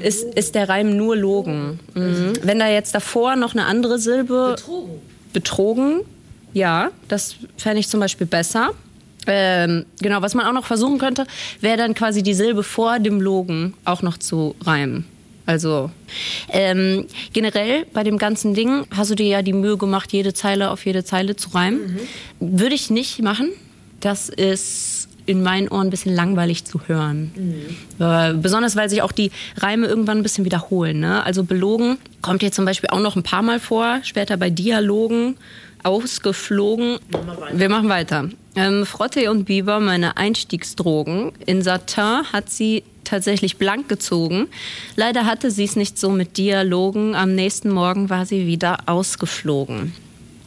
ist, 0.00 0.34
ist 0.34 0.54
der 0.54 0.68
Reim 0.68 0.96
nur 0.96 1.16
logen. 1.16 1.80
Mhm. 1.94 2.34
Wenn 2.42 2.58
da 2.58 2.68
jetzt 2.68 2.94
davor 2.94 3.36
noch 3.36 3.52
eine 3.54 3.64
andere 3.64 3.98
Silbe. 3.98 4.54
Betrogen. 4.56 5.00
Betrogen, 5.32 6.00
ja, 6.52 6.90
das 7.08 7.36
fände 7.56 7.80
ich 7.80 7.88
zum 7.88 8.00
Beispiel 8.00 8.26
besser. 8.26 8.70
Ähm, 9.26 9.86
genau, 10.00 10.20
was 10.20 10.34
man 10.34 10.46
auch 10.46 10.52
noch 10.52 10.66
versuchen 10.66 10.98
könnte, 10.98 11.26
wäre 11.60 11.76
dann 11.76 11.94
quasi 11.94 12.22
die 12.22 12.34
Silbe 12.34 12.62
vor 12.62 12.98
dem 12.98 13.20
Logen 13.20 13.74
auch 13.84 14.02
noch 14.02 14.18
zu 14.18 14.54
reimen. 14.64 15.06
Also 15.46 15.90
ähm, 16.50 17.06
generell 17.32 17.86
bei 17.92 18.04
dem 18.04 18.18
ganzen 18.18 18.54
Ding 18.54 18.86
hast 18.94 19.10
du 19.10 19.14
dir 19.14 19.26
ja 19.26 19.42
die 19.42 19.52
Mühe 19.52 19.76
gemacht, 19.76 20.12
jede 20.12 20.34
Zeile 20.34 20.70
auf 20.70 20.86
jede 20.86 21.04
Zeile 21.04 21.36
zu 21.36 21.50
reimen. 21.50 21.98
Mhm. 22.40 22.58
Würde 22.58 22.74
ich 22.74 22.90
nicht 22.90 23.22
machen. 23.22 23.50
Das 24.00 24.28
ist 24.28 25.08
in 25.26 25.42
meinen 25.42 25.68
Ohren 25.68 25.86
ein 25.86 25.90
bisschen 25.90 26.14
langweilig 26.14 26.64
zu 26.64 26.80
hören. 26.86 27.32
Mhm. 27.34 28.04
Äh, 28.04 28.34
besonders 28.34 28.76
weil 28.76 28.90
sich 28.90 29.02
auch 29.02 29.12
die 29.12 29.30
Reime 29.56 29.86
irgendwann 29.86 30.18
ein 30.18 30.22
bisschen 30.22 30.44
wiederholen. 30.44 31.00
Ne? 31.00 31.24
Also 31.24 31.44
belogen 31.44 31.98
kommt 32.20 32.42
hier 32.42 32.52
zum 32.52 32.64
Beispiel 32.64 32.90
auch 32.90 33.00
noch 33.00 33.16
ein 33.16 33.22
paar 33.22 33.42
Mal 33.42 33.60
vor. 33.60 34.00
Später 34.02 34.36
bei 34.36 34.50
Dialogen 34.50 35.36
ausgeflogen. 35.82 36.98
Wir 37.52 37.68
machen 37.68 37.88
weiter. 37.88 38.28
Ähm, 38.54 38.86
Frotte 38.86 39.30
und 39.30 39.44
Biber, 39.44 39.80
meine 39.80 40.16
Einstiegsdrogen. 40.16 41.32
In 41.46 41.62
Satin 41.62 42.24
hat 42.32 42.50
sie 42.50 42.84
tatsächlich 43.12 43.58
blank 43.58 43.90
gezogen. 43.90 44.48
Leider 44.96 45.26
hatte 45.26 45.50
sie 45.50 45.64
es 45.64 45.76
nicht 45.76 45.98
so 45.98 46.08
mit 46.08 46.38
Dialogen. 46.38 47.14
Am 47.14 47.34
nächsten 47.34 47.68
Morgen 47.68 48.08
war 48.08 48.24
sie 48.24 48.46
wieder 48.46 48.78
ausgeflogen. 48.86 49.92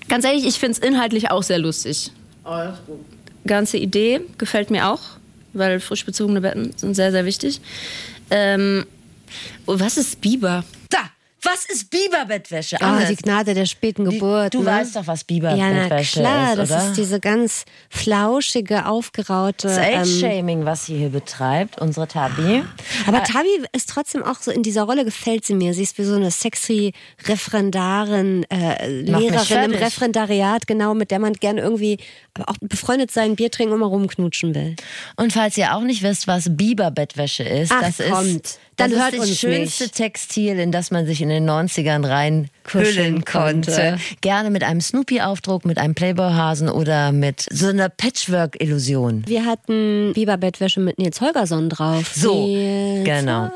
Ganz 0.09 0.25
ehrlich, 0.25 0.45
ich 0.47 0.55
finde 0.55 0.71
es 0.73 0.79
inhaltlich 0.79 1.29
auch 1.29 1.43
sehr 1.43 1.59
lustig. 1.59 2.11
Oh, 2.43 2.69
Ganze 3.45 3.77
Idee 3.77 4.21
gefällt 4.39 4.71
mir 4.71 4.89
auch, 4.89 5.01
weil 5.53 5.79
frisch 5.79 6.05
bezogene 6.05 6.41
Betten 6.41 6.73
sind 6.75 6.95
sehr, 6.95 7.11
sehr 7.11 7.25
wichtig. 7.25 7.61
Ähm, 8.31 8.85
oh, 9.67 9.79
was 9.79 9.97
ist 9.97 10.19
Biber? 10.21 10.63
Was 11.45 11.65
ist 11.65 11.91
Biberbettwäsche? 11.91 12.77
Ah, 12.81 12.95
Anne, 12.95 13.05
die 13.05 13.15
Gnade 13.15 13.53
der 13.53 13.65
späten 13.65 14.03
Geburt. 14.05 14.53
du 14.53 14.61
ne? 14.61 14.65
weißt 14.65 14.95
doch, 14.95 15.05
was 15.05 15.25
Ja, 15.29 15.35
na 15.37 15.53
Biberbettwäsche 15.57 16.19
klar, 16.21 16.49
ist, 16.51 16.57
das 16.57 16.71
oder? 16.71 16.87
ist 16.87 16.97
diese 16.97 17.19
ganz 17.19 17.65
flauschige, 17.89 18.87
aufgeraute. 18.87 19.67
das 19.67 19.77
ähm, 19.77 19.99
Age-Shaming, 20.01 20.65
was 20.65 20.87
sie 20.87 20.97
hier 20.97 21.09
betreibt, 21.09 21.79
unsere 21.79 22.07
Tabi. 22.07 22.63
aber 23.05 23.23
Tabi 23.23 23.47
ist 23.73 23.89
trotzdem 23.89 24.23
auch 24.23 24.39
so 24.41 24.49
in 24.51 24.63
dieser 24.63 24.83
Rolle 24.83 25.05
gefällt 25.05 25.45
sie 25.45 25.53
mir. 25.53 25.73
Sie 25.73 25.83
ist 25.83 25.97
wie 25.97 26.03
so 26.03 26.15
eine 26.15 26.31
sexy 26.31 26.93
Referendarin, 27.27 28.43
äh, 28.49 28.87
Lehrerin 28.87 29.71
im. 29.71 29.71
Referendariat, 29.73 30.65
genau, 30.67 30.93
mit 30.95 31.11
der 31.11 31.19
man 31.19 31.33
gerne 31.33 31.61
irgendwie 31.61 31.99
aber 32.35 32.49
auch 32.49 32.57
befreundet 32.61 33.11
sein, 33.11 33.35
Bier 33.35 33.49
trinken 33.49 33.73
und 33.73 33.79
mal 33.79 33.87
rumknutschen 33.87 34.53
will. 34.53 34.75
Und 35.15 35.33
falls 35.33 35.57
ihr 35.57 35.75
auch 35.75 35.81
nicht 35.81 36.03
wisst, 36.03 36.27
was 36.27 36.45
Biberbettwäsche 36.49 37.43
ist, 37.43 37.71
Ach, 37.73 37.81
das 37.81 37.97
kommt. 37.97 38.27
ist 38.45 38.59
Dann 38.75 38.91
das 38.91 38.99
hört 38.99 39.13
ist 39.13 39.21
das 39.21 39.29
uns 39.29 39.39
schönste 39.39 39.83
nicht. 39.85 39.95
Textil, 39.95 40.59
in 40.59 40.71
das 40.71 40.91
man 40.91 41.05
sich 41.05 41.21
in 41.21 41.29
den 41.29 41.49
90ern 41.49 42.07
rein 42.07 42.49
Kuscheln 42.63 42.95
hüllen 42.95 43.25
konnte. 43.25 43.71
konnte. 43.71 43.97
Gerne 44.21 44.49
mit 44.49 44.63
einem 44.63 44.81
Snoopy-Aufdruck, 44.81 45.65
mit 45.65 45.77
einem 45.77 45.95
Playboy-Hasen 45.95 46.69
oder 46.69 47.11
mit 47.11 47.45
so 47.51 47.67
einer 47.67 47.89
Patchwork-Illusion. 47.89 49.23
Wir 49.27 49.45
hatten 49.45 50.11
Biberbettwäsche 50.13 50.79
mit 50.81 50.97
Nils 50.99 51.21
Holgersson 51.21 51.69
drauf. 51.69 52.11
So, 52.15 52.47
Nils 52.47 53.05
genau. 53.05 53.51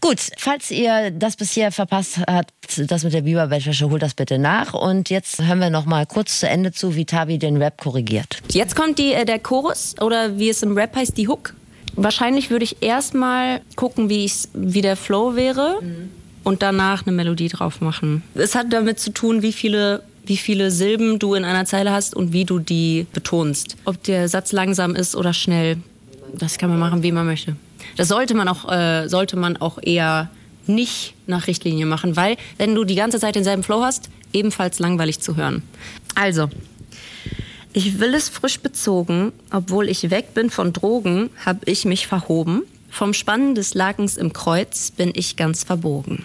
Gut, 0.00 0.18
falls 0.36 0.70
ihr 0.70 1.10
das 1.10 1.36
bisher 1.36 1.72
verpasst 1.72 2.18
habt, 2.26 2.52
das 2.76 3.04
mit 3.04 3.12
der 3.12 3.22
Biberbettwäsche, 3.22 3.90
holt 3.90 4.02
das 4.02 4.14
bitte 4.14 4.38
nach. 4.38 4.74
Und 4.74 5.10
jetzt 5.10 5.42
hören 5.42 5.60
wir 5.60 5.70
noch 5.70 5.86
mal 5.86 6.06
kurz 6.06 6.40
zu 6.40 6.48
Ende 6.48 6.72
zu, 6.72 6.94
wie 6.94 7.04
Tabi 7.04 7.38
den 7.38 7.56
Rap 7.56 7.78
korrigiert. 7.78 8.38
Jetzt 8.52 8.76
kommt 8.76 8.98
die, 8.98 9.12
äh, 9.12 9.24
der 9.24 9.38
Chorus 9.38 9.94
oder 10.00 10.38
wie 10.38 10.48
es 10.48 10.62
im 10.62 10.76
Rap 10.76 10.94
heißt, 10.96 11.16
die 11.16 11.28
Hook. 11.28 11.54
Wahrscheinlich 11.94 12.50
würde 12.50 12.64
ich 12.64 12.82
erstmal 12.82 13.60
gucken, 13.74 14.08
wie, 14.08 14.24
ich's, 14.24 14.48
wie 14.54 14.82
der 14.82 14.96
Flow 14.96 15.34
wäre 15.34 15.80
und 16.44 16.62
danach 16.62 17.06
eine 17.06 17.14
Melodie 17.14 17.48
drauf 17.48 17.80
machen. 17.80 18.22
Es 18.34 18.54
hat 18.54 18.72
damit 18.72 19.00
zu 19.00 19.12
tun, 19.12 19.42
wie 19.42 19.52
viele, 19.52 20.02
wie 20.24 20.36
viele 20.36 20.70
Silben 20.70 21.18
du 21.18 21.34
in 21.34 21.44
einer 21.44 21.64
Zeile 21.64 21.90
hast 21.90 22.14
und 22.14 22.32
wie 22.32 22.44
du 22.44 22.60
die 22.60 23.06
betonst. 23.12 23.76
Ob 23.84 24.00
der 24.04 24.28
Satz 24.28 24.52
langsam 24.52 24.94
ist 24.94 25.16
oder 25.16 25.32
schnell, 25.32 25.78
das 26.34 26.58
kann 26.58 26.70
man 26.70 26.78
machen, 26.78 27.02
wie 27.02 27.10
man 27.10 27.26
möchte. 27.26 27.56
Das 27.98 28.06
sollte 28.06 28.34
man 28.34 28.46
auch, 28.46 28.70
äh, 28.70 29.08
sollte 29.08 29.36
man 29.36 29.56
auch 29.56 29.78
eher 29.82 30.30
nicht 30.68 31.14
nach 31.26 31.48
Richtlinie 31.48 31.84
machen, 31.84 32.14
weil 32.14 32.36
wenn 32.56 32.74
du 32.76 32.84
die 32.84 32.94
ganze 32.94 33.18
Zeit 33.18 33.34
denselben 33.34 33.64
Flow 33.64 33.82
hast, 33.82 34.08
ebenfalls 34.32 34.78
langweilig 34.78 35.18
zu 35.18 35.34
hören. 35.36 35.64
Also, 36.14 36.48
ich 37.72 37.98
will 37.98 38.14
es 38.14 38.28
frisch 38.28 38.60
bezogen, 38.60 39.32
obwohl 39.50 39.88
ich 39.88 40.10
weg 40.10 40.32
bin 40.32 40.48
von 40.48 40.72
Drogen, 40.72 41.30
hab 41.44 41.66
ich 41.66 41.84
mich 41.84 42.06
verhoben. 42.06 42.62
Vom 42.88 43.14
Spannen 43.14 43.56
des 43.56 43.74
Lakens 43.74 44.16
im 44.16 44.32
Kreuz 44.32 44.92
bin 44.92 45.10
ich 45.12 45.34
ganz 45.34 45.64
verbogen. 45.64 46.24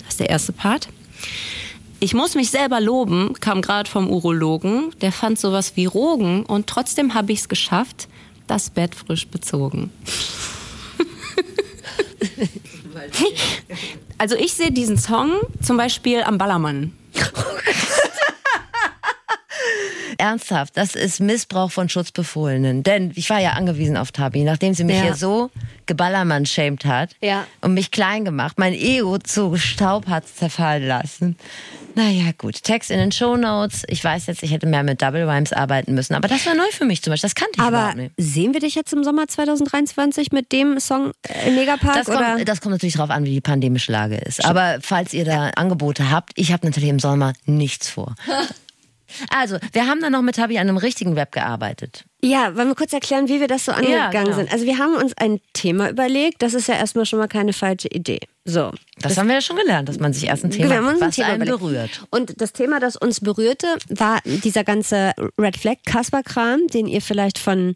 Das 0.00 0.14
ist 0.14 0.20
der 0.20 0.28
erste 0.28 0.52
Part. 0.52 0.88
Ich 2.00 2.14
muss 2.14 2.34
mich 2.34 2.50
selber 2.50 2.80
loben, 2.80 3.34
kam 3.38 3.62
gerade 3.62 3.88
vom 3.88 4.10
Urologen. 4.10 4.90
Der 5.00 5.12
fand 5.12 5.38
sowas 5.38 5.76
wie 5.76 5.86
Rogen 5.86 6.44
und 6.44 6.66
trotzdem 6.66 7.14
habe 7.14 7.30
ich 7.30 7.40
es 7.40 7.48
geschafft, 7.48 8.08
das 8.48 8.70
Bett 8.70 8.96
frisch 8.96 9.28
bezogen. 9.28 9.90
Also 14.18 14.36
ich 14.36 14.52
sehe 14.54 14.72
diesen 14.72 14.98
Song 14.98 15.40
zum 15.62 15.76
Beispiel 15.76 16.22
am 16.22 16.38
Ballermann. 16.38 16.92
Ernsthaft, 20.22 20.76
das 20.76 20.94
ist 20.94 21.18
Missbrauch 21.20 21.72
von 21.72 21.88
Schutzbefohlenen. 21.88 22.84
Denn 22.84 23.10
ich 23.16 23.28
war 23.28 23.40
ja 23.40 23.54
angewiesen 23.54 23.96
auf 23.96 24.12
Tabi, 24.12 24.44
nachdem 24.44 24.72
sie 24.72 24.84
mich 24.84 24.96
Ja. 24.98 25.02
hier 25.02 25.14
so 25.16 25.50
geballermann-shamed 25.86 26.84
hat 26.84 27.10
Ja. 27.20 27.44
und 27.60 27.74
mich 27.74 27.90
klein 27.90 28.24
gemacht, 28.24 28.56
mein 28.56 28.72
Ego 28.72 29.18
zu 29.18 29.56
Staub 29.56 30.06
hat 30.06 30.28
zerfallen 30.28 30.86
lassen. 30.86 31.36
Naja, 31.94 32.30
gut. 32.38 32.62
Text 32.62 32.90
in 32.90 32.98
den 32.98 33.12
Shownotes. 33.12 33.82
Ich 33.88 34.02
weiß 34.02 34.26
jetzt, 34.26 34.42
ich 34.42 34.50
hätte 34.52 34.66
mehr 34.66 34.82
mit 34.82 35.02
Double 35.02 35.28
Rhymes 35.28 35.52
arbeiten 35.52 35.92
müssen, 35.94 36.14
aber 36.14 36.26
das 36.28 36.46
war 36.46 36.54
neu 36.54 36.64
für 36.70 36.84
mich 36.86 37.02
zum 37.02 37.10
Beispiel. 37.12 37.28
Das 37.28 37.34
kannte 37.34 37.52
ich 37.56 37.60
Aber 37.60 37.76
überhaupt 37.78 37.96
nicht. 37.96 38.14
sehen 38.16 38.54
wir 38.54 38.60
dich 38.60 38.74
jetzt 38.76 38.92
im 38.94 39.04
Sommer 39.04 39.26
2023 39.28 40.32
mit 40.32 40.52
dem 40.52 40.78
Song 40.80 41.10
äh, 41.28 41.48
im 41.48 41.56
Megapark? 41.56 41.94
Das 41.96 42.08
oder? 42.08 42.34
kommt, 42.36 42.48
das 42.48 42.60
kommt 42.62 42.72
natürlich 42.72 42.94
darauf 42.94 43.10
an, 43.10 43.24
wie 43.24 43.30
die 43.34 43.40
pandemische 43.42 43.92
Lage 43.92 44.16
ist. 44.16 44.42
Aber 44.44 44.78
falls 44.80 45.12
ihr 45.12 45.24
da 45.26 45.48
Angebote 45.56 46.10
habt, 46.10 46.30
ich 46.36 46.52
habe 46.52 46.64
natürlich 46.66 46.88
im 46.88 47.00
Sommer 47.00 47.32
nichts 47.44 47.88
vor. 47.90 48.14
Also, 49.30 49.58
wir 49.72 49.86
haben 49.86 50.00
dann 50.00 50.12
noch 50.12 50.22
mit 50.22 50.36
Tabi 50.36 50.58
an 50.58 50.68
einem 50.68 50.76
richtigen 50.76 51.14
Rap 51.14 51.32
gearbeitet. 51.32 52.04
Ja, 52.24 52.56
wollen 52.56 52.68
wir 52.68 52.74
kurz 52.76 52.92
erklären, 52.92 53.28
wie 53.28 53.40
wir 53.40 53.48
das 53.48 53.64
so 53.64 53.72
angegangen 53.72 54.26
genau. 54.26 54.36
sind. 54.36 54.52
Also 54.52 54.64
wir 54.64 54.78
haben 54.78 54.94
uns 54.94 55.12
ein 55.16 55.40
Thema 55.54 55.90
überlegt, 55.90 56.40
das 56.40 56.54
ist 56.54 56.68
ja 56.68 56.76
erstmal 56.76 57.04
schon 57.04 57.18
mal 57.18 57.26
keine 57.26 57.52
falsche 57.52 57.88
Idee. 57.88 58.20
So. 58.44 58.70
Das, 59.00 59.18
haben 59.18 59.26
wir 59.26 59.34
ja 59.34 59.40
schon 59.40 59.56
gelernt, 59.56 59.88
dass 59.88 59.98
man 59.98 60.12
sich 60.12 60.28
erst 60.28 60.44
ein 60.44 60.52
Thema, 60.52 60.70
Wir 60.70 60.76
haben 60.76 60.86
uns 60.86 61.02
ein 61.02 61.08
was 61.08 61.16
Thema 61.16 61.28
einen 61.28 61.42
überlegt. 61.42 61.58
berührt. 61.58 62.04
Und 62.10 62.40
das 62.40 62.52
Thema, 62.52 62.78
das 62.78 62.94
uns 62.94 63.20
berührte, 63.20 63.66
war 63.88 64.20
dieser 64.24 64.62
ganze 64.62 65.12
Red 65.36 65.56
Flag 65.56 65.78
Kasper-Kram, 65.84 66.68
den 66.68 66.86
ihr 66.86 67.02
vielleicht 67.02 67.38
von 67.38 67.74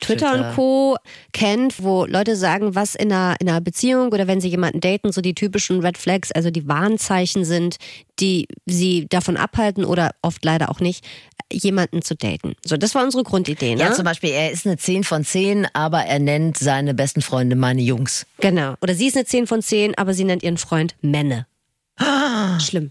Twitter, 0.00 0.32
Twitter. 0.32 0.48
und 0.48 0.54
Co. 0.56 0.96
kennt, 1.32 1.82
wo 1.82 2.04
Leute 2.04 2.36
sagen, 2.36 2.74
was 2.74 2.94
in 2.94 3.12
einer, 3.12 3.36
in 3.40 3.48
einer 3.48 3.60
Beziehung 3.60 4.08
oder 4.12 4.26
wenn 4.26 4.40
sie 4.40 4.48
jemanden 4.48 4.80
daten, 4.80 5.12
so 5.12 5.20
die 5.20 5.34
typischen 5.34 5.80
Red 5.80 5.96
Flags, 5.98 6.32
also 6.32 6.50
die 6.50 6.66
Warnzeichen 6.68 7.44
sind, 7.44 7.76
die 8.20 8.46
sie 8.66 9.06
davon 9.08 9.36
abhalten 9.36 9.84
oder 9.84 10.10
oft 10.22 10.44
leider 10.44 10.70
auch 10.70 10.80
nicht, 10.80 11.04
jemanden 11.52 12.02
zu 12.02 12.16
daten. 12.16 12.54
So, 12.64 12.76
das 12.76 12.94
war 12.94 13.04
unsere 13.04 13.22
Grundidee. 13.22 13.74
Ne? 13.76 13.82
Ja, 13.82 13.92
zum 13.92 14.04
Beispiel, 14.04 14.30
er 14.30 14.50
ist 14.50 14.66
eine 14.66 14.76
10 14.76 15.04
von 15.04 15.24
10, 15.24 15.66
aber 15.72 16.00
er 16.04 16.18
nennt 16.18 16.58
seine 16.58 16.94
besten 16.94 17.22
Freunde 17.22 17.56
meine 17.56 17.82
Jungs. 17.82 18.26
Genau. 18.40 18.74
Oder 18.82 18.94
sie 18.94 19.06
ist 19.06 19.16
eine 19.16 19.26
10 19.26 19.46
von 19.46 19.62
10, 19.62 19.96
aber 19.96 20.14
sie 20.14 20.24
nennt 20.24 20.42
ihren 20.42 20.58
Freund 20.58 20.96
Menne. 21.00 21.46
Schlimm. 22.60 22.90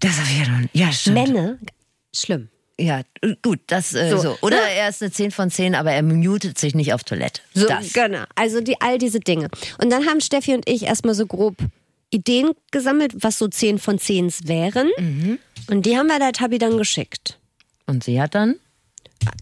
Das 0.00 0.12
habe 0.18 0.28
ich 0.30 0.38
ja 0.38 0.48
noch 0.48 0.68
Ja, 0.72 0.92
stimmt. 0.92 1.14
Menne? 1.14 1.58
Schlimm. 2.14 2.48
Ja, 2.80 3.02
gut, 3.42 3.60
das 3.66 3.92
äh, 3.94 4.10
So, 4.10 4.18
so. 4.18 4.38
Oder 4.40 4.56
ne? 4.56 4.72
er 4.76 4.88
ist 4.88 5.02
eine 5.02 5.10
10 5.10 5.30
von 5.32 5.50
10, 5.50 5.74
aber 5.74 5.92
er 5.92 6.02
mutet 6.02 6.58
sich 6.58 6.74
nicht 6.74 6.92
auf 6.92 7.02
Toilette. 7.02 7.42
So, 7.54 7.66
das. 7.66 7.92
Genau. 7.92 8.22
Also 8.36 8.60
die, 8.60 8.80
all 8.80 8.98
diese 8.98 9.20
Dinge. 9.20 9.48
Und 9.82 9.90
dann 9.90 10.06
haben 10.06 10.20
Steffi 10.20 10.54
und 10.54 10.68
ich 10.68 10.84
erstmal 10.84 11.14
so 11.14 11.26
grob 11.26 11.56
Ideen 12.10 12.52
gesammelt, 12.70 13.12
was 13.16 13.38
so 13.38 13.48
10 13.48 13.78
von 13.78 13.98
10 13.98 14.32
wären. 14.44 14.90
Mhm. 14.98 15.38
Und 15.68 15.86
die 15.86 15.98
haben 15.98 16.06
wir 16.06 16.18
der 16.18 16.32
Tabi 16.32 16.58
dann 16.58 16.78
geschickt. 16.78 17.38
Und 17.86 18.04
sie 18.04 18.20
hat 18.20 18.34
dann 18.34 18.56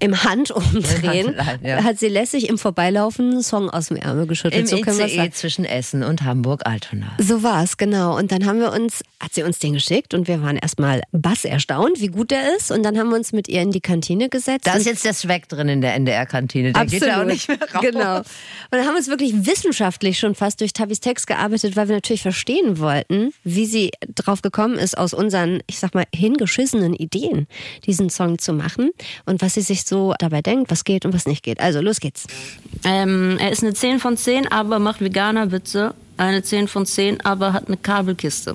Im 0.00 0.24
Handumdrehen 0.24 1.34
ja. 1.62 1.82
hat 1.82 1.98
sie 1.98 2.08
lässig 2.08 2.48
im 2.48 2.58
Vorbeilaufen 2.58 3.30
einen 3.30 3.42
Song 3.42 3.70
aus 3.70 3.88
dem 3.88 3.96
Ärmel 3.96 4.26
geschüttelt. 4.26 4.62
im 4.62 4.66
so 4.66 4.80
können 4.80 4.98
wir 4.98 5.06
ICE 5.06 5.16
sagen. 5.16 5.32
zwischen 5.32 5.64
Essen 5.64 6.02
und 6.02 6.22
Hamburg-Altona. 6.22 7.12
So 7.18 7.42
war 7.42 7.62
es, 7.62 7.76
genau. 7.76 8.16
Und 8.16 8.32
dann 8.32 8.46
haben 8.46 8.60
wir 8.60 8.72
uns, 8.72 9.02
hat 9.20 9.34
sie 9.34 9.42
uns 9.42 9.58
den 9.58 9.74
geschickt 9.74 10.14
und 10.14 10.28
wir 10.28 10.42
waren 10.42 10.56
erstmal 10.56 11.02
bass 11.12 11.44
erstaunt, 11.44 12.00
wie 12.00 12.08
gut 12.08 12.30
der 12.30 12.56
ist. 12.56 12.70
Und 12.70 12.82
dann 12.82 12.98
haben 12.98 13.10
wir 13.10 13.16
uns 13.16 13.32
mit 13.32 13.48
ihr 13.48 13.62
in 13.62 13.70
die 13.70 13.80
Kantine 13.80 14.28
gesetzt. 14.28 14.66
Da 14.66 14.74
ist 14.74 14.86
jetzt 14.86 15.04
der 15.04 15.14
Swag 15.14 15.48
drin 15.48 15.68
in 15.68 15.80
der 15.80 15.94
NDR-Kantine. 15.94 16.72
Der 16.72 16.86
geht 16.86 17.02
ja 17.02 17.20
auch 17.20 17.26
nicht 17.26 17.48
mehr 17.48 17.58
raus. 17.60 17.82
Genau. 17.82 18.18
Und 18.18 18.26
dann 18.70 18.80
haben 18.80 18.92
wir 18.92 18.98
uns 18.98 19.08
wirklich 19.08 19.46
wissenschaftlich 19.46 20.18
schon 20.18 20.34
fast 20.34 20.60
durch 20.60 20.72
Tabis 20.72 21.00
Text 21.00 21.26
gearbeitet, 21.26 21.76
weil 21.76 21.88
wir 21.88 21.94
natürlich 21.94 22.22
verstehen 22.22 22.78
wollten, 22.78 23.32
wie 23.44 23.66
sie 23.66 23.90
drauf 24.14 24.42
gekommen 24.42 24.78
ist, 24.78 24.96
aus 24.96 25.14
unseren, 25.14 25.62
ich 25.66 25.78
sag 25.78 25.94
mal, 25.94 26.04
hingeschissenen 26.14 26.94
Ideen, 26.94 27.46
diesen 27.84 28.10
Song 28.10 28.38
zu 28.38 28.52
machen 28.52 28.90
und 29.24 29.42
was 29.42 29.54
sie 29.54 29.62
sich 29.66 29.84
so 29.84 30.14
dabei 30.18 30.42
denkt, 30.42 30.70
was 30.70 30.84
geht 30.84 31.04
und 31.04 31.14
was 31.14 31.26
nicht 31.26 31.42
geht. 31.42 31.60
Also 31.60 31.80
los 31.80 32.00
geht's. 32.00 32.26
Ähm, 32.84 33.36
er 33.38 33.50
ist 33.50 33.62
eine 33.62 33.74
10 33.74 33.98
von 33.98 34.16
10, 34.16 34.50
aber 34.50 34.78
macht 34.78 35.00
Veganer-Witze. 35.00 35.94
Eine 36.16 36.42
10 36.42 36.68
von 36.68 36.86
10, 36.86 37.20
aber 37.22 37.52
hat 37.52 37.66
eine 37.66 37.76
Kabelkiste. 37.76 38.54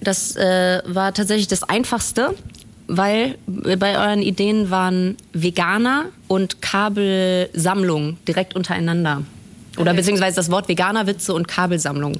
Das 0.00 0.36
äh, 0.36 0.82
war 0.86 1.12
tatsächlich 1.12 1.48
das 1.48 1.62
Einfachste, 1.62 2.34
weil 2.86 3.36
bei 3.46 3.98
euren 3.98 4.22
Ideen 4.22 4.70
waren 4.70 5.16
Veganer 5.32 6.06
und 6.28 6.60
Kabelsammlung 6.62 8.18
direkt 8.26 8.54
untereinander. 8.54 9.22
Oder 9.78 9.94
beziehungsweise 9.94 10.36
das 10.36 10.50
Wort 10.50 10.68
Veganer-Witze 10.68 11.34
und 11.34 11.48
Kabelsammlung. 11.48 12.16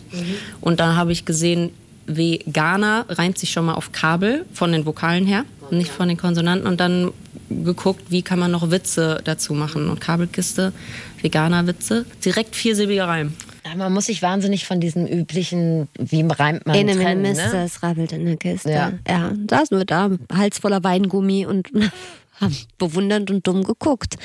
Und 0.61 0.81
dann 0.81 0.97
habe 0.97 1.12
ich 1.12 1.25
gesehen, 1.25 1.70
Veganer 2.07 3.07
reimt 3.09 3.38
sich 3.38 3.51
schon 3.51 3.66
mal 3.66 3.75
auf 3.75 3.92
Kabel 3.92 4.44
von 4.53 4.73
den 4.73 4.87
Vokalen 4.87 5.27
her, 5.27 5.44
nicht 5.70 5.90
von 5.90 6.09
den 6.09 6.16
Konsonanten. 6.16 6.66
Und 6.66 6.81
dann 6.81 7.12
geguckt, 7.49 8.11
wie 8.11 8.23
kann 8.23 8.38
man 8.38 8.51
noch 8.51 8.71
Witze 8.71 9.21
dazu 9.25 9.55
machen. 9.55 9.88
Und 9.88 10.01
Kabelkiste, 10.01 10.73
Veganer-Witze, 11.21 12.05
direkt 12.25 12.57
viersilbiger 12.57 13.09
Reim. 13.09 13.35
Man 13.77 13.92
muss 13.92 14.07
sich 14.07 14.21
wahnsinnig 14.21 14.67
von 14.67 14.81
diesen 14.81 15.09
üblichen, 15.09 15.88
wie 15.99 16.23
reimt 16.23 16.67
man 16.67 16.77
mene, 16.77 16.95
trennen, 16.97 17.23
Mist, 17.23 17.53
ne? 17.53 17.65
es 17.65 17.83
rabbelt 17.83 18.13
in 18.13 18.27
der 18.27 18.37
Kiste. 18.37 18.71
Ja. 18.71 18.92
Ja. 19.09 19.33
saßen 19.49 19.79
wir 19.79 19.87
da, 19.87 20.11
Hals 20.33 20.59
voller 20.59 20.85
Weingummi 20.85 21.47
und 21.47 21.69
haben 22.40 22.57
bewundernd 22.79 23.31
und 23.31 23.47
dumm 23.47 23.65
geguckt. 23.65 24.17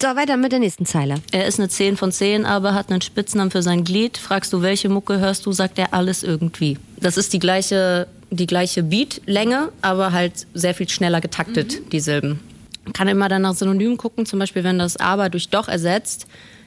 So, 0.00 0.08
weiter 0.08 0.36
mit 0.36 0.52
der 0.52 0.60
nächsten 0.60 0.86
Zeile. 0.86 1.16
Er 1.30 1.46
ist 1.46 1.58
eine 1.58 1.68
10 1.68 1.96
von 1.96 2.10
10, 2.10 2.46
aber 2.46 2.74
hat 2.74 2.90
einen 2.90 3.02
Spitznamen 3.02 3.50
für 3.50 3.62
sein 3.62 3.84
Glied. 3.84 4.16
Fragst 4.16 4.52
du, 4.52 4.62
welche 4.62 4.88
Mucke 4.88 5.18
hörst 5.18 5.44
du, 5.44 5.52
sagt 5.52 5.78
er 5.78 5.92
alles 5.92 6.22
irgendwie. 6.22 6.78
Das 6.98 7.16
ist 7.16 7.32
die 7.32 7.38
gleiche 7.38 8.06
die 8.30 8.46
gleiche 8.46 8.82
Beatlänge, 8.82 9.70
aber 9.82 10.12
halt 10.12 10.46
sehr 10.54 10.74
viel 10.74 10.88
schneller 10.88 11.20
getaktet, 11.20 11.92
die 11.92 12.00
Silben. 12.00 12.40
Man 12.86 12.92
kann 12.92 13.08
immer 13.08 13.28
dann 13.28 13.42
nach 13.42 13.54
Synonymen 13.54 13.98
gucken, 13.98 14.24
zum 14.24 14.38
Beispiel, 14.38 14.64
wenn 14.64 14.78
das 14.78 14.96
aber 14.96 15.28
durch 15.28 15.48
doch 15.48 15.68
ersetzt, 15.68 16.26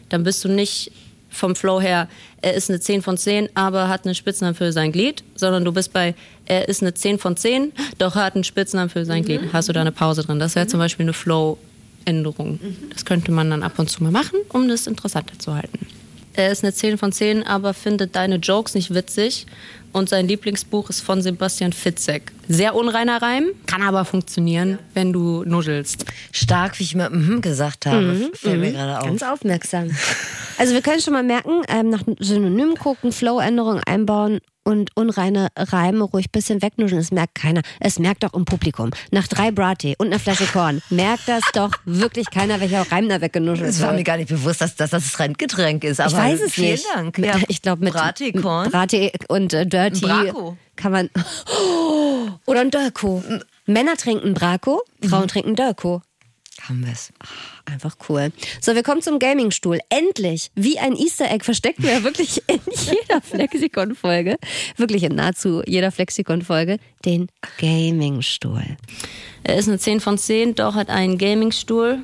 dann 0.09 0.24
bist 0.24 0.43
du 0.43 0.49
nicht 0.49 0.91
vom 1.30 1.55
Flow 1.55 1.80
her, 1.80 2.09
er 2.41 2.53
ist 2.55 2.70
eine 2.70 2.80
10 2.80 3.01
von 3.01 3.17
10, 3.17 3.49
aber 3.53 3.88
hat 3.88 4.05
einen 4.05 4.15
Spitznamen 4.15 4.55
für 4.55 4.72
sein 4.74 4.91
Glied, 4.91 5.24
sondern 5.36 5.63
du 5.63 5.72
bist 5.72 5.93
bei, 5.93 6.15
er 6.45 6.67
ist 6.67 6.82
eine 6.82 6.93
10 6.93 7.20
von 7.20 7.38
10, 7.38 7.72
doch 7.99 8.15
hat 8.15 8.36
einen 8.36 8.43
Spitznamen 8.43 8.89
für 8.89 9.05
sein 9.05 9.24
Glied. 9.24 9.41
Hast 9.53 9.70
du 9.70 9.74
da 9.74 9.82
eine 9.82 9.91
Pause 9.91 10.24
drin? 10.24 10.39
Das 10.39 10.55
wäre 10.55 10.67
zum 10.67 10.80
Beispiel 10.80 11.05
eine 11.05 11.13
Flow-Änderung. 11.13 12.59
Das 12.91 13.05
könnte 13.05 13.32
man 13.32 13.49
dann 13.49 13.63
ab 13.63 13.78
und 13.78 13.89
zu 13.89 14.03
mal 14.03 14.11
machen, 14.11 14.39
um 14.49 14.67
das 14.67 14.88
interessanter 14.88 15.38
zu 15.39 15.53
halten. 15.55 15.88
Er 16.34 16.51
ist 16.51 16.63
eine 16.63 16.74
10 16.74 16.97
von 16.97 17.11
10, 17.11 17.43
aber 17.43 17.74
findet 17.74 18.15
deine 18.15 18.38
Jokes 18.38 18.74
nicht 18.74 18.93
witzig. 18.93 19.45
Und 19.91 20.09
sein 20.09 20.27
Lieblingsbuch 20.27 20.89
ist 20.89 21.01
von 21.01 21.21
Sebastian 21.21 21.73
Fitzek. 21.73 22.31
Sehr 22.47 22.75
unreiner 22.75 23.21
Reim, 23.21 23.47
kann 23.65 23.81
aber 23.81 24.05
funktionieren, 24.05 24.77
wenn 24.93 25.13
du 25.13 25.43
nuschelst. 25.43 26.05
Stark, 26.31 26.79
wie 26.79 26.83
ich 26.83 26.95
mir 26.95 27.09
mhm 27.09 27.41
gesagt 27.41 27.85
habe. 27.85 28.29
Fällt 28.33 28.59
mir 28.59 28.71
gerade 28.71 28.99
auf. 28.99 29.05
Ganz 29.05 29.23
aufmerksam. 29.23 29.89
Also 30.57 30.73
wir 30.73 30.81
können 30.81 31.01
schon 31.01 31.13
mal 31.13 31.23
merken, 31.23 31.61
ähm, 31.69 31.89
nach 31.89 32.03
Synonymen 32.19 32.75
gucken, 32.75 33.11
Flow-Änderungen 33.11 33.81
einbauen 33.85 34.39
und 34.64 34.91
unreine 34.95 35.47
Reime 35.57 36.03
ruhig 36.03 36.28
ein 36.28 36.32
bisschen 36.32 36.62
wegnuscheln. 36.62 36.99
Das 37.01 37.12
merkt 37.12 37.36
keiner. 37.36 37.62
Es 37.80 37.97
merkt 37.99 38.24
doch 38.24 38.34
im 38.34 38.45
Publikum. 38.45 38.91
Nach 39.12 39.28
drei 39.28 39.51
Brattee 39.51 39.95
und 39.97 40.07
einer 40.07 40.20
Flasche 40.20 40.45
Korn 40.45 40.82
merkt 40.89 41.28
das 41.28 41.43
doch 41.53 41.72
wirklich 41.86 42.30
keiner, 42.30 42.60
welcher 42.60 42.89
Reim 42.91 43.10
da 43.10 43.22
weggenuschelt 43.22 43.70
Es 43.70 43.82
war 43.82 43.91
mir 43.91 43.97
wird. 43.97 44.07
gar 44.07 44.18
nicht 44.18 44.30
bewusst, 44.30 44.62
dass, 44.62 44.76
dass 44.76 44.91
das 44.91 45.03
das 45.03 45.20
Renngetränk 45.20 45.84
ist. 45.84 45.99
Aber 45.99 46.10
Ich 46.12 46.16
weiß 46.18 46.41
es 46.41 46.53
vielen 46.53 46.72
nicht. 46.74 46.86
Dank. 46.93 47.18
Mit, 47.18 47.28
Ja. 47.28 47.36
Ich 47.47 47.62
glaube 47.62 47.84
mit 47.84 47.93
Brattee, 47.93 48.32
Korn. 48.34 48.70
Brattee 48.70 49.12
und 49.28 49.53
äh, 49.53 49.66
Dirty 49.66 50.01
Braco. 50.01 50.57
kann 50.76 50.91
man 50.91 51.10
oder 52.45 52.62
ein 52.62 52.72
Dörko. 52.72 53.24
Männer 53.66 53.95
trinken 53.97 54.34
Braco, 54.34 54.82
Frauen 55.07 55.28
trinken 55.28 55.55
Dörko. 55.55 56.01
Haben 56.70 56.86
wir 56.86 56.93
es. 56.93 57.11
Einfach 57.65 57.95
cool. 58.07 58.32
So, 58.61 58.76
wir 58.76 58.84
kommen 58.84 59.01
zum 59.01 59.17
Gaming-Stuhl. 59.17 59.80
Endlich! 59.89 60.51
Wie 60.53 60.78
ein 60.78 60.95
Easter 60.95 61.32
Egg 61.32 61.43
verstecken 61.43 61.82
wir 61.82 61.93
ja 61.93 62.03
wirklich 62.03 62.43
in 62.45 62.59
jeder 62.72 63.22
Flexikon-Folge, 63.22 64.38
wirklich 64.78 65.01
in 65.01 65.15
nahezu 65.15 65.63
jeder 65.65 65.91
Flexikon-Folge, 65.91 66.78
den 67.05 67.28
Gaming-Stuhl. 67.57 68.78
Er 69.41 69.57
ist 69.57 69.67
eine 69.67 69.80
10 69.80 69.99
von 69.99 70.20
10, 70.20 70.53
doch 70.53 70.76
hat 70.76 70.89
einen 70.89 71.17
Gaming-Stuhl. 71.17 72.03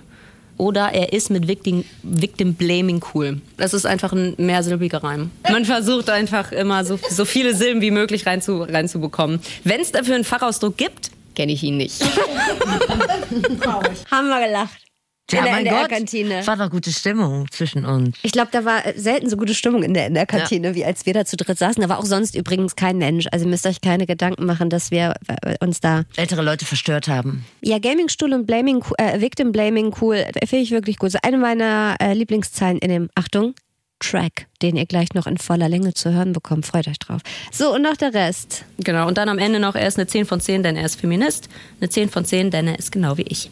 Oder 0.58 0.94
er 0.94 1.14
ist 1.14 1.30
mit 1.30 1.48
Victim, 1.48 1.84
Victim 2.02 2.56
Blaming 2.56 3.04
cool. 3.14 3.42
Das 3.58 3.74
ist 3.74 3.86
einfach 3.86 4.14
ein 4.14 4.34
mehrsilbiger 4.38 5.04
Reim. 5.04 5.30
Man 5.52 5.66
versucht 5.66 6.10
einfach 6.10 6.52
immer 6.54 6.86
so, 6.86 6.98
so 7.10 7.26
viele 7.26 7.54
Silben 7.54 7.82
wie 7.82 7.92
möglich 7.92 8.26
reinzu, 8.26 8.64
reinzubekommen. 8.64 9.42
Wenn 9.64 9.82
es 9.82 9.92
dafür 9.92 10.16
einen 10.16 10.24
Fachausdruck 10.24 10.78
gibt, 10.78 11.12
kenne 11.36 11.52
ich 11.52 11.64
ihn 11.64 11.78
nicht. 11.78 12.02
Haben 14.12 14.28
wir 14.28 14.48
gelacht. 14.48 14.86
Ja, 15.32 15.40
in 15.40 15.46
der 15.46 15.54
mein 15.54 15.66
Gott. 15.66 15.74
NDR-Kantine. 15.74 16.46
War 16.46 16.58
doch 16.58 16.70
gute 16.70 16.92
Stimmung 16.92 17.50
zwischen 17.50 17.84
uns. 17.84 18.16
Ich 18.22 18.32
glaube, 18.32 18.50
da 18.52 18.64
war 18.64 18.84
selten 18.96 19.28
so 19.28 19.38
gute 19.38 19.56
Stimmung 19.56 19.82
in 19.82 19.96
der 19.96 20.06
NDR-Kantine, 20.06 20.76
wie 20.76 20.86
als 20.86 21.08
wir 21.08 21.14
da 21.14 21.26
zu 21.26 21.36
dritt 21.36 21.58
saßen. 21.58 21.82
Da 21.82 21.90
war 21.90 21.98
auch 21.98 22.06
sonst 22.06 22.36
übrigens 22.36 22.76
kein 22.76 23.00
Mensch. 23.00 23.26
Also 23.32 23.46
ihr 23.46 23.50
müsst 23.50 23.66
euch 23.66 23.82
keine 23.82 24.06
Gedanken 24.06 24.46
machen, 24.46 24.70
dass 24.70 24.92
wir 24.92 25.16
äh, 25.28 25.56
uns 25.62 25.80
da 25.80 26.04
Ältere 26.16 26.44
Leute 26.44 26.66
verstört 26.66 27.08
haben. 27.08 27.44
Ja, 27.62 27.80
Gaming-Stuhl 27.80 28.34
und 28.34 28.46
Blaming, 28.46 28.84
äh, 28.98 29.20
Victim 29.20 29.52
Blaming 29.52 29.96
cool, 30.00 30.24
finde 30.46 30.64
ich 30.64 30.72
wirklich 30.72 30.98
gut. 30.98 31.12
So 31.12 31.18
eine 31.24 31.40
meiner 31.40 31.96
äh, 32.00 32.14
Lieblingszeilen 32.14 32.78
in 32.78 32.90
dem, 32.90 33.10
Achtung, 33.16 33.56
Track, 34.00 34.48
den 34.62 34.76
ihr 34.76 34.86
gleich 34.86 35.14
noch 35.14 35.28
in 35.28 35.38
voller 35.38 35.70
Länge 35.70 35.94
zu 35.94 36.14
hören 36.14 36.34
bekommt. 36.34 36.66
Freut 36.66 36.88
euch 36.88 37.00
drauf. 37.00 37.22
So, 37.52 37.74
und 37.74 37.82
noch 37.82 37.96
der 37.96 38.14
Rest. 38.14 38.66
Genau, 38.78 39.08
und 39.08 39.18
dann 39.18 39.30
am 39.30 39.38
Ende 39.38 39.60
noch, 39.60 39.76
er 39.76 39.88
ist 39.88 39.98
eine 39.98 40.08
10 40.08 40.26
von 40.26 40.40
10, 40.40 40.64
denn 40.64 40.76
er 40.76 40.86
ist 40.86 41.00
Feminist. 41.00 41.50
Eine 41.80 41.90
10 41.90 42.10
von 42.10 42.26
10, 42.26 42.52
denn 42.52 42.68
er 42.68 42.78
ist 42.78 42.92
genau 42.92 43.18
wie 43.18 43.24
ich. 43.24 43.50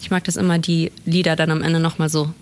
Ich 0.00 0.10
mag 0.10 0.24
das 0.24 0.36
immer, 0.36 0.58
die 0.58 0.92
Lieder 1.04 1.36
dann 1.36 1.50
am 1.50 1.62
Ende 1.62 1.78
nochmal 1.78 2.08
so 2.08 2.32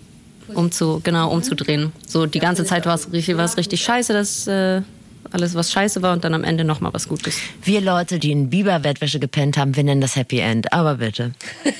umzu, 0.53 1.01
genau, 1.03 1.31
umzudrehen. 1.31 1.91
So 2.07 2.25
die 2.25 2.39
ganze 2.39 2.65
Zeit 2.65 2.85
war 2.85 2.95
es 2.95 3.11
richtig, 3.11 3.37
war 3.37 3.45
es 3.45 3.57
richtig 3.57 3.81
scheiße, 3.81 4.13
dass 4.13 4.47
äh, 4.47 4.81
alles 5.31 5.55
was 5.55 5.71
scheiße 5.71 6.01
war 6.01 6.13
und 6.13 6.23
dann 6.23 6.33
am 6.33 6.43
Ende 6.43 6.63
nochmal 6.63 6.93
was 6.93 7.07
Gutes. 7.07 7.37
Wir 7.63 7.81
Leute, 7.81 8.19
die 8.19 8.31
in 8.31 8.49
Biber-Bettwäsche 8.49 9.19
gepennt 9.19 9.57
haben, 9.57 9.75
wir 9.75 9.83
nennen 9.83 10.01
das 10.01 10.15
Happy 10.15 10.39
End. 10.39 10.73
Aber 10.73 10.95
bitte. 10.95 11.33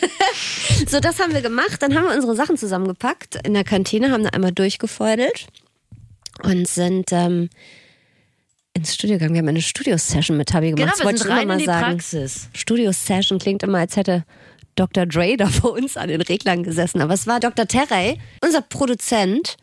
So, 0.88 1.00
das 1.00 1.20
haben 1.20 1.34
wir 1.34 1.42
gemacht. 1.42 1.82
Dann 1.82 1.94
haben 1.94 2.06
wir 2.06 2.16
unsere 2.16 2.36
Sachen 2.36 2.58
zusammengepackt 2.58 3.36
in 3.46 3.54
der 3.54 3.64
Kantine, 3.64 4.12
haben 4.12 4.24
da 4.24 4.30
einmal 4.30 4.52
durchgefeudelt 4.52 5.48
und 6.44 6.68
sind 6.68 7.12
ähm, 7.12 7.50
ins 8.74 8.96
Studio 8.96 9.16
gegangen. 9.18 9.34
Wir 9.34 9.40
haben 9.40 9.50
eine 9.50 9.62
Studio-Session 9.62 10.38
mit 10.38 10.50
Tabi 10.50 10.72
gemacht. 10.72 10.80
Genau, 10.80 10.92
das 10.92 11.00
wir 11.00 11.06
wollte 11.06 11.24
sind 11.24 11.32
rein 11.32 11.50
in 11.50 11.60
die 11.60 11.66
sagen. 11.66 11.98
Praxis. 11.98 12.50
Studio-Session 12.54 13.40
klingt 13.40 13.64
immer, 13.64 13.80
als 13.80 13.98
hätte 13.98 14.24
Dr. 14.76 15.06
Dre 15.06 15.36
da 15.36 15.48
vor 15.48 15.74
uns 15.74 15.98
an 15.98 16.08
den 16.08 16.22
Reglern 16.22 16.64
gesessen. 16.64 17.02
Aber 17.02 17.14
es 17.14 17.28
war 17.28 17.40
Dr. 17.40 17.68
Terrey, 17.68 18.20
unser 18.42 18.62
Produzent. 18.62 19.58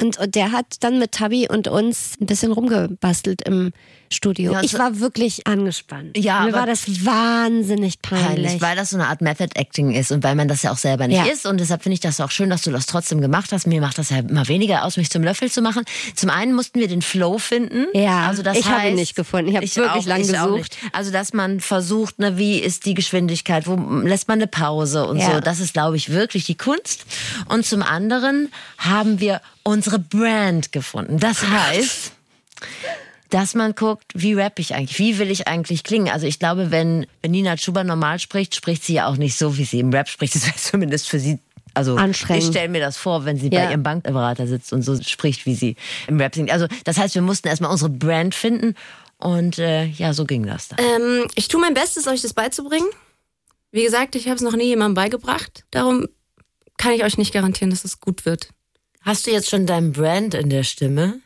Und, 0.00 0.18
und 0.18 0.34
der 0.34 0.52
hat 0.52 0.66
dann 0.80 0.98
mit 0.98 1.12
Tabi 1.12 1.48
und 1.48 1.68
uns 1.68 2.12
ein 2.20 2.26
bisschen 2.26 2.52
rumgebastelt 2.52 3.42
im 3.42 3.72
Studio. 4.12 4.54
Ja, 4.54 4.62
ich 4.62 4.76
war 4.76 4.98
wirklich 4.98 5.46
angespannt. 5.46 6.16
Ja, 6.16 6.40
Mir 6.40 6.52
war 6.52 6.66
das 6.66 7.04
wahnsinnig 7.06 8.02
peinlich. 8.02 8.26
Peinlich, 8.26 8.60
weil 8.62 8.74
das 8.74 8.90
so 8.90 8.96
eine 8.96 9.06
Art 9.06 9.20
Method 9.20 9.50
Acting 9.54 9.92
ist 9.92 10.10
und 10.10 10.24
weil 10.24 10.34
man 10.34 10.48
das 10.48 10.62
ja 10.62 10.72
auch 10.72 10.78
selber 10.78 11.06
nicht 11.06 11.24
Ja. 11.24 11.30
ist. 11.32 11.46
Und 11.46 11.60
deshalb 11.60 11.84
finde 11.84 11.94
ich 11.94 12.00
das 12.00 12.20
auch 12.20 12.32
schön, 12.32 12.50
dass 12.50 12.62
du 12.62 12.72
das 12.72 12.86
trotzdem 12.86 13.20
gemacht 13.20 13.52
hast. 13.52 13.68
Mir 13.68 13.80
macht 13.80 13.98
das 13.98 14.10
ja 14.10 14.18
immer 14.18 14.48
weniger 14.48 14.84
aus, 14.84 14.96
mich 14.96 15.10
zum 15.10 15.22
Löffel 15.22 15.48
zu 15.48 15.62
machen. 15.62 15.84
Zum 16.16 16.28
einen 16.28 16.54
mussten 16.54 16.80
wir 16.80 16.88
den 16.88 17.02
Flow 17.02 17.38
finden. 17.38 17.86
Ja, 17.94 18.26
also 18.26 18.42
das 18.42 18.58
ich 18.58 18.66
habe 18.66 18.88
ihn 18.88 18.96
nicht 18.96 19.14
gefunden. 19.14 19.48
Ich 19.50 19.56
habe 19.56 19.66
wirklich 19.66 20.04
auch- 20.04 20.06
lang 20.06 20.20
ich 20.22 20.38
auch 20.38 20.46
gesucht. 20.56 20.76
Also 20.92 21.12
dass 21.12 21.32
man 21.32 21.60
versucht, 21.60 22.18
ne, 22.18 22.36
wie 22.36 22.58
ist 22.58 22.86
die 22.86 22.94
Geschwindigkeit, 22.94 23.68
wo 23.68 23.76
lässt 24.04 24.26
man 24.26 24.38
eine 24.38 24.48
Pause 24.48 25.06
und 25.06 25.18
Ja. 25.18 25.34
so. 25.34 25.40
Das 25.40 25.60
ist, 25.60 25.72
glaube 25.72 25.96
ich, 25.96 26.10
wirklich 26.10 26.46
die 26.46 26.56
Kunst. 26.56 27.04
Und 27.48 27.64
zum 27.64 27.82
anderen 27.82 28.50
haben 28.78 29.20
wir 29.20 29.40
unsere 29.70 29.98
Brand 29.98 30.72
gefunden. 30.72 31.18
Das 31.18 31.42
heißt 31.46 32.12
dass 33.30 33.54
man 33.54 33.74
guckt, 33.74 34.12
wie 34.14 34.34
rap 34.34 34.58
ich 34.58 34.74
eigentlich, 34.74 34.98
wie 34.98 35.18
will 35.18 35.30
ich 35.30 35.46
eigentlich 35.46 35.84
klingen. 35.84 36.08
Also 36.08 36.26
ich 36.26 36.38
glaube, 36.38 36.70
wenn, 36.70 37.06
wenn 37.22 37.30
Nina 37.30 37.56
Schuber 37.56 37.84
normal 37.84 38.18
spricht, 38.18 38.54
spricht 38.56 38.84
sie 38.84 38.94
ja 38.94 39.06
auch 39.06 39.16
nicht 39.16 39.38
so, 39.38 39.56
wie 39.56 39.64
sie 39.64 39.78
im 39.80 39.90
Rap 39.92 40.08
spricht. 40.08 40.34
Das 40.40 40.46
wäre 40.46 40.56
zumindest 40.56 41.08
für 41.08 41.20
sie, 41.20 41.38
also 41.72 41.96
ich 41.98 42.16
stelle 42.46 42.68
mir 42.68 42.80
das 42.80 42.96
vor, 42.96 43.24
wenn 43.24 43.36
sie 43.36 43.48
Ja. 43.48 43.64
bei 43.64 43.70
ihrem 43.70 43.82
Bankberater 43.84 44.46
sitzt 44.48 44.72
und 44.72 44.82
so 44.82 45.00
spricht, 45.00 45.46
wie 45.46 45.54
sie 45.54 45.76
im 46.08 46.20
Rap 46.20 46.34
singt. 46.34 46.50
Also 46.50 46.66
das 46.84 46.98
heißt, 46.98 47.14
wir 47.14 47.22
mussten 47.22 47.46
erstmal 47.46 47.70
unsere 47.70 47.90
Brand 47.90 48.34
finden 48.34 48.74
und 49.18 49.58
äh, 49.58 49.84
ja, 49.84 50.12
so 50.12 50.24
ging 50.24 50.44
das 50.44 50.68
dann. 50.68 50.78
Ähm, 50.80 51.28
ich 51.36 51.46
tue 51.46 51.60
mein 51.60 51.74
Bestes, 51.74 52.08
euch 52.08 52.22
das 52.22 52.34
beizubringen. 52.34 52.88
Wie 53.70 53.84
gesagt, 53.84 54.16
ich 54.16 54.26
habe 54.26 54.36
es 54.36 54.42
noch 54.42 54.56
nie 54.56 54.64
jemandem 54.64 54.94
beigebracht. 54.94 55.64
Darum 55.70 56.08
kann 56.78 56.92
ich 56.92 57.04
euch 57.04 57.16
nicht 57.16 57.32
garantieren, 57.32 57.70
dass 57.70 57.84
es 57.84 58.00
gut 58.00 58.24
wird. 58.24 58.48
Hast 59.02 59.26
du 59.26 59.30
jetzt 59.30 59.48
schon 59.48 59.66
dein 59.66 59.92
Brand 59.92 60.34
in 60.34 60.50
der 60.50 60.62
Stimme? 60.62 61.20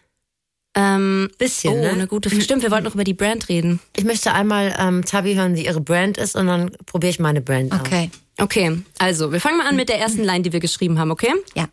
Ähm, 0.76 1.30
Bisschen, 1.38 1.74
oh, 1.74 1.82
ne? 1.82 1.90
eine 1.90 2.06
gute. 2.06 2.28
Stimmt, 2.40 2.62
wir 2.62 2.70
wollten 2.70 2.84
noch 2.84 2.94
über 2.94 3.04
die 3.04 3.14
Brand 3.14 3.48
reden. 3.48 3.80
Ich 3.96 4.04
möchte 4.04 4.32
einmal 4.32 4.74
ähm, 4.78 5.04
Tabi 5.04 5.34
hören, 5.34 5.56
wie 5.56 5.64
ihre 5.64 5.80
Brand 5.80 6.18
ist 6.18 6.34
und 6.34 6.46
dann 6.48 6.70
probiere 6.86 7.10
ich 7.10 7.20
meine 7.20 7.40
Brand 7.40 7.72
aus. 7.72 7.80
Okay. 7.80 8.10
Okay, 8.38 8.82
also 8.98 9.30
wir 9.30 9.40
fangen 9.40 9.58
mal 9.58 9.68
an 9.68 9.76
mit 9.76 9.88
der 9.88 10.00
ersten 10.00 10.24
Line, 10.24 10.42
die 10.42 10.52
wir 10.52 10.58
geschrieben 10.58 10.98
haben, 10.98 11.12
okay? 11.12 11.32
Ja. 11.54 11.68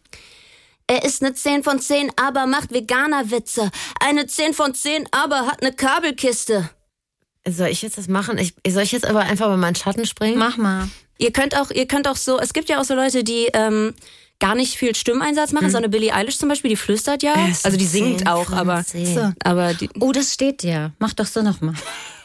Er 0.86 1.04
ist 1.04 1.24
eine 1.24 1.34
10 1.34 1.64
von 1.64 1.80
10, 1.80 2.12
aber 2.18 2.46
macht 2.46 2.72
Veganer-Witze. 2.72 3.72
Eine 4.00 4.28
10 4.28 4.54
von 4.54 4.76
10, 4.76 5.08
aber 5.12 5.48
hat 5.48 5.64
eine 5.64 5.74
Kabelkiste. 5.74 6.70
Soll 7.48 7.70
ich 7.70 7.82
jetzt 7.82 7.98
das 7.98 8.08
machen? 8.08 8.38
Ich, 8.38 8.54
soll 8.68 8.84
ich 8.84 8.92
jetzt 8.92 9.08
aber 9.08 9.22
einfach 9.22 9.48
über 9.48 9.58
meinen 9.58 9.76
Schatten 9.76 10.06
springen? 10.06 10.38
Mach 10.38 10.58
mal. 10.58 10.88
Ihr 11.18 11.32
könnt 11.32 11.58
auch, 11.58 11.72
ihr 11.72 11.88
könnt 11.88 12.08
auch 12.08 12.16
so, 12.16 12.40
es 12.40 12.54
gibt 12.54 12.70
ja 12.70 12.80
auch 12.80 12.84
so 12.84 12.94
Leute, 12.94 13.24
die 13.24 13.48
ähm, 13.54 13.94
gar 14.42 14.56
nicht 14.56 14.76
viel 14.76 14.94
Stimmeinsatz 14.94 15.54
machen. 15.54 15.70
So 15.70 15.78
eine 15.78 15.88
Billie 15.88 16.14
Eilish 16.14 16.38
zum 16.38 16.50
Beispiel, 16.50 16.70
die 16.70 16.76
flüstert 16.76 17.24
ja. 17.24 17.48
ist 17.48 17.66
Also 17.66 17.78
die 17.78 17.86
singt 17.86 18.20
10 18.20 18.28
auch, 18.28 18.46
von 18.46 18.58
aber, 18.58 18.84
10. 18.84 19.16
So. 19.16 19.34
aber 19.44 19.74
die, 19.74 19.90
Oh, 20.02 20.12
das 20.12 20.34
steht 20.34 20.64
ja. 20.64 20.92
Mach 21.00 21.14
doch 21.14 21.28
so 21.28 21.42
nochmal. 21.42 21.76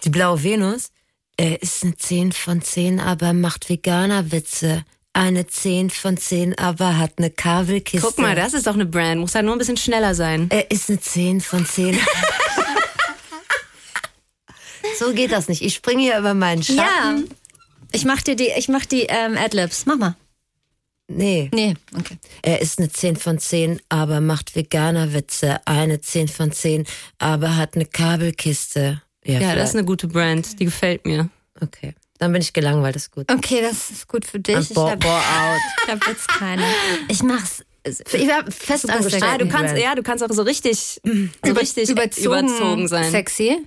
Die 0.02 0.10
blaue 0.10 0.42
Venus? 0.42 0.90
Er 1.36 1.62
ist 1.62 1.84
eine 1.84 1.94
10 1.94 2.32
von 2.32 2.62
10, 2.62 2.98
aber 2.98 3.34
macht 3.34 3.68
Veganer-Witze. 3.68 4.82
Eine 5.12 5.46
10 5.46 5.90
von 5.90 6.16
10, 6.16 6.58
aber 6.58 6.98
hat 6.98 7.12
eine 7.18 7.30
Kabelkiste. 7.30 8.06
guck 8.06 8.18
mal, 8.18 8.34
das 8.34 8.54
ist 8.54 8.66
doch 8.66 8.74
eine 8.74 8.86
Brand. 8.86 9.20
Muss 9.20 9.34
halt 9.34 9.44
nur 9.44 9.54
ein 9.54 9.58
bisschen 9.58 9.76
schneller 9.76 10.14
sein. 10.14 10.46
Er 10.50 10.70
ist 10.70 10.88
eine 10.88 10.98
10 10.98 11.42
von 11.42 11.64
10. 11.64 11.98
so 14.98 15.12
geht 15.12 15.32
das 15.32 15.48
nicht. 15.48 15.62
Ich 15.62 15.74
springe 15.74 16.02
hier 16.02 16.18
über 16.18 16.34
meinen 16.34 16.62
Schatten. 16.62 16.80
Ja. 16.80 17.16
Ich 17.92 18.04
mach 18.04 18.22
dir 18.22 18.36
die, 18.36 18.50
ich 18.56 18.68
mach 18.68 18.84
die 18.84 19.02
ähm, 19.02 19.36
Adlibs. 19.36 19.86
Mach 19.86 19.96
mal. 19.96 20.16
Nee. 21.08 21.50
Nee, 21.54 21.74
okay. 21.96 22.18
Er 22.42 22.60
ist 22.60 22.78
eine 22.78 22.90
10 22.90 23.16
von 23.16 23.38
10, 23.38 23.80
aber 23.88 24.20
macht 24.20 24.56
Veganer-Witze. 24.56 25.60
Eine 25.66 26.00
10 26.00 26.28
von 26.28 26.50
10, 26.50 26.84
aber 27.18 27.56
hat 27.56 27.74
eine 27.74 27.86
Kabelkiste. 27.86 29.02
Ja, 29.24 29.38
das 29.38 29.50
vielleicht. 29.50 29.68
ist 29.68 29.74
eine 29.76 29.84
gute 29.84 30.08
Brand. 30.08 30.58
Die 30.58 30.64
gefällt 30.64 31.06
mir. 31.06 31.28
Okay. 31.60 31.94
Dann 32.18 32.32
bin 32.32 32.40
ich 32.40 32.52
gelangweilt, 32.52 32.96
ist 32.96 33.12
gut. 33.12 33.30
Okay, 33.30 33.60
das 33.60 33.90
ist 33.90 34.08
gut 34.08 34.24
für 34.24 34.40
dich. 34.40 34.56
Und 34.56 34.62
Ich 34.62 34.74
bore, 34.74 34.92
hab, 34.92 35.00
bore 35.00 35.14
out. 35.14 35.60
ich 35.84 35.92
hab 35.92 36.06
jetzt 36.08 36.28
keine. 36.28 36.64
Ich 37.08 37.22
mach's. 37.22 37.64
Ich 37.84 38.28
hab 38.28 38.52
fest 38.52 38.90
angestellt. 38.90 39.22
Ah, 39.24 39.38
du 39.38 39.46
kannst, 39.48 39.76
ja, 39.76 39.94
du 39.94 40.02
kannst 40.02 40.24
auch 40.24 40.32
so 40.32 40.42
richtig, 40.42 41.00
so 41.04 41.52
richtig 41.52 41.88
überzogen, 41.88 42.48
überzogen 42.48 42.88
sein. 42.88 43.10
Sexy. 43.10 43.64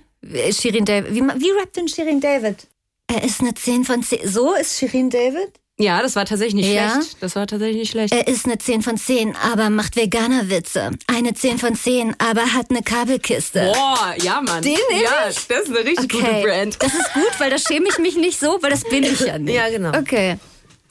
Shirin 0.52 0.84
David. 0.84 1.14
Wie, 1.14 1.20
wie 1.22 1.50
rappt 1.58 1.76
denn 1.76 1.88
Shirin 1.88 2.20
David? 2.20 2.66
Er 3.06 3.24
ist 3.24 3.40
eine 3.40 3.54
10 3.54 3.84
von 3.84 4.02
10. 4.02 4.28
So 4.28 4.54
ist 4.54 4.78
Shirin 4.78 5.08
David? 5.08 5.52
Ja, 5.82 6.02
das 6.02 6.14
war 6.14 6.24
tatsächlich 6.26 6.54
nicht 6.66 6.74
Ja? 6.74 6.90
schlecht. 6.92 7.16
Das 7.20 7.36
war 7.36 7.46
tatsächlich 7.46 7.78
nicht 7.78 7.90
schlecht. 7.90 8.12
Er 8.14 8.28
ist 8.28 8.44
eine 8.44 8.58
10 8.58 8.82
von 8.82 8.96
10, 8.96 9.34
aber 9.52 9.70
macht 9.70 9.96
Veganer-Witze. 9.96 10.90
Eine 11.06 11.34
10 11.34 11.58
von 11.58 11.74
10, 11.74 12.14
aber 12.18 12.42
hat 12.52 12.66
eine 12.70 12.82
Kabelkiste. 12.82 13.72
Boah, 13.74 14.14
ja, 14.22 14.40
Mann. 14.42 14.62
Den 14.62 14.72
nehm 14.90 15.02
Ja, 15.02 15.28
ich? 15.30 15.46
das 15.48 15.60
ist 15.62 15.68
eine 15.76 15.84
richtig 15.86 16.10
gute 16.12 16.24
Brand. 16.42 16.76
Das 16.82 16.92
ist 16.94 17.12
gut, 17.14 17.30
weil 17.38 17.50
da 17.50 17.56
schäme 17.58 17.86
ich 17.88 17.98
mich 17.98 18.16
nicht 18.16 18.38
so, 18.38 18.58
weil 18.60 18.70
das 18.70 18.84
bin 18.84 19.04
ich 19.04 19.20
ja 19.20 19.38
nicht. 19.38 19.54
Ja, 19.54 19.68
genau. 19.70 19.96
Okay. 19.98 20.36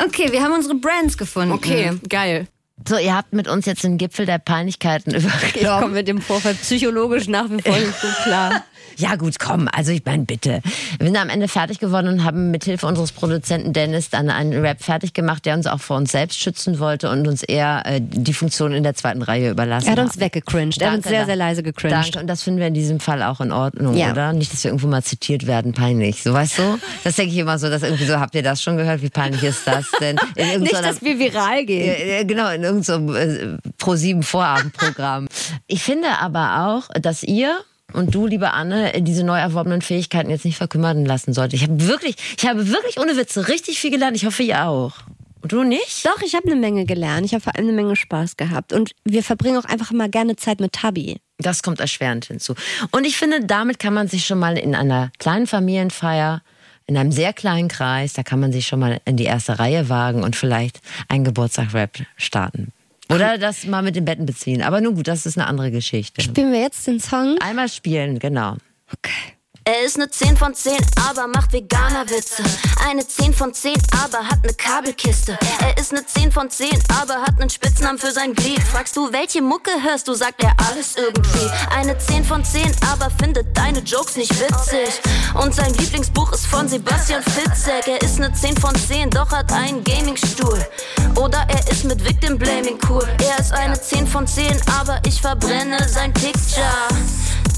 Okay, 0.03 0.31
wir 0.31 0.41
haben 0.41 0.53
unsere 0.53 0.75
Brands 0.75 1.17
gefunden. 1.17 1.51
Okay, 1.53 1.91
geil. 2.07 2.47
So, 2.87 2.97
ihr 2.97 3.13
habt 3.15 3.33
mit 3.33 3.47
uns 3.49 3.65
jetzt 3.65 3.83
den 3.83 3.97
Gipfel 3.97 4.25
der 4.25 4.39
Peinlichkeiten 4.39 5.13
Ich 5.55 5.63
komme 5.65 5.89
mit 5.89 6.07
dem 6.07 6.21
Vorfall 6.21 6.53
psychologisch 6.55 7.27
nach 7.27 7.49
wie 7.49 7.61
vor 7.61 7.77
nicht 7.77 8.01
gut 8.01 8.15
klar. 8.23 8.63
Ja, 8.99 9.15
gut, 9.15 9.39
komm. 9.39 9.69
Also, 9.71 9.91
ich 9.93 10.03
meine, 10.05 10.25
bitte. 10.25 10.61
Wir 10.99 11.07
sind 11.07 11.15
am 11.17 11.29
Ende 11.29 11.47
fertig 11.47 11.79
geworden 11.79 12.07
und 12.09 12.23
haben 12.25 12.51
mit 12.51 12.65
Hilfe 12.65 12.85
unseres 12.85 13.13
Produzenten 13.13 13.71
Dennis 13.71 14.09
dann 14.09 14.29
einen 14.29 14.53
Rap 14.59 14.83
fertig 14.83 15.13
gemacht, 15.13 15.45
der 15.45 15.55
uns 15.55 15.67
auch 15.67 15.79
vor 15.79 15.95
uns 15.95 16.11
selbst 16.11 16.37
schützen 16.39 16.79
wollte 16.79 17.09
und 17.09 17.25
uns 17.27 17.41
eher 17.43 17.81
äh, 17.85 18.01
die 18.01 18.33
Funktion 18.33 18.73
in 18.73 18.83
der 18.83 18.95
zweiten 18.95 19.21
Reihe 19.21 19.51
überlassen 19.51 19.87
Er 19.87 19.93
hat 19.93 19.99
uns 19.99 20.13
hat. 20.15 20.19
weggecringed. 20.19 20.81
Er 20.81 20.89
hat 20.91 20.97
uns 20.97 21.07
sehr, 21.07 21.25
sehr 21.25 21.37
leise 21.37 21.63
gecringed. 21.63 21.93
Danke. 22.05 22.19
Und 22.19 22.27
das 22.27 22.43
finden 22.43 22.59
wir 22.59 22.67
in 22.67 22.73
diesem 22.73 22.99
Fall 22.99 23.23
auch 23.23 23.39
in 23.39 23.51
Ordnung, 23.53 23.95
Ja. 23.95 24.11
oder? 24.11 24.33
Nicht, 24.33 24.51
dass 24.51 24.63
wir 24.65 24.71
irgendwo 24.71 24.87
mal 24.87 25.01
zitiert 25.03 25.47
werden, 25.47 25.73
peinlich. 25.73 26.21
So, 26.21 26.33
weißt 26.33 26.57
du? 26.59 26.77
Das 27.05 27.15
denke 27.15 27.31
ich 27.33 27.39
immer 27.39 27.57
so, 27.57 27.69
dass 27.69 27.83
irgendwie 27.83 28.05
so, 28.05 28.19
habt 28.19 28.35
ihr 28.35 28.43
das 28.43 28.61
schon 28.61 28.75
gehört? 28.75 29.01
Wie 29.01 29.09
peinlich 29.09 29.43
ist 29.43 29.65
das 29.65 29.85
denn? 30.01 30.17
Nicht, 30.59 30.73
dass 30.73 31.01
wir 31.01 31.17
viral 31.17 31.65
gehen. 31.65 32.27
Genau, 32.27 32.49
in 32.49 32.63
irgendeinem 32.63 33.15
äh, 33.15 33.57
Pro7 33.81 34.23
Vorabendprogramm. 34.23 35.27
Ich 35.67 35.83
finde 35.83 36.09
aber 36.19 36.67
auch, 36.67 36.89
dass 37.01 37.23
ihr 37.23 37.57
und 37.93 38.13
du, 38.13 38.27
liebe 38.27 38.53
Anne, 38.53 38.91
diese 39.01 39.23
neu 39.23 39.37
erworbenen 39.37 39.81
Fähigkeiten 39.81 40.29
jetzt 40.29 40.45
nicht 40.45 40.57
verkümmern 40.57 41.05
lassen 41.05 41.33
sollte. 41.33 41.55
Ich 41.55 41.63
habe 41.63 41.87
wirklich, 41.87 42.15
ich 42.37 42.47
habe 42.47 42.67
wirklich 42.69 42.99
ohne 42.99 43.17
Witze 43.17 43.47
richtig 43.47 43.79
viel 43.79 43.91
gelernt. 43.91 44.15
Ich 44.15 44.25
hoffe, 44.25 44.43
ihr 44.43 44.65
auch. 44.65 44.93
Und 45.41 45.51
du 45.51 45.63
nicht? 45.63 46.05
Doch, 46.05 46.21
ich 46.21 46.35
habe 46.35 46.51
eine 46.51 46.59
Menge 46.59 46.85
gelernt. 46.85 47.25
Ich 47.25 47.33
habe 47.33 47.41
vor 47.41 47.55
allem 47.55 47.67
eine 47.67 47.75
Menge 47.75 47.95
Spaß 47.95 48.37
gehabt. 48.37 48.73
Und 48.73 48.91
wir 49.05 49.23
verbringen 49.23 49.57
auch 49.57 49.65
einfach 49.65 49.91
immer 49.91 50.09
gerne 50.09 50.35
Zeit 50.35 50.59
mit 50.59 50.73
Tabi. 50.73 51.21
Das 51.37 51.63
kommt 51.63 51.79
erschwerend 51.79 52.25
hinzu. 52.25 52.55
Und 52.91 53.05
ich 53.05 53.17
finde, 53.17 53.45
damit 53.45 53.79
kann 53.79 53.93
man 53.93 54.07
sich 54.07 54.25
schon 54.25 54.39
mal 54.39 54.57
in 54.57 54.75
einer 54.75 55.11
kleinen 55.19 55.47
Familienfeier, 55.47 56.41
in 56.85 56.97
einem 56.97 57.11
sehr 57.11 57.33
kleinen 57.33 57.69
Kreis, 57.69 58.13
da 58.13 58.23
kann 58.23 58.39
man 58.39 58.51
sich 58.51 58.67
schon 58.67 58.79
mal 58.79 58.99
in 59.05 59.15
die 59.15 59.25
erste 59.25 59.59
Reihe 59.59 59.89
wagen 59.89 60.23
und 60.23 60.35
vielleicht 60.35 60.81
einen 61.07 61.23
Geburtstagsrap 61.23 61.99
starten. 62.17 62.73
Oder 63.12 63.38
das 63.38 63.66
mal 63.66 63.82
mit 63.82 63.95
den 63.95 64.05
Betten 64.05 64.26
beziehen. 64.26 64.62
Aber 64.62 64.82
nun 64.82 64.95
gut, 64.95 65.07
das 65.07 65.26
ist 65.26 65.38
eine 65.38 65.47
andere 65.47 65.72
Geschichte. 65.72 66.22
Spielen 66.22 66.51
wir 66.51 66.62
jetzt 66.62 66.86
den 66.86 66.99
Song? 66.99 67.38
Einmal 67.39 67.70
spielen, 67.70 68.20
genau. 68.20 68.55
Okay. 68.93 69.38
Er 69.70 69.86
ist 69.86 69.99
ne 69.99 70.09
10 70.09 70.36
von 70.36 70.55
10, 70.55 70.76
aber 71.07 71.28
macht 71.28 71.53
Veganer-Witze. 71.53 72.41
Eine 72.89 73.07
10 73.07 73.36
von 73.36 73.53
10, 73.53 73.76
aber 74.03 74.26
hat 74.28 74.43
ne 74.43 74.51
Kabelkiste. 74.51 75.38
Er 75.59 75.78
ist 75.78 75.93
ne 75.93 76.03
10 76.03 76.32
von 76.32 76.49
10, 76.49 76.70
aber 76.99 77.22
hat 77.22 77.38
nen 77.38 77.51
Spitznamen 77.51 77.99
für 77.99 78.11
sein 78.11 78.34
Glied. 78.34 78.63
Fragst 78.63 78.97
du, 78.97 79.13
welche 79.13 79.43
Mucke 79.43 79.70
hörst 79.84 80.07
du, 80.07 80.15
sagt 80.15 80.43
er 80.43 80.55
alles 80.67 80.95
irgendwie. 80.95 81.47
Eine 81.70 81.95
10 81.95 82.26
von 82.26 82.43
10, 82.43 82.76
aber 82.91 83.11
findet 83.22 83.55
deine 83.55 83.82
Jokes 83.82 84.15
nicht 84.15 84.34
witzig. 84.39 84.89
Und 85.36 85.53
sein 85.53 85.72
Lieblingsbuch 85.76 86.32
ist 86.32 86.47
von 86.47 86.67
Sebastian 86.67 87.22
Fitzek. 87.22 87.88
Er 87.88 88.01
ist 88.01 88.17
ne 88.17 88.34
10 88.34 88.57
von 88.57 88.76
10, 88.76 89.11
doch 89.11 89.30
hat 89.32 89.53
einen 89.53 89.84
Gamingstuhl. 89.84 90.65
Oder 91.13 91.45
er 91.47 91.72
ist 91.72 91.84
mit 91.84 92.03
Victim 92.03 92.39
Blaming 92.39 92.80
cool. 92.89 93.07
Er 93.24 93.38
ist 93.38 93.51
eine 93.51 93.80
10 93.80 94.07
von 94.07 94.26
10, 94.26 94.47
aber 94.80 94.99
ich 95.05 95.22
verbrenne 95.22 95.88
sein 95.88 96.11
Picture. 96.11 96.65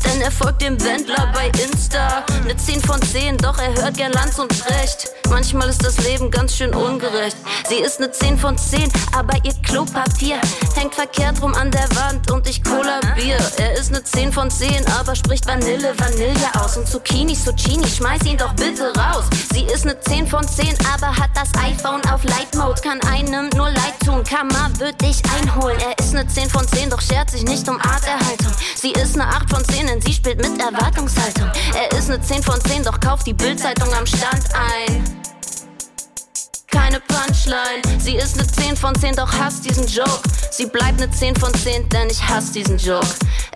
Denn 0.03 0.21
er 0.21 0.31
folgt 0.31 0.61
dem 0.61 0.81
Wendler 0.83 1.31
bei 1.33 1.47
Insta. 1.63 2.00
Ne 2.45 2.57
10 2.57 2.81
von 2.81 3.01
10, 3.01 3.37
doch 3.37 3.57
er 3.57 3.73
hört 3.75 3.97
gern 3.97 4.11
Lanz 4.11 4.37
und 4.39 4.49
Brecht. 4.49 5.11
Manchmal 5.29 5.69
ist 5.69 5.85
das 5.85 5.97
Leben 5.99 6.29
ganz 6.29 6.57
schön 6.57 6.73
ungerecht. 6.73 7.37
Sie 7.69 7.75
ist 7.75 7.99
ne 7.99 8.11
10 8.11 8.37
von 8.37 8.57
10, 8.57 8.91
aber 9.17 9.37
ihr 9.43 9.53
Klopapier 9.63 10.35
hängt 10.75 10.93
verkehrt 10.93 11.41
rum 11.41 11.53
an 11.53 11.71
der 11.71 11.87
Wand 11.95 12.29
und 12.29 12.47
ich 12.49 12.61
kollabier. 12.63 13.37
Er 13.57 13.73
ist 13.73 13.91
ne 13.91 14.03
10 14.03 14.33
von 14.33 14.51
10, 14.51 14.85
aber 14.99 15.15
spricht 15.15 15.47
Vanille, 15.47 15.93
Vanille 15.97 16.49
aus. 16.59 16.75
Und 16.75 16.87
Zucchini, 16.87 17.33
Zucchini, 17.33 17.87
schmeiß 17.87 18.25
ihn 18.25 18.37
doch 18.37 18.53
bitte 18.53 18.91
raus. 18.97 19.25
Sie 19.53 19.63
ist 19.63 19.85
ne 19.85 19.97
10 19.97 20.27
von 20.27 20.45
10, 20.45 20.75
aber 20.93 21.15
hat 21.15 21.29
das 21.33 21.49
iPhone 21.63 22.01
auf 22.11 22.23
Light 22.25 22.53
Mode. 22.55 22.81
Kann 22.81 22.99
einem 23.09 23.49
nur 23.55 23.69
leid 23.69 23.93
tun, 24.05 24.23
Kammer 24.25 24.69
wird 24.77 25.01
dich 25.01 25.21
einholen. 25.39 25.77
Er 25.79 25.97
ist 26.03 26.13
ne 26.13 26.27
10 26.27 26.49
von 26.49 26.67
10, 26.67 26.89
doch 26.89 27.01
schert 27.01 27.29
sich 27.29 27.43
nicht 27.43 27.69
um 27.69 27.79
Arterhaltung. 27.79 28.51
Sie 28.75 28.91
ist 28.91 29.15
ne 29.15 29.25
8 29.25 29.49
von 29.49 29.63
10, 29.63 29.87
denn 29.87 30.01
sie 30.01 30.13
spielt 30.13 30.37
mit 30.37 30.59
Erwartungshaltung. 30.61 31.49
Er 31.73 31.80
ist 31.97 32.09
ne 32.09 32.21
10 32.21 32.43
von 32.43 32.59
10, 32.61 32.83
doch 32.83 32.99
kauft 32.99 33.25
die 33.27 33.33
Bildzeitung 33.33 33.93
am 33.93 34.05
Stand 34.05 34.43
ein. 34.53 35.03
Keine 36.67 36.99
Punchline, 37.01 37.99
sie 37.99 38.15
ist 38.15 38.37
ne 38.37 38.45
10 38.45 38.75
von 38.75 38.95
10, 38.95 39.15
doch 39.15 39.31
hasst 39.31 39.65
diesen 39.65 39.87
Joke. 39.87 40.21
Sie 40.51 40.65
bleibt 40.65 40.99
ne 40.99 41.09
10 41.09 41.35
von 41.35 41.53
10, 41.53 41.89
denn 41.89 42.09
ich 42.09 42.21
hasse 42.21 42.53
diesen 42.53 42.77
Joke. 42.77 43.07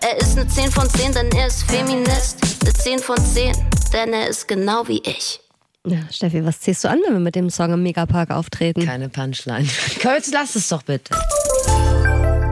Er 0.02 0.18
ist 0.18 0.36
ne 0.36 0.48
10 0.48 0.72
von 0.72 0.90
10, 0.90 1.14
denn 1.14 1.30
er 1.32 1.48
ist 1.48 1.64
Feminist. 1.64 2.42
Ne 2.64 2.74
10 2.74 3.00
von 3.00 3.18
10, 3.18 3.54
denn 3.94 4.14
er 4.14 4.28
ist 4.28 4.48
genau 4.48 4.88
wie 4.88 5.02
ich. 5.04 5.40
Ja, 5.86 6.00
Steffi, 6.12 6.44
was 6.44 6.60
ziehst 6.62 6.84
du 6.84 6.90
an, 6.90 7.00
wenn 7.06 7.14
wir 7.14 7.20
mit 7.20 7.36
dem 7.36 7.50
Song 7.50 7.72
im 7.72 7.84
Megapark 7.84 8.32
auftreten? 8.32 8.86
Keine 8.86 9.08
Punchline. 9.10 9.68
Kölz, 10.00 10.32
lass 10.32 10.56
es 10.56 10.68
doch 10.68 10.82
bitte. 10.82 11.16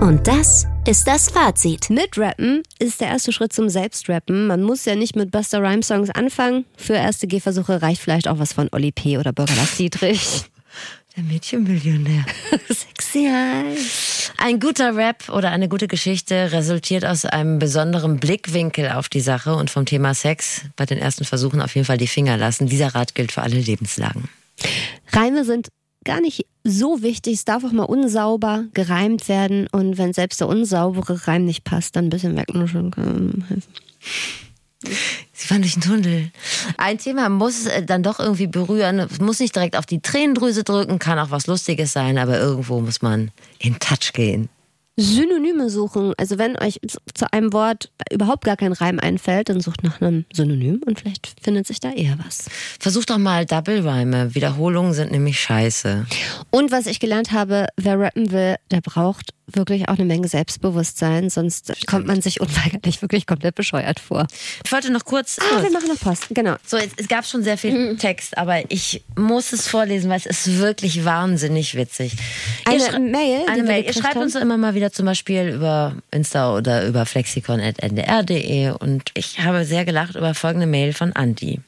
Und 0.04 0.28
das 0.28 0.68
ist 0.86 1.08
das 1.08 1.30
Fazit. 1.30 1.90
Mitrappen 1.90 2.62
ist 2.78 3.00
der 3.00 3.08
erste 3.08 3.32
Schritt 3.32 3.54
zum 3.54 3.70
Selbstrappen. 3.70 4.48
Man 4.48 4.62
muss 4.62 4.84
ja 4.84 4.96
nicht 4.96 5.16
mit 5.16 5.32
Buster 5.32 5.62
Rhyme 5.62 5.82
Songs 5.82 6.10
anfangen. 6.10 6.66
Für 6.76 6.96
erste 6.96 7.26
Gehversuche 7.26 7.82
reicht 7.82 8.02
vielleicht 8.02 8.28
auch 8.28 8.38
was 8.38 8.52
von 8.52 8.68
Oli 8.74 8.92
P. 8.92 9.18
oder 9.18 9.32
Bürgerlass 9.32 9.78
Dietrich. 9.78 10.44
Der 11.16 11.24
Mädchenmillionär. 11.24 12.26
Sexy. 12.68 13.30
Ein 14.40 14.60
guter 14.60 14.94
Rap 14.98 15.30
oder 15.30 15.52
eine 15.52 15.70
gute 15.70 15.88
Geschichte 15.88 16.52
resultiert 16.52 17.06
aus 17.06 17.24
einem 17.24 17.58
besonderen 17.58 18.20
Blickwinkel 18.20 18.90
auf 18.92 19.08
die 19.08 19.22
Sache 19.22 19.56
und 19.56 19.70
vom 19.70 19.86
Thema 19.86 20.14
Sex 20.14 20.64
bei 20.76 20.86
den 20.86 20.98
ersten 20.98 21.24
Versuchen 21.24 21.62
auf 21.62 21.76
jeden 21.76 21.86
Fall 21.86 21.98
die 21.98 22.08
Finger 22.08 22.36
lassen. 22.36 22.68
Dieser 22.68 22.94
Rat 22.94 23.16
gilt 23.16 23.32
für 23.32 23.42
alle 23.42 23.56
Lebenslagen. 23.56 24.28
Reime 25.14 25.46
sind 25.46 25.70
gar 26.04 26.22
nicht 26.22 26.46
so 26.64 27.02
wichtig. 27.02 27.36
Es 27.36 27.46
darf 27.46 27.64
auch 27.64 27.72
mal 27.72 27.84
unsauber 27.84 28.66
gereimt 28.74 29.28
werden. 29.28 29.68
Und 29.72 29.98
wenn 29.98 30.14
selbst 30.14 30.40
der 30.42 30.48
unsaubere 30.48 31.28
Reim 31.28 31.46
nicht 31.46 31.64
passt, 31.64 31.96
dann 31.96 32.06
ein 32.06 32.10
bisschen 32.10 32.38
wegnuscheln 32.38 32.92
kann 32.92 33.46
helfen. 33.48 33.74
Sie 35.32 35.48
fand 35.48 35.66
ich 35.66 35.78
ein 35.78 35.82
Tunnel. 35.82 36.32
Ein 36.78 36.98
Thema 36.98 37.30
muss 37.30 37.66
äh, 37.66 37.84
dann 37.84 38.04
doch 38.04 38.20
irgendwie 38.20 38.48
berühren. 38.48 39.00
Es 39.00 39.20
muss 39.20 39.40
nicht 39.40 39.56
direkt 39.56 39.78
auf 39.78 39.86
die 39.86 40.02
Tränendrüse 40.02 40.64
drücken, 40.64 41.00
kann 41.00 41.20
auch 41.20 41.32
was 41.32 41.48
Lustiges 41.48 41.94
sein, 41.94 42.18
aber 42.18 42.40
irgendwo 42.40 42.82
muss 42.82 43.02
man 43.02 43.32
in 43.60 43.80
Touch 43.80 44.14
gehen. 44.14 44.50
Synonyme 44.96 45.70
suchen. 45.70 46.14
Also 46.18 46.38
wenn 46.38 46.58
euch 46.60 46.80
zu 47.14 47.32
einem 47.32 47.52
Wort 47.54 47.92
überhaupt 48.12 48.46
gar 48.46 48.58
kein 48.58 48.74
Reim 48.74 49.00
einfällt, 49.00 49.50
dann 49.50 49.60
sucht 49.60 49.84
nach 49.84 50.02
einem 50.02 50.26
Synonym 50.32 50.82
und 50.86 51.00
vielleicht 51.00 51.36
findet 51.42 51.66
sich 51.66 51.80
da 51.80 51.92
eher 51.92 52.18
was. 52.24 52.46
Versucht 52.80 53.10
doch 53.10 53.18
mal 53.18 53.46
Double-Rhyme. 53.46 54.36
Wiederholungen 54.36 54.94
sind 54.94 55.12
nämlich 55.12 55.40
scheiße. 55.40 56.06
Und 56.52 56.72
was 56.72 56.86
ich 56.86 57.00
gelernt 57.00 57.32
habe, 57.32 57.68
wer 57.78 58.00
rappen 58.00 58.32
will, 58.32 58.56
der 58.72 58.82
braucht 58.82 59.34
wirklich 59.48 59.88
auch 59.90 59.96
eine 59.96 60.06
Menge 60.06 60.28
Selbstbewusstsein, 60.28 61.30
sonst 61.30 61.74
kommt 61.88 62.08
man 62.08 62.22
sich 62.22 62.40
unweigerlich 62.42 63.02
wirklich 63.02 63.28
komplett 63.28 63.56
bescheuert 63.56 64.00
vor. 64.00 64.26
Ich 64.66 64.72
wollte 64.72 64.92
noch 64.92 65.06
kurz. 65.06 65.38
Ah, 65.40 65.62
wir 65.62 65.72
machen 65.72 65.88
noch 65.90 66.00
Post, 66.00 66.28
genau. 66.30 66.56
So, 66.66 66.78
jetzt, 66.78 67.00
es 67.00 67.08
gab 67.08 67.26
schon 67.26 67.44
sehr 67.44 67.58
viel 67.58 67.98
Text, 67.98 68.38
aber 68.38 68.70
ich 68.72 69.04
muss 69.18 69.52
es 69.54 69.68
vorlesen, 69.68 70.10
weil 70.10 70.18
es 70.20 70.26
ist 70.26 70.58
wirklich 70.60 71.04
wahnsinnig 71.06 71.76
witzig. 71.76 72.14
Ihr 72.66 72.72
Eine 72.74 72.80
schrei- 72.84 73.00
Mail, 73.00 73.42
Eine 73.48 73.64
Mail. 73.64 73.84
Ihr 73.86 73.94
schreibt 73.94 74.16
haben. 74.16 74.22
uns 74.24 74.36
immer 74.36 74.58
mal 74.58 74.74
wieder 74.76 74.92
zum 74.92 75.06
Beispiel 75.06 75.50
über 75.50 75.96
Insta 76.12 76.56
oder 76.56 76.86
über 76.88 77.06
flexikon.ndr.de 77.06 78.72
und 78.72 79.04
ich 79.14 79.40
habe 79.40 79.66
sehr 79.66 79.86
gelacht 79.86 80.16
über 80.16 80.34
folgende 80.34 80.68
Mail 80.68 80.94
von 80.94 81.14
Andi. 81.14 81.60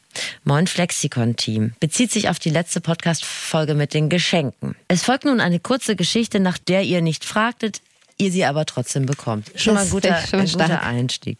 Moin 0.43 0.67
Flexikon-Team. 0.67 1.73
Bezieht 1.79 2.11
sich 2.11 2.29
auf 2.29 2.39
die 2.39 2.49
letzte 2.49 2.81
Podcast-Folge 2.81 3.75
mit 3.75 3.93
den 3.93 4.09
Geschenken. 4.09 4.75
Es 4.87 5.03
folgt 5.03 5.25
nun 5.25 5.39
eine 5.39 5.59
kurze 5.59 5.95
Geschichte, 5.95 6.39
nach 6.39 6.57
der 6.57 6.83
ihr 6.83 7.01
nicht 7.01 7.25
fragtet, 7.25 7.81
ihr 8.17 8.31
sie 8.31 8.45
aber 8.45 8.65
trotzdem 8.65 9.05
bekommt. 9.05 9.51
Schon 9.55 9.73
mal 9.73 9.83
ein 9.83 9.89
guter, 9.89 10.17
ein 10.31 10.45
guter. 10.45 10.83
Einstieg. 10.83 11.39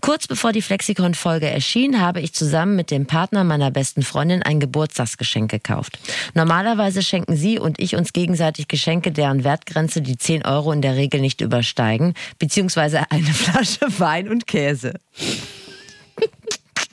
Kurz 0.00 0.26
bevor 0.26 0.52
die 0.52 0.62
Flexikon-Folge 0.62 1.48
erschien, 1.48 2.00
habe 2.00 2.20
ich 2.20 2.32
zusammen 2.32 2.74
mit 2.74 2.90
dem 2.90 3.06
Partner 3.06 3.44
meiner 3.44 3.70
besten 3.70 4.02
Freundin 4.02 4.42
ein 4.42 4.58
Geburtstagsgeschenk 4.58 5.50
gekauft. 5.50 5.98
Normalerweise 6.34 7.02
schenken 7.02 7.36
sie 7.36 7.58
und 7.58 7.80
ich 7.80 7.94
uns 7.94 8.12
gegenseitig 8.12 8.68
Geschenke, 8.68 9.12
deren 9.12 9.44
Wertgrenze 9.44 10.02
die 10.02 10.18
10 10.18 10.44
Euro 10.44 10.72
in 10.72 10.82
der 10.82 10.96
Regel 10.96 11.20
nicht 11.20 11.40
übersteigen, 11.40 12.14
beziehungsweise 12.38 13.10
eine 13.10 13.26
Flasche 13.32 13.86
Wein 13.98 14.28
und 14.28 14.46
Käse. 14.46 14.94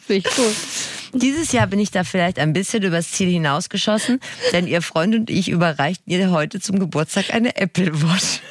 Finde 0.05 0.27
ich 0.27 0.35
gut. 0.35 0.55
Dieses 1.13 1.51
Jahr 1.51 1.67
bin 1.67 1.79
ich 1.79 1.91
da 1.91 2.03
vielleicht 2.03 2.39
ein 2.39 2.53
bisschen 2.53 2.81
übers 2.83 3.11
Ziel 3.11 3.29
hinausgeschossen, 3.29 4.19
denn 4.51 4.65
ihr 4.65 4.81
Freund 4.81 5.13
und 5.13 5.29
ich 5.29 5.49
überreichten 5.49 6.11
ihr 6.11 6.31
heute 6.31 6.59
zum 6.59 6.79
Geburtstag 6.79 7.33
eine 7.33 7.55
Apple 7.55 8.01
Watch. 8.01 8.41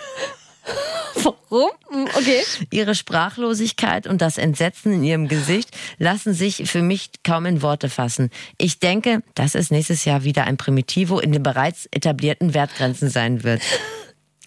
Warum? 1.22 1.70
Okay. 2.16 2.42
Ihre 2.70 2.94
Sprachlosigkeit 2.94 4.06
und 4.06 4.22
das 4.22 4.38
Entsetzen 4.38 4.92
in 4.92 5.04
ihrem 5.04 5.28
Gesicht 5.28 5.76
lassen 5.98 6.34
sich 6.34 6.70
für 6.70 6.82
mich 6.82 7.10
kaum 7.24 7.46
in 7.46 7.62
Worte 7.62 7.88
fassen. 7.88 8.30
Ich 8.58 8.78
denke, 8.78 9.22
dass 9.34 9.54
es 9.54 9.70
nächstes 9.70 10.04
Jahr 10.04 10.24
wieder 10.24 10.44
ein 10.44 10.56
Primitivo 10.56 11.18
in 11.18 11.32
den 11.32 11.42
bereits 11.42 11.86
etablierten 11.90 12.54
Wertgrenzen 12.54 13.10
sein 13.10 13.42
wird. 13.42 13.62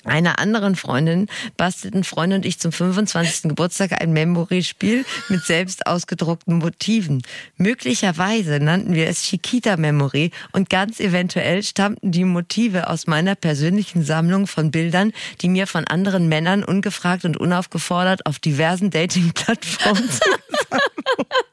Einer 0.06 0.40
anderen 0.40 0.76
Freundin 0.76 1.28
bastelten 1.58 2.04
Freunde 2.04 2.38
und 2.38 2.46
ich 2.46 2.60
zum 2.60 2.72
25. 2.72 3.50
Geburtstag 3.50 4.02
ein 4.02 4.14
Memory-Spiel 4.14 5.06
mit 5.30 5.44
selbst 5.44 5.88
ausgedruckten 5.88 6.60
Motiven. 6.60 7.24
Möglicherweise 7.58 8.60
nannten 8.60 8.94
wir 8.94 9.08
es 9.08 9.24
Chiquita 9.24 9.78
Memory 9.78 10.32
und 10.52 10.70
ganz 10.70 11.00
eventuell 11.00 11.64
stammten 11.64 12.12
die 12.12 12.24
Motive 12.24 12.90
aus 12.90 13.08
meiner 13.08 13.36
persönlichen 13.36 14.04
Sammlung 14.04 14.48
von 14.48 14.72
Bildern, 14.72 15.12
die 15.42 15.50
mir 15.50 15.68
von 15.68 15.86
anderen 15.86 16.30
Männern 16.30 16.64
ungefragt 16.64 17.26
und 17.26 17.38
unaufgefordert 17.38 18.26
auf 18.26 18.40
diversen 18.40 18.92
Dating-Plattformen 18.92 20.10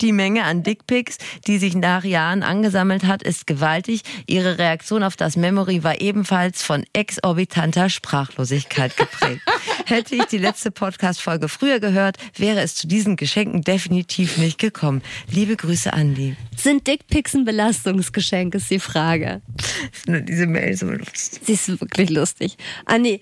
Die 0.00 0.12
Menge 0.12 0.44
an 0.44 0.62
Dickpics, 0.62 1.18
die 1.46 1.58
sich 1.58 1.74
nach 1.74 2.04
Jahren 2.04 2.42
angesammelt 2.42 3.04
hat, 3.04 3.22
ist 3.22 3.46
gewaltig. 3.46 4.00
Ihre 4.26 4.58
Reaktion 4.58 5.02
auf 5.02 5.14
das 5.14 5.36
Memory 5.36 5.84
war 5.84 6.00
ebenfalls 6.00 6.62
von 6.62 6.84
exorbitanter 6.94 7.90
Sprachlosigkeit 7.90 8.96
geprägt. 8.96 9.42
Hätte 9.86 10.16
ich 10.16 10.24
die 10.24 10.38
letzte 10.38 10.70
Podcast-Folge 10.70 11.48
früher 11.48 11.80
gehört, 11.80 12.16
wäre 12.36 12.60
es 12.60 12.76
zu 12.76 12.86
diesen 12.86 13.16
Geschenken 13.16 13.60
definitiv 13.60 14.38
nicht 14.38 14.58
gekommen. 14.58 15.02
Liebe 15.30 15.56
Grüße, 15.56 15.92
Andi. 15.92 16.36
Sind 16.56 16.86
Dickpics 16.86 17.34
ein 17.34 17.44
Belastungsgeschenk, 17.44 18.54
ist 18.54 18.70
die 18.70 18.80
Frage. 18.80 19.42
Nur 20.06 20.20
diese 20.20 20.46
Mail 20.46 20.76
so 20.76 20.86
lustig. 20.86 21.40
Sie 21.44 21.52
ist 21.52 21.80
wirklich 21.80 22.08
lustig. 22.08 22.56
Andi, 22.86 23.20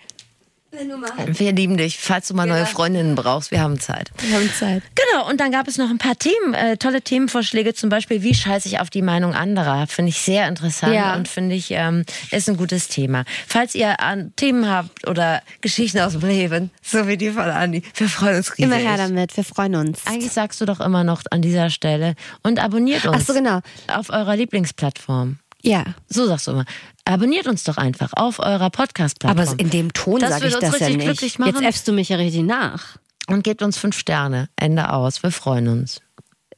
Wir 0.71 1.53
lieben 1.53 1.79
dich. 1.79 1.99
Falls 1.99 2.29
du 2.29 2.35
mal 2.35 2.47
neue 2.47 2.67
Freundinnen 2.67 3.15
brauchst, 3.15 3.51
wir 3.51 3.61
haben 3.61 3.81
Zeit. 3.81 4.11
wir 4.19 4.37
haben 4.37 4.51
Zeit. 4.53 4.83
Genau, 4.95 5.27
und 5.29 5.41
dann 5.41 5.51
gab 5.51 5.67
es 5.67 5.79
noch 5.79 5.89
ein 5.89 5.97
paar 5.97 6.17
Themen, 6.19 6.53
äh, 6.53 6.77
tolle 6.77 7.01
Themenvorschläge, 7.01 7.73
zum 7.73 7.89
Beispiel, 7.89 8.23
wie 8.23 8.35
scheiße 8.35 8.69
ich 8.69 8.79
auf 8.79 8.91
die 8.91 9.01
Meinung 9.01 9.33
anderer? 9.35 9.87
Finde 9.87 10.11
ich 10.11 10.19
sehr 10.21 10.47
interessant 10.47 10.93
Ja. 10.95 11.15
und 11.17 11.27
finde 11.27 11.55
ich, 11.55 11.71
ähm, 11.71 12.05
ist 12.31 12.49
ein 12.51 12.59
gutes 12.59 12.89
Thema. 12.89 13.25
Falls 13.47 13.75
ihr 13.75 14.01
an 14.01 14.33
Themen 14.37 14.69
habt 14.69 15.07
oder 15.09 15.43
Geschichten 15.63 16.01
aus 16.01 16.13
dem 16.13 16.29
Leben, 16.29 16.71
so 16.83 17.09
wie 17.09 17.17
die 17.17 17.31
von 17.31 17.45
Andi, 17.45 17.83
wir 17.95 18.09
freuen 18.09 18.37
uns 18.37 18.51
riesig. 18.53 18.65
Immer 18.67 18.77
her 18.77 18.99
damit, 18.99 19.35
wir 19.39 19.45
freuen 19.45 19.75
uns. 19.75 20.07
Eigentlich 20.07 20.33
sagst 20.33 20.61
du 20.61 20.67
doch 20.67 20.81
immer 20.81 21.03
noch 21.03 21.23
an 21.31 21.41
dieser 21.41 21.71
Stelle 21.71 22.15
und 22.43 22.63
abonniert 22.63 23.07
uns 23.07 23.17
Ach 23.23 23.27
so, 23.27 23.33
genau. 23.33 23.61
auf 23.87 24.11
eurer 24.11 24.37
Lieblingsplattform. 24.37 25.39
Ja. 25.63 25.85
So 26.09 26.27
sagst 26.27 26.47
du 26.47 26.53
immer. 26.53 26.65
Abonniert 27.09 27.47
uns 27.47 27.65
doch 27.65 27.79
einfach 27.79 28.13
auf 28.15 28.39
eurer 28.39 28.69
Podcast-Plattform. 28.69 29.49
Aber 29.49 29.59
in 29.59 29.71
dem 29.71 29.95
Ton 29.95 30.21
sage 30.21 30.49
ich 30.49 30.55
uns 30.55 30.61
das 30.61 30.79
ja 30.79 30.87
richtig 30.89 30.97
nicht. 30.99 31.07
glücklich 31.07 31.39
machen. 31.39 31.55
Jetzt 31.55 31.63
äffst 31.63 31.89
du 31.89 31.93
mich 31.93 32.11
ja 32.11 32.19
richtig 32.19 32.43
nach. 32.43 32.99
und 33.29 33.43
gebt 33.43 33.63
uns 33.63 33.79
fünf 33.79 33.99
Sterne. 33.99 34.51
Ende 34.57 34.93
aus. 34.93 35.23
Wir 35.23 35.31
freuen 35.31 35.69
uns. 35.69 36.03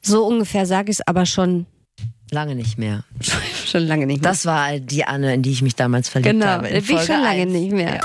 So 0.01 0.25
ungefähr 0.25 0.65
sage 0.65 0.91
ich 0.91 0.99
es 0.99 1.07
aber 1.07 1.25
schon, 1.25 1.67
Lange 2.31 2.55
nicht 2.55 2.77
mehr. 2.77 3.03
schon 3.65 3.87
lange 3.87 4.07
nicht 4.07 4.21
mehr. 4.21 4.29
Das 4.29 4.45
war 4.45 4.79
die 4.79 5.05
Anne, 5.05 5.33
in 5.33 5.41
die 5.41 5.51
ich 5.51 5.61
mich 5.61 5.75
damals 5.75 6.09
verliebt 6.09 6.33
genau, 6.33 6.47
habe. 6.47 6.69
ich 6.69 6.85
Folge 6.85 7.05
schon 7.05 7.21
lange 7.21 7.41
1. 7.41 7.51
nicht 7.51 7.71
mehr. 7.71 8.01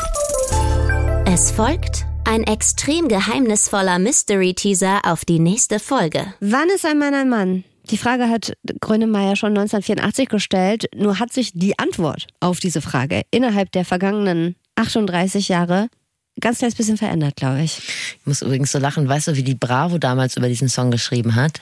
Es 1.24 1.50
folgt 1.50 2.06
ein 2.24 2.44
extrem 2.44 3.08
geheimnisvoller 3.08 3.98
Mystery-Teaser 4.00 5.00
auf 5.04 5.24
die 5.24 5.38
nächste 5.38 5.78
Folge. 5.78 6.34
Wann 6.40 6.68
ist 6.74 6.84
ein 6.84 6.98
Mann 6.98 7.14
ein 7.14 7.28
Mann? 7.28 7.64
Die 7.90 7.98
Frage 7.98 8.28
hat 8.28 8.56
Grönemeyer 8.80 9.36
schon 9.36 9.50
1984 9.50 10.28
gestellt, 10.28 10.86
nur 10.94 11.20
hat 11.20 11.32
sich 11.32 11.52
die 11.54 11.78
Antwort 11.78 12.26
auf 12.40 12.58
diese 12.58 12.80
Frage 12.80 13.22
innerhalb 13.30 13.70
der 13.72 13.84
vergangenen 13.84 14.56
38 14.74 15.48
Jahre 15.48 15.88
ganz 16.40 16.58
kleines 16.58 16.74
bisschen 16.74 16.96
verändert, 16.96 17.36
glaube 17.36 17.62
ich. 17.62 17.78
Ich 17.78 18.26
muss 18.26 18.42
übrigens 18.42 18.72
so 18.72 18.78
lachen. 18.78 19.08
Weißt 19.08 19.28
du, 19.28 19.36
wie 19.36 19.42
die 19.42 19.54
Bravo 19.54 19.98
damals 19.98 20.36
über 20.36 20.48
diesen 20.48 20.68
Song 20.68 20.90
geschrieben 20.90 21.34
hat? 21.34 21.60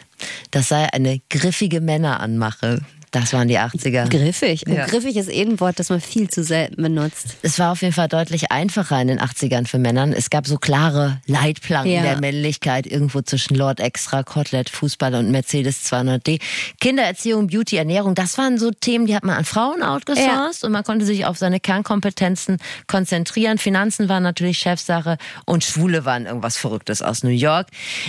Das 0.51 0.69
sei 0.69 0.93
eine 0.93 1.21
griffige 1.31 1.81
Männeranmache. 1.81 2.81
Das 3.15 3.33
waren 3.33 3.47
die 3.47 3.59
80er. 3.59 4.09
Griffig. 4.09 4.67
Und 4.67 4.75
Ja. 4.75 4.87
griffig 4.87 5.17
ist 5.17 5.29
eh 5.31 5.43
ein 5.43 5.61
Wort, 5.61 5.79
das 5.79 5.89
man 5.89 6.01
viel 6.01 6.29
zu 6.29 6.43
selten 6.43 6.83
benutzt. 6.83 7.37
Es 7.43 7.61
war 7.61 7.71
auf 7.71 7.81
jeden 7.83 7.95
Fall 7.95 8.09
deutlich 8.09 8.51
einfacher 8.51 9.01
in 9.01 9.07
den 9.07 9.21
80ern 9.21 9.67
für 9.69 9.79
Männern. 9.79 10.13
Es 10.13 10.31
gab 10.31 10.49
so 10.49 10.59
klare 10.59 11.21
Leitplanken 11.27 11.93
Ja. 11.93 12.03
der 12.03 12.21
Männlichkeit 12.21 12.87
irgendwo 12.89 13.23
zwischen 13.23 13.55
Lord 13.55 13.79
Extra, 13.79 14.25
Kotelett, 14.25 14.69
Fußball 14.69 15.15
und 15.15 15.31
Mercedes 15.31 15.85
200D. 15.85 16.41
Kindererziehung, 16.81 17.47
Beauty, 17.47 17.77
Ernährung, 17.77 18.17
das 18.17 18.37
waren 18.37 18.59
so 18.59 18.73
Themen, 18.73 19.07
die 19.07 19.15
hat 19.15 19.23
man 19.25 19.37
an 19.37 19.45
Frauen 19.45 19.83
outgesourced 19.83 20.65
und 20.65 20.73
man 20.73 20.83
konnte 20.83 21.05
sich 21.07 21.25
auf 21.25 21.39
seine 21.39 21.61
Kernkompetenzen 21.61 22.59
konzentrieren. 22.89 23.59
Finanzen 23.59 24.09
waren 24.09 24.25
natürlich 24.25 24.59
Chefsache 24.59 25.19
und 25.47 25.63
Schwule 25.63 26.05
waren 26.05 26.27
irgendwas 26.27 26.57
Verrücktes 26.57 27.01
aus 27.01 27.23
New 27.23 27.31
York. 27.31 27.69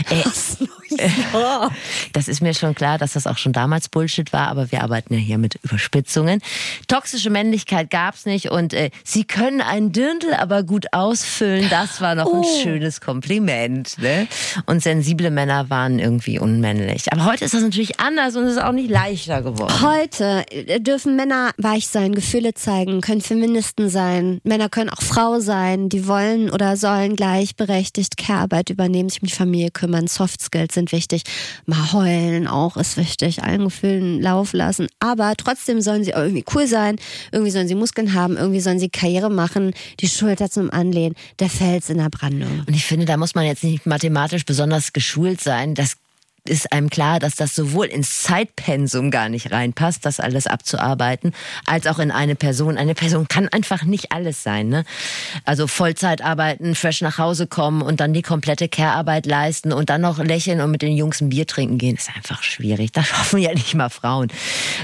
Äh, 0.10 0.24
das 2.14 2.28
ist 2.28 2.42
mir 2.42 2.54
schon 2.54 2.76
klar, 2.76 2.98
dass 2.98 3.14
das 3.14 3.28
auch 3.28 3.38
schon 3.38 3.54
damals 3.54 3.90
Bullshit 3.90 4.32
war, 4.34 4.48
aber 4.48 4.72
wir 4.72 4.84
arbeiten 4.84 5.14
ja 5.14 5.20
hier 5.20 5.38
mit 5.38 5.56
Überspitzungen. 5.64 6.42
Toxische 6.88 7.30
Männlichkeit 7.30 7.90
gab's 7.90 8.26
nicht 8.26 8.52
und 8.52 8.74
äh, 8.74 8.92
sie 9.04 9.24
können 9.24 9.62
einen 9.62 9.92
Dirndl 9.92 10.34
aber 10.34 10.64
gut 10.64 10.88
ausfüllen. 10.94 11.68
Das 11.70 12.02
war 12.02 12.16
noch 12.16 12.32
ein 12.34 12.44
schönes 12.62 13.02
Kompliment. 13.02 13.98
Ne? 13.98 14.28
Und 14.66 14.84
sensible 14.84 15.32
Männer 15.32 15.70
waren 15.70 16.00
irgendwie 16.00 16.40
unmännlich. 16.40 17.12
Aber 17.12 17.26
heute 17.26 17.46
ist 17.46 17.54
das 17.54 17.62
natürlich 17.62 18.00
anders 18.00 18.36
und 18.36 18.44
es 18.44 18.54
ist 18.54 18.62
auch 18.62 18.72
nicht 18.72 18.90
leichter 18.90 19.42
geworden. 19.42 19.82
Heute 19.82 20.46
äh, 20.52 20.80
dürfen 20.80 21.16
Männer 21.16 21.52
weich 21.58 21.88
sein, 21.88 22.14
Gefühle 22.14 22.54
zeigen, 22.54 23.02
können 23.02 23.22
Feministen 23.22 23.90
sein. 23.90 24.40
Männer 24.44 24.70
können 24.70 24.90
auch 24.90 25.02
Frau 25.02 25.40
sein, 25.40 25.90
die 25.90 26.08
wollen 26.08 26.50
oder 26.50 26.78
sollen 26.78 27.16
gleichberechtigt 27.16 28.18
Care-Arbeit 28.18 28.70
übernehmen, 28.70 29.10
sich 29.10 29.22
um 29.22 29.28
die 29.28 29.34
Familie 29.34 29.72
kümmern. 29.72 30.08
Soft 30.08 30.42
Skills 30.42 30.75
sind 30.76 30.92
wichtig. 30.92 31.24
Mal 31.66 31.92
heulen 31.92 32.48
auch 32.48 32.78
ist 32.78 32.98
wichtig, 32.98 33.42
allen 33.44 33.64
Gefühlen 33.64 34.22
Lauf 34.22 34.54
lassen. 34.54 34.88
Aber 35.00 35.34
trotzdem 35.36 35.82
sollen 35.82 36.04
sie 36.04 36.12
irgendwie 36.12 36.46
cool 36.54 36.68
sein, 36.68 36.98
irgendwie 37.32 37.52
sollen 37.52 37.68
sie 37.68 37.76
Muskeln 37.76 38.14
haben, 38.14 38.38
irgendwie 38.38 38.60
sollen 38.60 38.80
sie 38.80 38.90
Karriere 38.90 39.32
machen, 39.32 39.74
die 40.00 40.08
Schulter 40.08 40.52
zum 40.52 40.70
Anlehnen, 40.70 41.16
der 41.40 41.50
Fels 41.50 41.90
in 41.90 41.98
der 41.98 42.10
Brandung. 42.10 42.64
Und 42.68 42.76
ich 42.76 42.86
finde, 42.86 43.06
da 43.06 43.18
muss 43.18 43.34
man 43.34 43.46
jetzt 43.46 43.64
nicht 43.64 43.88
mathematisch 43.88 44.46
besonders 44.46 44.94
geschult 44.94 45.42
sein. 45.42 45.74
Das 45.74 45.98
ist 46.50 46.72
einem 46.72 46.90
klar, 46.90 47.20
dass 47.20 47.36
das 47.36 47.56
sowohl 47.56 47.88
ins 47.88 48.22
Zeitpensum 48.22 49.12
gar 49.12 49.30
nicht 49.30 49.52
reinpasst, 49.52 50.06
das 50.06 50.20
alles 50.20 50.48
abzuarbeiten, 50.48 51.34
als 51.66 51.88
auch 51.88 52.00
in 52.00 52.12
eine 52.12 52.36
Person. 52.36 52.78
Eine 52.78 52.96
Person 52.96 53.28
kann 53.28 53.48
einfach 53.48 53.84
nicht 53.84 54.12
alles 54.12 54.44
sein. 54.44 54.70
Ne? 54.70 54.86
Also 55.44 55.68
Vollzeit 55.68 56.22
arbeiten, 56.22 56.76
fresh 56.76 57.02
nach 57.02 57.18
Hause 57.18 57.48
kommen 57.48 57.82
und 57.82 58.00
dann 58.00 58.14
die 58.14 58.22
komplette 58.22 58.68
Care-Arbeit 58.70 59.26
leisten 59.26 59.74
und 59.74 59.90
dann 59.90 60.02
noch 60.02 60.20
lächeln 60.20 60.62
und 60.62 60.72
mit 60.72 60.82
den 60.82 60.96
Jungs 60.96 61.22
ein 61.22 61.30
Bier 61.30 61.48
trinken 61.48 61.78
gehen, 61.78 61.96
ist 61.96 62.10
einfach 62.16 62.44
schwierig. 62.44 62.92
Das 62.92 63.08
schaffen 63.08 63.40
ja 63.40 63.54
nicht 63.54 63.74
mal 63.74 63.90
Frauen. 63.90 64.28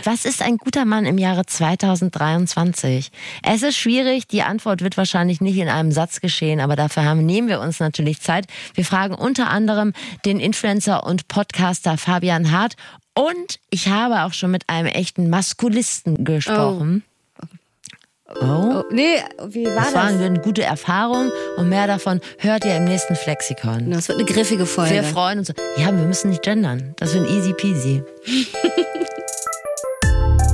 Was 0.03 0.25
ist 0.25 0.41
ein 0.41 0.57
guter 0.57 0.85
Mann 0.85 1.05
im 1.05 1.17
Jahre 1.17 1.45
2023? 1.45 3.11
Es 3.43 3.61
ist 3.61 3.77
schwierig. 3.77 4.27
Die 4.27 4.41
Antwort 4.41 4.81
wird 4.81 4.97
wahrscheinlich 4.97 5.41
nicht 5.41 5.57
in 5.57 5.69
einem 5.69 5.91
Satz 5.91 6.21
geschehen, 6.21 6.59
aber 6.59 6.75
dafür 6.75 7.03
haben, 7.03 7.25
nehmen 7.25 7.47
wir 7.47 7.59
uns 7.59 7.79
natürlich 7.79 8.21
Zeit. 8.21 8.45
Wir 8.73 8.85
fragen 8.85 9.13
unter 9.13 9.49
anderem 9.49 9.93
den 10.25 10.39
Influencer 10.39 11.05
und 11.05 11.27
Podcaster 11.51 11.97
Fabian 11.97 12.49
Hart 12.51 12.75
und 13.13 13.59
ich 13.71 13.89
habe 13.89 14.21
auch 14.23 14.31
schon 14.33 14.51
mit 14.51 14.69
einem 14.69 14.87
echten 14.87 15.29
Maskulisten 15.29 16.23
gesprochen. 16.23 17.03
Oh. 17.43 18.35
Oh, 18.41 18.83
nee, 18.89 19.17
wie 19.49 19.65
war 19.65 19.75
Das 19.83 19.93
war 19.93 20.11
das? 20.13 20.21
eine 20.21 20.39
gute 20.39 20.63
Erfahrung 20.63 21.29
und 21.57 21.67
mehr 21.67 21.87
davon 21.87 22.21
hört 22.37 22.63
ihr 22.63 22.77
im 22.77 22.85
nächsten 22.85 23.17
Flexikon. 23.17 23.91
Das 23.91 24.07
wird 24.07 24.19
eine 24.19 24.25
griffige 24.27 24.65
Folge. 24.65 24.93
Wir 24.93 25.03
freuen 25.03 25.39
uns. 25.39 25.49
Ja, 25.75 25.87
wir 25.87 26.05
müssen 26.05 26.29
nicht 26.29 26.41
gendern. 26.41 26.93
Das 26.97 27.13
wird 27.13 27.29
easy 27.29 27.51
peasy. 27.51 28.01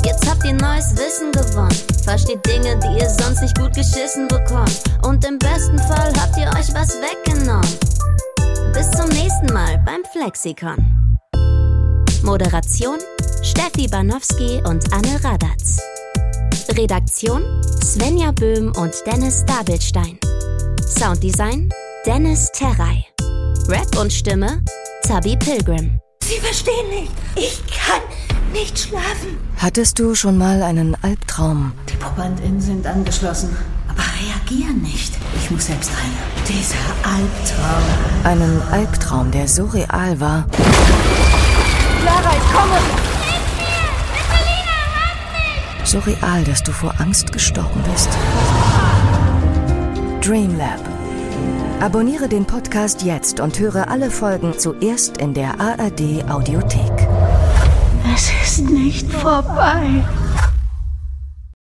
Jetzt 0.03 0.27
habt 0.27 0.43
ihr 0.45 0.53
neues 0.53 0.95
Wissen 0.97 1.31
gewonnen. 1.31 1.77
Versteht 2.03 2.43
Dinge, 2.47 2.79
die 2.79 2.99
ihr 3.03 3.09
sonst 3.09 3.41
nicht 3.41 3.55
gut 3.59 3.75
geschissen 3.75 4.27
bekommt. 4.27 4.81
Und 5.03 5.23
im 5.27 5.37
besten 5.37 5.77
Fall 5.77 6.11
habt 6.19 6.35
ihr 6.37 6.47
euch 6.57 6.73
was 6.73 6.97
weggenommen. 6.99 7.69
Bis 8.74 8.91
zum 8.91 9.09
nächsten 9.09 9.53
Mal 9.53 9.78
beim 9.86 10.03
Flexikon. 10.11 11.18
Moderation 12.24 12.97
Steffi 13.41 13.88
Banowski 13.88 14.61
und 14.65 14.84
Anne 14.93 15.24
Radatz. 15.24 15.78
Redaktion 16.76 17.43
Svenja 17.84 18.32
Böhm 18.32 18.72
und 18.78 18.93
Dennis 19.05 19.45
Dabelstein. 19.45 20.20
Sounddesign 20.86 21.70
Dennis 22.05 22.51
Terrei. 22.53 23.05
Rap 23.68 23.97
und 23.99 24.11
Stimme 24.11 24.61
Zabi 25.03 25.38
Pilgrim. 25.38 25.99
Sie 26.24 26.39
verstehen 26.39 26.89
nicht. 26.89 27.11
Ich 27.36 27.61
kann 27.68 28.01
nicht 28.53 28.78
schlafen. 28.78 29.38
Hattest 29.57 29.99
du 29.99 30.15
schon 30.15 30.38
mal 30.38 30.61
einen 30.63 30.95
Albtraum? 31.03 31.72
Die 31.89 31.95
Probandinnen 31.95 32.61
sind 32.61 32.86
angeschlossen, 32.86 33.55
aber 33.97 34.07
reagieren 34.21 34.81
nicht. 34.81 35.13
Ich 35.35 35.51
muss 35.51 35.65
selbst 35.65 35.89
rein. 35.91 36.11
Dieser 36.47 36.77
Albtraum. 37.03 37.83
Einen 38.23 38.61
Albtraum, 38.71 39.31
der 39.31 39.47
so 39.47 39.65
real 39.65 40.19
war, 40.19 40.45
Clara, 42.01 42.31
ich 42.35 42.53
komme! 42.53 42.79
so 45.87 45.99
real, 45.99 46.43
dass 46.43 46.61
du 46.63 46.73
vor 46.73 46.93
Angst 46.99 47.31
gestorben 47.31 47.81
bist. 47.91 48.09
Dreamlab. 50.21 50.81
Abonniere 51.79 52.27
den 52.27 52.45
Podcast 52.45 53.03
jetzt 53.03 53.39
und 53.39 53.57
höre 53.57 53.87
alle 53.87 54.11
Folgen 54.11 54.57
zuerst 54.59 55.17
in 55.17 55.33
der 55.33 55.59
ARD 55.61 56.29
Audiothek. 56.29 57.07
Es 58.13 58.31
ist 58.43 58.69
nicht 58.69 59.09
vorbei. 59.11 60.03